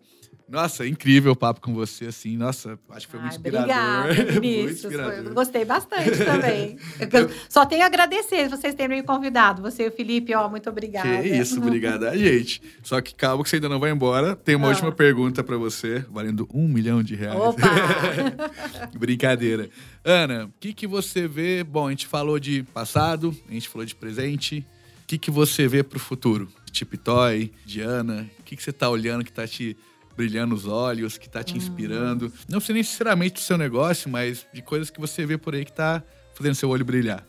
nossa, 0.50 0.84
incrível 0.84 1.30
o 1.30 1.36
papo 1.36 1.60
com 1.60 1.72
você, 1.72 2.06
assim. 2.06 2.36
Nossa, 2.36 2.76
acho 2.90 3.06
que 3.06 3.12
foi 3.12 3.20
muito 3.20 3.34
inspirador. 3.34 3.70
Obrigada, 3.70 4.32
muito 4.40 4.72
inspirador. 4.72 5.22
Foi, 5.22 5.32
gostei 5.32 5.64
bastante 5.64 6.24
também. 6.24 6.76
Eu, 7.00 7.30
só 7.48 7.64
tenho 7.64 7.84
a 7.84 7.86
agradecer 7.86 8.48
vocês 8.48 8.74
terem 8.74 8.98
me 8.98 9.02
convidado. 9.04 9.62
Você 9.62 9.84
e 9.84 9.88
o 9.88 9.92
Felipe, 9.92 10.34
ó, 10.34 10.48
muito 10.48 10.68
obrigada. 10.68 11.22
Que 11.22 11.28
isso, 11.28 11.60
obrigada 11.60 12.10
a 12.10 12.16
gente. 12.16 12.60
Só 12.82 13.00
que 13.00 13.14
calma 13.14 13.44
que 13.44 13.48
você 13.48 13.56
ainda 13.56 13.68
não 13.68 13.78
vai 13.78 13.92
embora. 13.92 14.34
Tem 14.34 14.56
uma 14.56 14.66
ah. 14.66 14.70
última 14.70 14.90
pergunta 14.90 15.44
para 15.44 15.56
você, 15.56 16.04
valendo 16.10 16.48
um 16.52 16.66
milhão 16.66 17.00
de 17.00 17.14
reais. 17.14 17.38
Opa! 17.38 17.68
Brincadeira. 18.98 19.70
Ana, 20.04 20.46
o 20.46 20.52
que, 20.58 20.74
que 20.74 20.86
você 20.86 21.28
vê? 21.28 21.62
Bom, 21.62 21.86
a 21.86 21.90
gente 21.90 22.08
falou 22.08 22.40
de 22.40 22.64
passado, 22.74 23.32
a 23.48 23.52
gente 23.52 23.68
falou 23.68 23.86
de 23.86 23.94
presente. 23.94 24.66
O 25.04 25.06
que, 25.06 25.16
que 25.16 25.30
você 25.30 25.68
vê 25.68 25.84
para 25.84 25.96
o 25.96 26.00
futuro? 26.00 26.48
Tip 26.72 26.94
Toy, 26.96 27.52
Diana, 27.64 28.28
o 28.38 28.42
que, 28.42 28.56
que 28.56 28.62
você 28.62 28.70
está 28.70 28.88
olhando 28.88 29.24
que 29.24 29.30
está 29.30 29.46
te 29.46 29.76
brilhando 30.20 30.54
os 30.54 30.66
olhos, 30.66 31.16
que 31.16 31.30
tá 31.30 31.42
te 31.42 31.56
inspirando. 31.56 32.26
Hum. 32.26 32.32
Não 32.46 32.60
sei 32.60 32.74
necessariamente 32.74 33.34
do 33.34 33.40
seu 33.40 33.56
negócio, 33.56 34.10
mas 34.10 34.46
de 34.52 34.60
coisas 34.60 34.90
que 34.90 35.00
você 35.00 35.24
vê 35.24 35.38
por 35.38 35.54
aí 35.54 35.64
que 35.64 35.72
tá 35.72 36.02
fazendo 36.34 36.54
seu 36.54 36.68
olho 36.68 36.84
brilhar. 36.84 37.24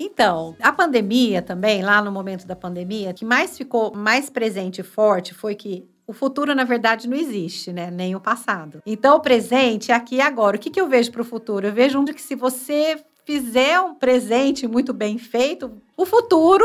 Então, 0.00 0.56
a 0.60 0.72
pandemia 0.72 1.40
também, 1.40 1.84
lá 1.84 2.02
no 2.02 2.10
momento 2.10 2.44
da 2.44 2.56
pandemia, 2.56 3.14
que 3.14 3.24
mais 3.24 3.56
ficou 3.56 3.94
mais 3.94 4.28
presente 4.28 4.80
e 4.80 4.84
forte 4.84 5.32
foi 5.32 5.54
que 5.54 5.84
o 6.04 6.12
futuro, 6.12 6.52
na 6.52 6.64
verdade, 6.64 7.08
não 7.08 7.16
existe, 7.16 7.72
né? 7.72 7.92
Nem 7.92 8.16
o 8.16 8.20
passado. 8.20 8.82
Então, 8.84 9.16
o 9.16 9.20
presente 9.20 9.92
é 9.92 9.94
aqui 9.94 10.16
e 10.16 10.20
agora. 10.20 10.56
O 10.56 10.58
que, 10.58 10.70
que 10.70 10.80
eu 10.80 10.88
vejo 10.88 11.12
para 11.12 11.22
o 11.22 11.24
futuro? 11.24 11.68
Eu 11.68 11.72
vejo 11.72 12.04
que 12.06 12.20
se 12.20 12.34
você 12.34 12.98
fizer 13.24 13.78
um 13.80 13.94
presente 13.94 14.66
muito 14.66 14.92
bem 14.92 15.16
feito, 15.16 15.80
o 15.96 16.04
futuro 16.04 16.64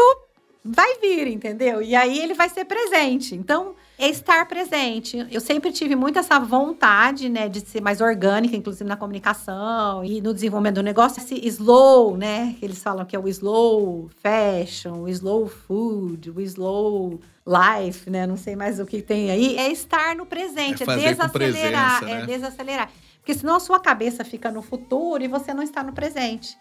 vai 0.63 0.99
vir, 0.99 1.27
entendeu? 1.27 1.81
E 1.81 1.95
aí 1.95 2.19
ele 2.19 2.33
vai 2.33 2.47
ser 2.47 2.65
presente. 2.65 3.35
Então, 3.35 3.75
é 3.97 4.07
estar 4.07 4.45
presente. 4.47 5.27
Eu 5.31 5.41
sempre 5.41 5.71
tive 5.71 5.95
muito 5.95 6.19
essa 6.19 6.39
vontade, 6.39 7.29
né, 7.29 7.49
de 7.49 7.61
ser 7.61 7.81
mais 7.81 7.99
orgânica, 7.99 8.55
inclusive 8.55 8.87
na 8.87 8.95
comunicação 8.95 10.03
e 10.03 10.21
no 10.21 10.33
desenvolvimento 10.33 10.75
do 10.75 10.83
negócio. 10.83 11.21
Esse 11.21 11.35
slow, 11.47 12.15
né, 12.15 12.55
que 12.59 12.65
eles 12.65 12.81
falam 12.81 13.05
que 13.05 13.15
é 13.15 13.19
o 13.19 13.27
slow 13.27 14.09
fashion, 14.21 15.03
o 15.03 15.09
slow 15.09 15.47
food, 15.47 16.29
o 16.29 16.41
slow 16.41 17.19
life, 17.45 18.09
né, 18.09 18.27
não 18.27 18.37
sei 18.37 18.55
mais 18.55 18.79
o 18.79 18.85
que 18.85 19.01
tem 19.01 19.31
aí. 19.31 19.57
É 19.57 19.71
estar 19.71 20.15
no 20.15 20.25
presente, 20.25 20.83
é, 20.83 20.91
é 20.91 20.97
desacelerar, 20.97 21.31
presença, 21.31 22.05
né? 22.05 22.21
é 22.21 22.25
desacelerar. 22.25 22.91
Porque 23.17 23.33
senão 23.33 23.55
a 23.55 23.59
sua 23.59 23.79
cabeça 23.79 24.23
fica 24.23 24.51
no 24.51 24.61
futuro 24.61 25.23
e 25.23 25.27
você 25.27 25.53
não 25.53 25.61
está 25.61 25.83
no 25.83 25.93
presente. 25.93 26.57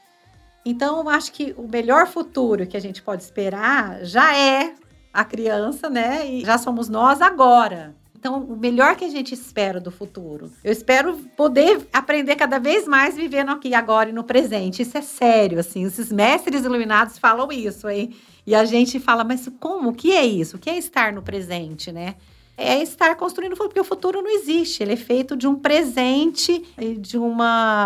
Então, 0.65 1.01
eu 1.01 1.09
acho 1.09 1.33
que 1.33 1.55
o 1.57 1.67
melhor 1.67 2.07
futuro 2.07 2.67
que 2.67 2.77
a 2.77 2.81
gente 2.81 3.03
pode 3.03 3.23
esperar 3.23 4.05
já 4.05 4.37
é 4.37 4.75
a 5.13 5.25
criança, 5.25 5.89
né? 5.89 6.27
E 6.27 6.45
já 6.45 6.59
somos 6.59 6.89
nós 6.89 7.21
agora. 7.21 7.95
Então, 8.15 8.39
o 8.39 8.55
melhor 8.55 8.97
que 8.97 9.05
a 9.05 9.09
gente 9.09 9.33
espera 9.33 9.81
do 9.81 9.91
futuro. 9.91 10.53
Eu 10.63 10.71
espero 10.71 11.17
poder 11.37 11.89
aprender 11.91 12.37
cada 12.37 12.59
vez 12.59 12.87
mais 12.87 13.17
vivendo 13.17 13.51
aqui 13.51 13.73
agora 13.75 14.11
e 14.11 14.13
no 14.13 14.23
presente. 14.23 14.83
Isso 14.83 14.99
é 14.99 15.01
sério, 15.01 15.59
assim. 15.59 15.85
Esses 15.85 16.13
mestres 16.13 16.65
iluminados 16.65 17.19
falam 17.19 17.51
isso, 17.51 17.89
hein? 17.89 18.15
E 18.47 18.55
a 18.55 18.67
gente 18.67 19.01
fala, 19.01 19.25
mas 19.25 19.51
como? 19.59 19.89
O 19.89 19.95
que 19.95 20.13
é 20.13 20.25
isso? 20.25 20.57
O 20.57 20.61
que 20.61 20.69
é 20.69 20.77
estar 20.77 21.15
no 21.15 21.23
presente, 21.23 21.91
né? 21.91 22.17
é 22.61 22.83
estar 22.83 23.17
construindo 23.17 23.55
o 23.55 23.57
futuro, 23.57 23.71
porque 23.71 23.81
o 23.81 23.85
futuro 23.85 24.21
não 24.21 24.31
existe, 24.31 24.83
ele 24.83 24.93
é 24.93 24.97
feito 24.97 25.35
de 25.35 25.49
um 25.49 25.55
presente 25.55 26.63
de 26.99 27.17
um 27.17 27.35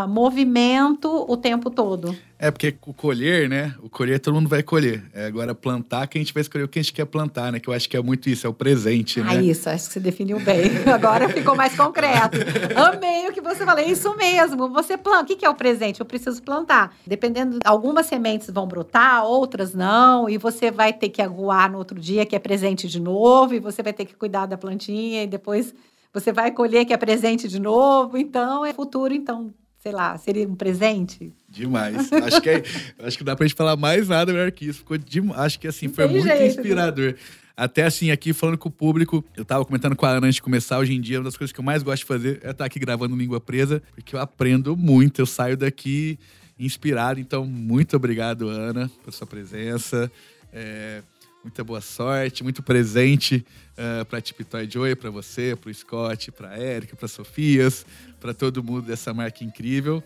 movimento 0.09 1.09
o 1.29 1.37
tempo 1.37 1.71
todo. 1.71 2.17
É, 2.39 2.51
porque 2.51 2.77
o 2.87 2.93
colher, 2.93 3.49
né? 3.49 3.75
O 3.83 3.89
colher 3.89 4.19
todo 4.19 4.35
mundo 4.35 4.49
vai 4.49 4.63
colher. 4.63 5.05
É, 5.15 5.27
agora, 5.27 5.55
plantar, 5.55 6.07
que 6.07 6.19
a 6.19 6.21
gente 6.21 6.35
vai 6.35 6.41
escolher 6.41 6.65
o 6.65 6.69
que 6.69 6.79
a 6.79 6.83
gente 6.83 6.93
quer 6.93 7.05
plantar, 7.05 7.53
né? 7.53 7.61
Que 7.61 7.69
eu 7.69 7.75
acho 7.75 7.89
que 7.89 7.97
é 7.97 8.03
muito 8.03 8.29
isso, 8.29 8.47
é 8.47 8.51
o 8.51 8.55
presente, 8.55 9.21
ah, 9.21 9.25
né? 9.25 9.43
Isso, 9.43 9.69
acho 9.69 9.87
que 9.87 9.93
você 9.95 10.01
definiu 10.01 10.41
bem. 10.41 10.71
Agora 10.93 11.29
ficou 11.29 11.55
mais 11.55 11.77
concreto. 11.77 12.39
Amei 12.77 13.29
o 13.29 13.33
que 13.33 13.41
você 13.41 13.65
falou. 13.65 13.81
É 13.81 13.87
isso 13.87 14.15
mesmo. 14.17 14.69
Você 14.71 14.97
planta. 14.97 15.33
O 15.33 15.37
que 15.37 15.45
é 15.45 15.49
o 15.49 15.55
presente? 15.55 16.01
Eu 16.01 16.07
preciso 16.07 16.43
plantar. 16.43 16.95
Dependendo, 17.07 17.59
algumas 17.65 18.07
sementes 18.07 18.51
vão 18.51 18.67
brotar, 18.67 19.25
outras 19.25 19.73
não. 19.73 20.29
E 20.29 20.37
você 20.37 20.71
vai 20.71 20.93
ter 20.93 21.09
que 21.09 21.23
aguar 21.23 21.71
no 21.71 21.79
outro 21.79 21.99
dia, 21.99 22.27
que 22.27 22.35
é 22.35 22.39
presente 22.39 22.89
de 22.89 23.01
novo. 23.01 23.55
E 23.55 23.61
você 23.61 23.83
vai 23.83 23.93
ter 23.93 24.05
que 24.05 24.15
cuidar 24.15 24.47
da 24.47 24.59
plantinha. 24.59 25.23
E 25.23 25.27
depois 25.27 25.73
você 26.13 26.33
vai 26.33 26.51
colher, 26.51 26.85
que 26.85 26.93
é 26.93 26.97
presente 26.97 27.49
de 27.49 27.61
novo. 27.61 28.19
Então, 28.19 28.65
é 28.65 28.73
futuro, 28.73 29.15
então 29.15 29.53
sei 29.85 29.93
lá, 29.93 30.17
seria 30.17 30.49
um 30.49 30.55
presente? 30.55 31.31
Demais. 31.47 32.11
Acho 32.11 32.41
que, 32.41 32.49
é, 32.49 32.63
acho 33.01 33.19
que 33.19 33.23
dá 33.23 33.37
pra 33.37 33.47
gente 33.47 33.55
falar 33.55 33.77
mais 33.77 34.09
nada 34.09 34.33
melhor 34.33 34.51
que 34.51 34.65
isso. 34.65 34.79
Ficou 34.79 34.97
de, 34.97 35.21
acho 35.35 35.61
que 35.61 35.69
assim, 35.69 35.89
foi 35.89 36.09
muito 36.09 36.25
jeito, 36.25 36.39
né? 36.39 36.47
inspirador. 36.47 37.13
Né? 37.13 37.15
Até 37.55 37.85
assim, 37.85 38.11
aqui 38.11 38.33
falando 38.33 38.57
com 38.57 38.71
o 38.71 38.73
público, 38.73 39.23
eu 39.37 39.45
tava 39.45 39.63
comentando 39.63 39.95
com 39.95 40.07
a 40.07 40.09
Ana 40.09 40.27
antes 40.27 40.37
de 40.37 40.43
começar, 40.43 40.79
hoje 40.79 40.95
em 40.95 41.01
dia, 41.03 41.19
uma 41.19 41.25
das 41.25 41.37
coisas 41.37 41.53
que 41.53 41.61
eu 41.61 41.65
mais 41.65 41.83
gosto 41.83 42.01
de 42.01 42.07
fazer 42.07 42.31
é 42.37 42.37
estar 42.37 42.55
tá 42.55 42.65
aqui 42.65 42.79
gravando 42.79 43.15
Língua 43.15 43.39
Presa, 43.39 43.83
porque 43.95 44.17
eu 44.17 44.21
aprendo 44.21 44.75
muito, 44.75 45.21
eu 45.21 45.27
saio 45.27 45.55
daqui 45.55 46.19
inspirado. 46.59 47.21
Então, 47.21 47.45
muito 47.45 47.95
obrigado, 47.95 48.49
Ana, 48.49 48.91
por 49.05 49.13
sua 49.13 49.27
presença. 49.27 50.11
É, 50.51 51.03
muita 51.45 51.63
boa 51.63 51.83
sorte, 51.83 52.43
muito 52.43 52.63
presente 52.63 53.37
uh, 53.77 54.01
eh, 54.01 54.05
para 54.05 54.21
Tipitoy 54.21 54.69
Joy, 54.69 54.97
para 54.97 55.11
você, 55.11 55.55
para 55.55 55.71
o 55.71 55.75
Scott, 55.75 56.33
para 56.33 56.49
a 56.49 56.59
Erika, 56.59 56.97
para 56.97 57.07
Sofias, 57.07 57.85
para 58.19 58.33
todo 58.33 58.65
mundo 58.65 58.87
dessa 58.87 59.13
marca 59.13 59.45
incrível. 59.45 60.03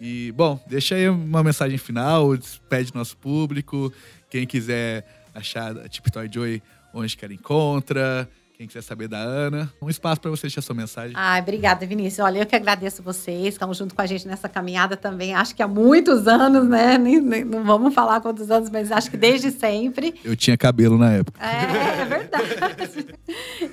E, 0.00 0.32
bom, 0.32 0.62
deixa 0.68 0.94
aí 0.94 1.08
uma 1.08 1.42
mensagem 1.42 1.76
final, 1.76 2.36
despede 2.36 2.94
nosso 2.94 3.16
público. 3.16 3.92
Quem 4.30 4.46
quiser 4.46 5.26
achar 5.34 5.76
a 5.76 5.88
Tipitoy 5.88 6.30
Joy, 6.32 6.62
onde 6.94 7.16
quer 7.16 7.32
encontra, 7.32 8.30
quem 8.56 8.66
quiser 8.66 8.82
saber 8.82 9.06
da 9.06 9.18
Ana, 9.18 9.70
um 9.82 9.90
espaço 9.90 10.18
para 10.18 10.30
você 10.30 10.42
deixar 10.42 10.62
sua 10.62 10.74
mensagem. 10.74 11.12
Ah, 11.14 11.38
obrigada, 11.38 11.84
Vinícius. 11.84 12.24
Olha, 12.24 12.38
eu 12.38 12.46
que 12.46 12.56
agradeço 12.56 13.02
vocês, 13.02 13.48
estão 13.48 13.72
junto 13.74 13.94
com 13.94 14.00
a 14.00 14.06
gente 14.06 14.26
nessa 14.26 14.48
caminhada 14.48 14.96
também. 14.96 15.34
Acho 15.34 15.54
que 15.54 15.62
há 15.62 15.68
muitos 15.68 16.26
anos, 16.26 16.66
né? 16.66 16.96
Nem, 16.96 17.20
nem, 17.20 17.44
não 17.44 17.62
vamos 17.64 17.92
falar 17.92 18.18
quantos 18.22 18.50
anos, 18.50 18.70
mas 18.70 18.90
acho 18.90 19.10
que 19.10 19.16
desde 19.18 19.50
sempre. 19.50 20.14
Eu 20.24 20.34
tinha 20.34 20.56
cabelo 20.56 20.96
na 20.96 21.12
época. 21.12 21.38
É, 21.38 22.00
é 22.00 22.04
verdade. 22.06 23.06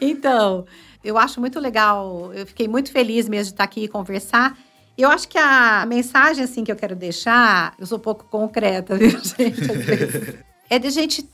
então, 0.02 0.66
eu 1.02 1.18
acho 1.18 1.40
muito 1.40 1.62
legal. 1.62 2.34
Eu 2.34 2.46
fiquei 2.46 2.68
muito 2.68 2.92
feliz 2.92 3.30
mesmo 3.30 3.46
de 3.46 3.54
estar 3.54 3.64
aqui 3.64 3.86
e 3.86 3.88
conversar. 3.88 4.58
Eu 4.98 5.10
acho 5.10 5.30
que 5.30 5.38
a 5.38 5.86
mensagem 5.88 6.44
assim 6.44 6.62
que 6.62 6.72
eu 6.72 6.76
quero 6.76 6.96
deixar, 6.96 7.74
eu 7.80 7.86
sou 7.86 7.98
um 7.98 8.02
pouco 8.02 8.26
concreta, 8.26 8.98
viu, 8.98 9.12
gente? 9.24 10.44
é 10.70 10.78
de 10.78 10.90
gente 10.90 11.26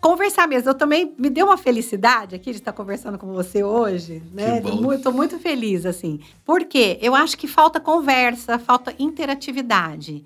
conversar 0.00 0.46
mesmo. 0.46 0.70
Eu 0.70 0.74
também 0.74 1.14
me 1.18 1.30
deu 1.30 1.46
uma 1.46 1.56
felicidade 1.56 2.34
aqui 2.34 2.50
de 2.50 2.58
estar 2.58 2.72
conversando 2.72 3.18
com 3.18 3.32
você 3.32 3.62
hoje, 3.62 4.22
né? 4.32 4.62
Estou 4.94 5.12
muito 5.12 5.38
feliz, 5.38 5.84
assim. 5.86 6.20
Por 6.44 6.64
quê? 6.64 6.98
Eu 7.00 7.14
acho 7.14 7.36
que 7.36 7.46
falta 7.46 7.80
conversa, 7.80 8.58
falta 8.58 8.94
interatividade. 8.98 10.24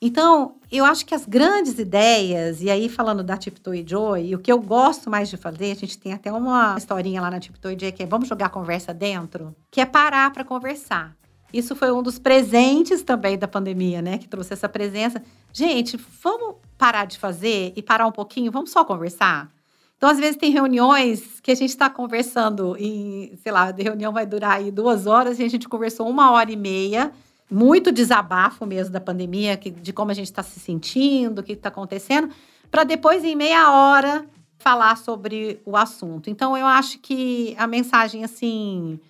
Então, 0.00 0.54
eu 0.70 0.84
acho 0.84 1.04
que 1.04 1.12
as 1.12 1.26
grandes 1.26 1.76
ideias, 1.76 2.62
e 2.62 2.70
aí 2.70 2.88
falando 2.88 3.24
da 3.24 3.36
Tiptoe 3.36 3.84
Joy, 3.84 4.32
o 4.34 4.38
que 4.38 4.52
eu 4.52 4.60
gosto 4.60 5.10
mais 5.10 5.28
de 5.28 5.36
fazer, 5.36 5.72
a 5.72 5.74
gente 5.74 5.98
tem 5.98 6.12
até 6.12 6.30
uma 6.32 6.76
historinha 6.78 7.20
lá 7.20 7.28
na 7.30 7.40
Tiptoe 7.40 7.76
Joy 7.78 7.90
que 7.90 8.04
é 8.04 8.06
vamos 8.06 8.28
jogar 8.28 8.50
conversa 8.50 8.94
dentro, 8.94 9.54
que 9.70 9.80
é 9.80 9.84
parar 9.84 10.32
para 10.32 10.44
conversar. 10.44 11.16
Isso 11.52 11.74
foi 11.74 11.90
um 11.90 12.02
dos 12.02 12.18
presentes 12.18 13.02
também 13.02 13.38
da 13.38 13.48
pandemia, 13.48 14.02
né? 14.02 14.18
Que 14.18 14.28
trouxe 14.28 14.52
essa 14.52 14.68
presença. 14.68 15.22
Gente, 15.52 15.98
vamos 16.22 16.56
parar 16.76 17.06
de 17.06 17.18
fazer 17.18 17.72
e 17.74 17.82
parar 17.82 18.06
um 18.06 18.12
pouquinho, 18.12 18.52
vamos 18.52 18.70
só 18.70 18.84
conversar? 18.84 19.50
Então, 19.96 20.08
às 20.08 20.18
vezes, 20.18 20.36
tem 20.36 20.52
reuniões 20.52 21.40
que 21.40 21.50
a 21.50 21.54
gente 21.56 21.70
está 21.70 21.90
conversando 21.90 22.76
em, 22.78 23.36
sei 23.42 23.50
lá, 23.50 23.68
a 23.68 23.72
reunião 23.72 24.12
vai 24.12 24.24
durar 24.24 24.58
aí 24.58 24.70
duas 24.70 25.06
horas 25.06 25.40
e 25.40 25.42
a 25.42 25.48
gente 25.48 25.68
conversou 25.68 26.08
uma 26.08 26.30
hora 26.30 26.52
e 26.52 26.56
meia, 26.56 27.10
muito 27.50 27.90
desabafo 27.90 28.64
mesmo 28.64 28.92
da 28.92 29.00
pandemia, 29.00 29.56
que, 29.56 29.70
de 29.70 29.92
como 29.92 30.12
a 30.12 30.14
gente 30.14 30.26
está 30.26 30.42
se 30.42 30.60
sentindo, 30.60 31.40
o 31.40 31.42
que 31.42 31.52
está 31.54 31.68
acontecendo, 31.68 32.30
para 32.70 32.84
depois, 32.84 33.24
em 33.24 33.34
meia 33.34 33.72
hora, 33.72 34.24
falar 34.58 34.96
sobre 34.96 35.60
o 35.64 35.76
assunto. 35.76 36.30
Então, 36.30 36.56
eu 36.56 36.66
acho 36.66 37.00
que 37.00 37.56
a 37.58 37.66
mensagem, 37.66 38.22
assim, 38.22 39.00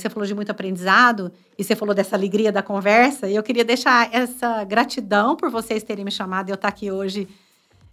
você 0.00 0.10
falou 0.10 0.26
de 0.26 0.34
muito 0.34 0.50
aprendizado 0.50 1.30
e 1.58 1.62
você 1.62 1.76
falou 1.76 1.94
dessa 1.94 2.16
alegria 2.16 2.50
da 2.50 2.62
conversa. 2.62 3.28
E 3.28 3.36
eu 3.36 3.42
queria 3.42 3.64
deixar 3.64 4.12
essa 4.12 4.64
gratidão 4.64 5.36
por 5.36 5.50
vocês 5.50 5.82
terem 5.82 6.04
me 6.04 6.10
chamado 6.10 6.48
e 6.48 6.52
eu 6.52 6.56
estar 6.56 6.68
aqui 6.68 6.90
hoje 6.90 7.28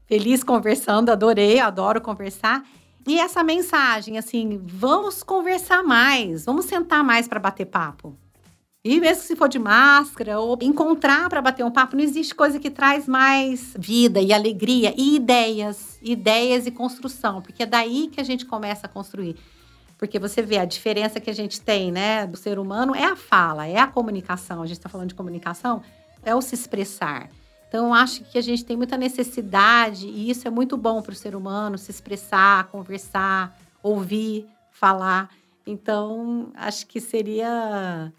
feliz 0.06 0.44
conversando. 0.44 1.12
Adorei, 1.12 1.60
adoro 1.60 2.02
conversar. 2.02 2.64
E 3.06 3.20
essa 3.20 3.44
mensagem, 3.44 4.18
assim, 4.18 4.62
vamos 4.66 5.24
conversar 5.24 5.84
mais, 5.84 6.46
vamos 6.46 6.66
sentar 6.66 7.04
mais 7.04 7.28
para 7.28 7.40
bater 7.40 7.66
papo. 7.66 8.18
E 8.84 9.00
mesmo 9.02 9.24
se 9.24 9.36
for 9.36 9.50
de 9.50 9.60
máscara 9.60 10.40
ou 10.40 10.58
encontrar 10.62 11.30
para 11.30 11.42
bater 11.42 11.66
um 11.66 11.72
papo, 11.72 11.96
não 11.96 12.04
existe 12.04 12.34
coisa 12.34 12.60
que 12.60 12.70
traz 12.70 13.08
mais 13.08 13.74
vida 13.78 14.22
e 14.22 14.32
alegria 14.32 14.94
e 14.98 15.16
ideias, 15.16 15.98
ideias 16.02 16.66
e 16.66 16.72
construção, 16.72 17.42
porque 17.42 17.64
é 17.64 17.66
daí 17.66 18.08
que 18.08 18.22
a 18.22 18.24
gente 18.24 18.46
começa 18.46 18.88
a 18.88 18.90
construir. 18.90 19.36
Porque 19.98 20.20
você 20.20 20.42
vê 20.42 20.58
a 20.58 20.66
diferença 20.66 21.20
que 21.20 21.30
a 21.30 21.34
gente 21.34 21.60
tem, 21.60 21.92
né, 21.92 22.28
do 22.28 22.38
ser 22.38 22.60
humano 22.60 22.96
é 22.96 23.06
a 23.06 23.16
fala, 23.16 23.66
é 23.66 23.78
a 23.78 23.88
comunicação. 23.88 24.62
A 24.62 24.66
gente 24.66 24.78
está 24.78 24.90
falando 24.90 25.10
de 25.10 25.16
comunicação, 25.16 25.82
é 26.24 26.36
o 26.36 26.42
se 26.42 26.54
expressar. 26.54 27.30
Então, 27.68 27.88
eu 27.88 27.94
acho 27.94 28.24
que 28.24 28.38
a 28.38 28.42
gente 28.42 28.64
tem 28.64 28.78
muita 28.78 28.96
necessidade, 28.96 30.08
e 30.08 30.30
isso 30.30 30.48
é 30.48 30.52
muito 30.52 30.78
bom 30.78 31.02
para 31.02 31.12
o 31.12 31.16
ser 31.16 31.36
humano, 31.36 31.78
se 31.78 31.92
expressar, 31.92 32.68
conversar, 32.68 33.58
ouvir, 33.84 34.48
falar. 34.72 35.30
Então, 35.66 36.52
acho 36.56 36.86
que 36.86 37.02
seria. 37.02 38.14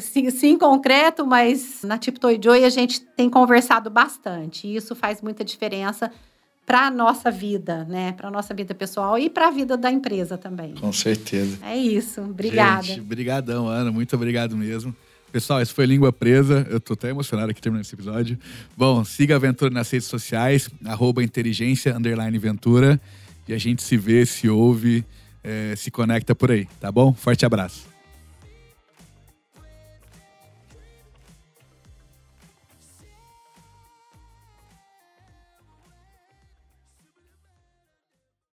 Sim, 0.00 0.30
sim, 0.30 0.58
concreto, 0.58 1.26
mas 1.26 1.82
na 1.82 1.96
Tiptoy 1.96 2.38
Joy 2.40 2.64
a 2.64 2.68
gente 2.68 3.00
tem 3.00 3.28
conversado 3.28 3.88
bastante. 3.88 4.66
E 4.66 4.76
isso 4.76 4.94
faz 4.94 5.22
muita 5.22 5.42
diferença 5.42 6.12
para 6.68 6.88
a 6.88 6.90
nossa 6.90 7.30
vida, 7.30 7.86
né? 7.86 8.12
Para 8.12 8.28
a 8.28 8.30
nossa 8.30 8.52
vida 8.52 8.74
pessoal 8.74 9.18
e 9.18 9.30
para 9.30 9.48
a 9.48 9.50
vida 9.50 9.74
da 9.74 9.90
empresa 9.90 10.36
também. 10.36 10.74
Com 10.74 10.92
certeza. 10.92 11.58
É 11.62 11.74
isso. 11.74 12.20
Obrigada. 12.20 12.82
Gente, 12.82 13.00
brigadão, 13.00 13.66
Ana. 13.66 13.90
Muito 13.90 14.14
obrigado 14.14 14.54
mesmo. 14.54 14.94
Pessoal, 15.32 15.62
esse 15.62 15.72
foi 15.72 15.86
Língua 15.86 16.12
Presa. 16.12 16.66
Eu 16.68 16.78
tô 16.78 16.92
até 16.92 17.08
emocionado 17.08 17.50
aqui 17.50 17.62
terminando 17.62 17.86
esse 17.86 17.94
episódio. 17.94 18.38
Bom, 18.76 19.02
siga 19.02 19.34
a 19.34 19.36
Aventura 19.36 19.70
nas 19.70 19.90
redes 19.90 20.08
sociais, 20.08 20.68
arroba 20.84 21.24
inteligência, 21.24 21.96
underline 21.96 22.36
Ventura. 22.36 23.00
E 23.48 23.54
a 23.54 23.58
gente 23.58 23.82
se 23.82 23.96
vê, 23.96 24.26
se 24.26 24.46
ouve, 24.46 25.06
é, 25.42 25.74
se 25.74 25.90
conecta 25.90 26.34
por 26.34 26.50
aí, 26.50 26.68
tá 26.78 26.92
bom? 26.92 27.14
Forte 27.14 27.46
abraço. 27.46 27.97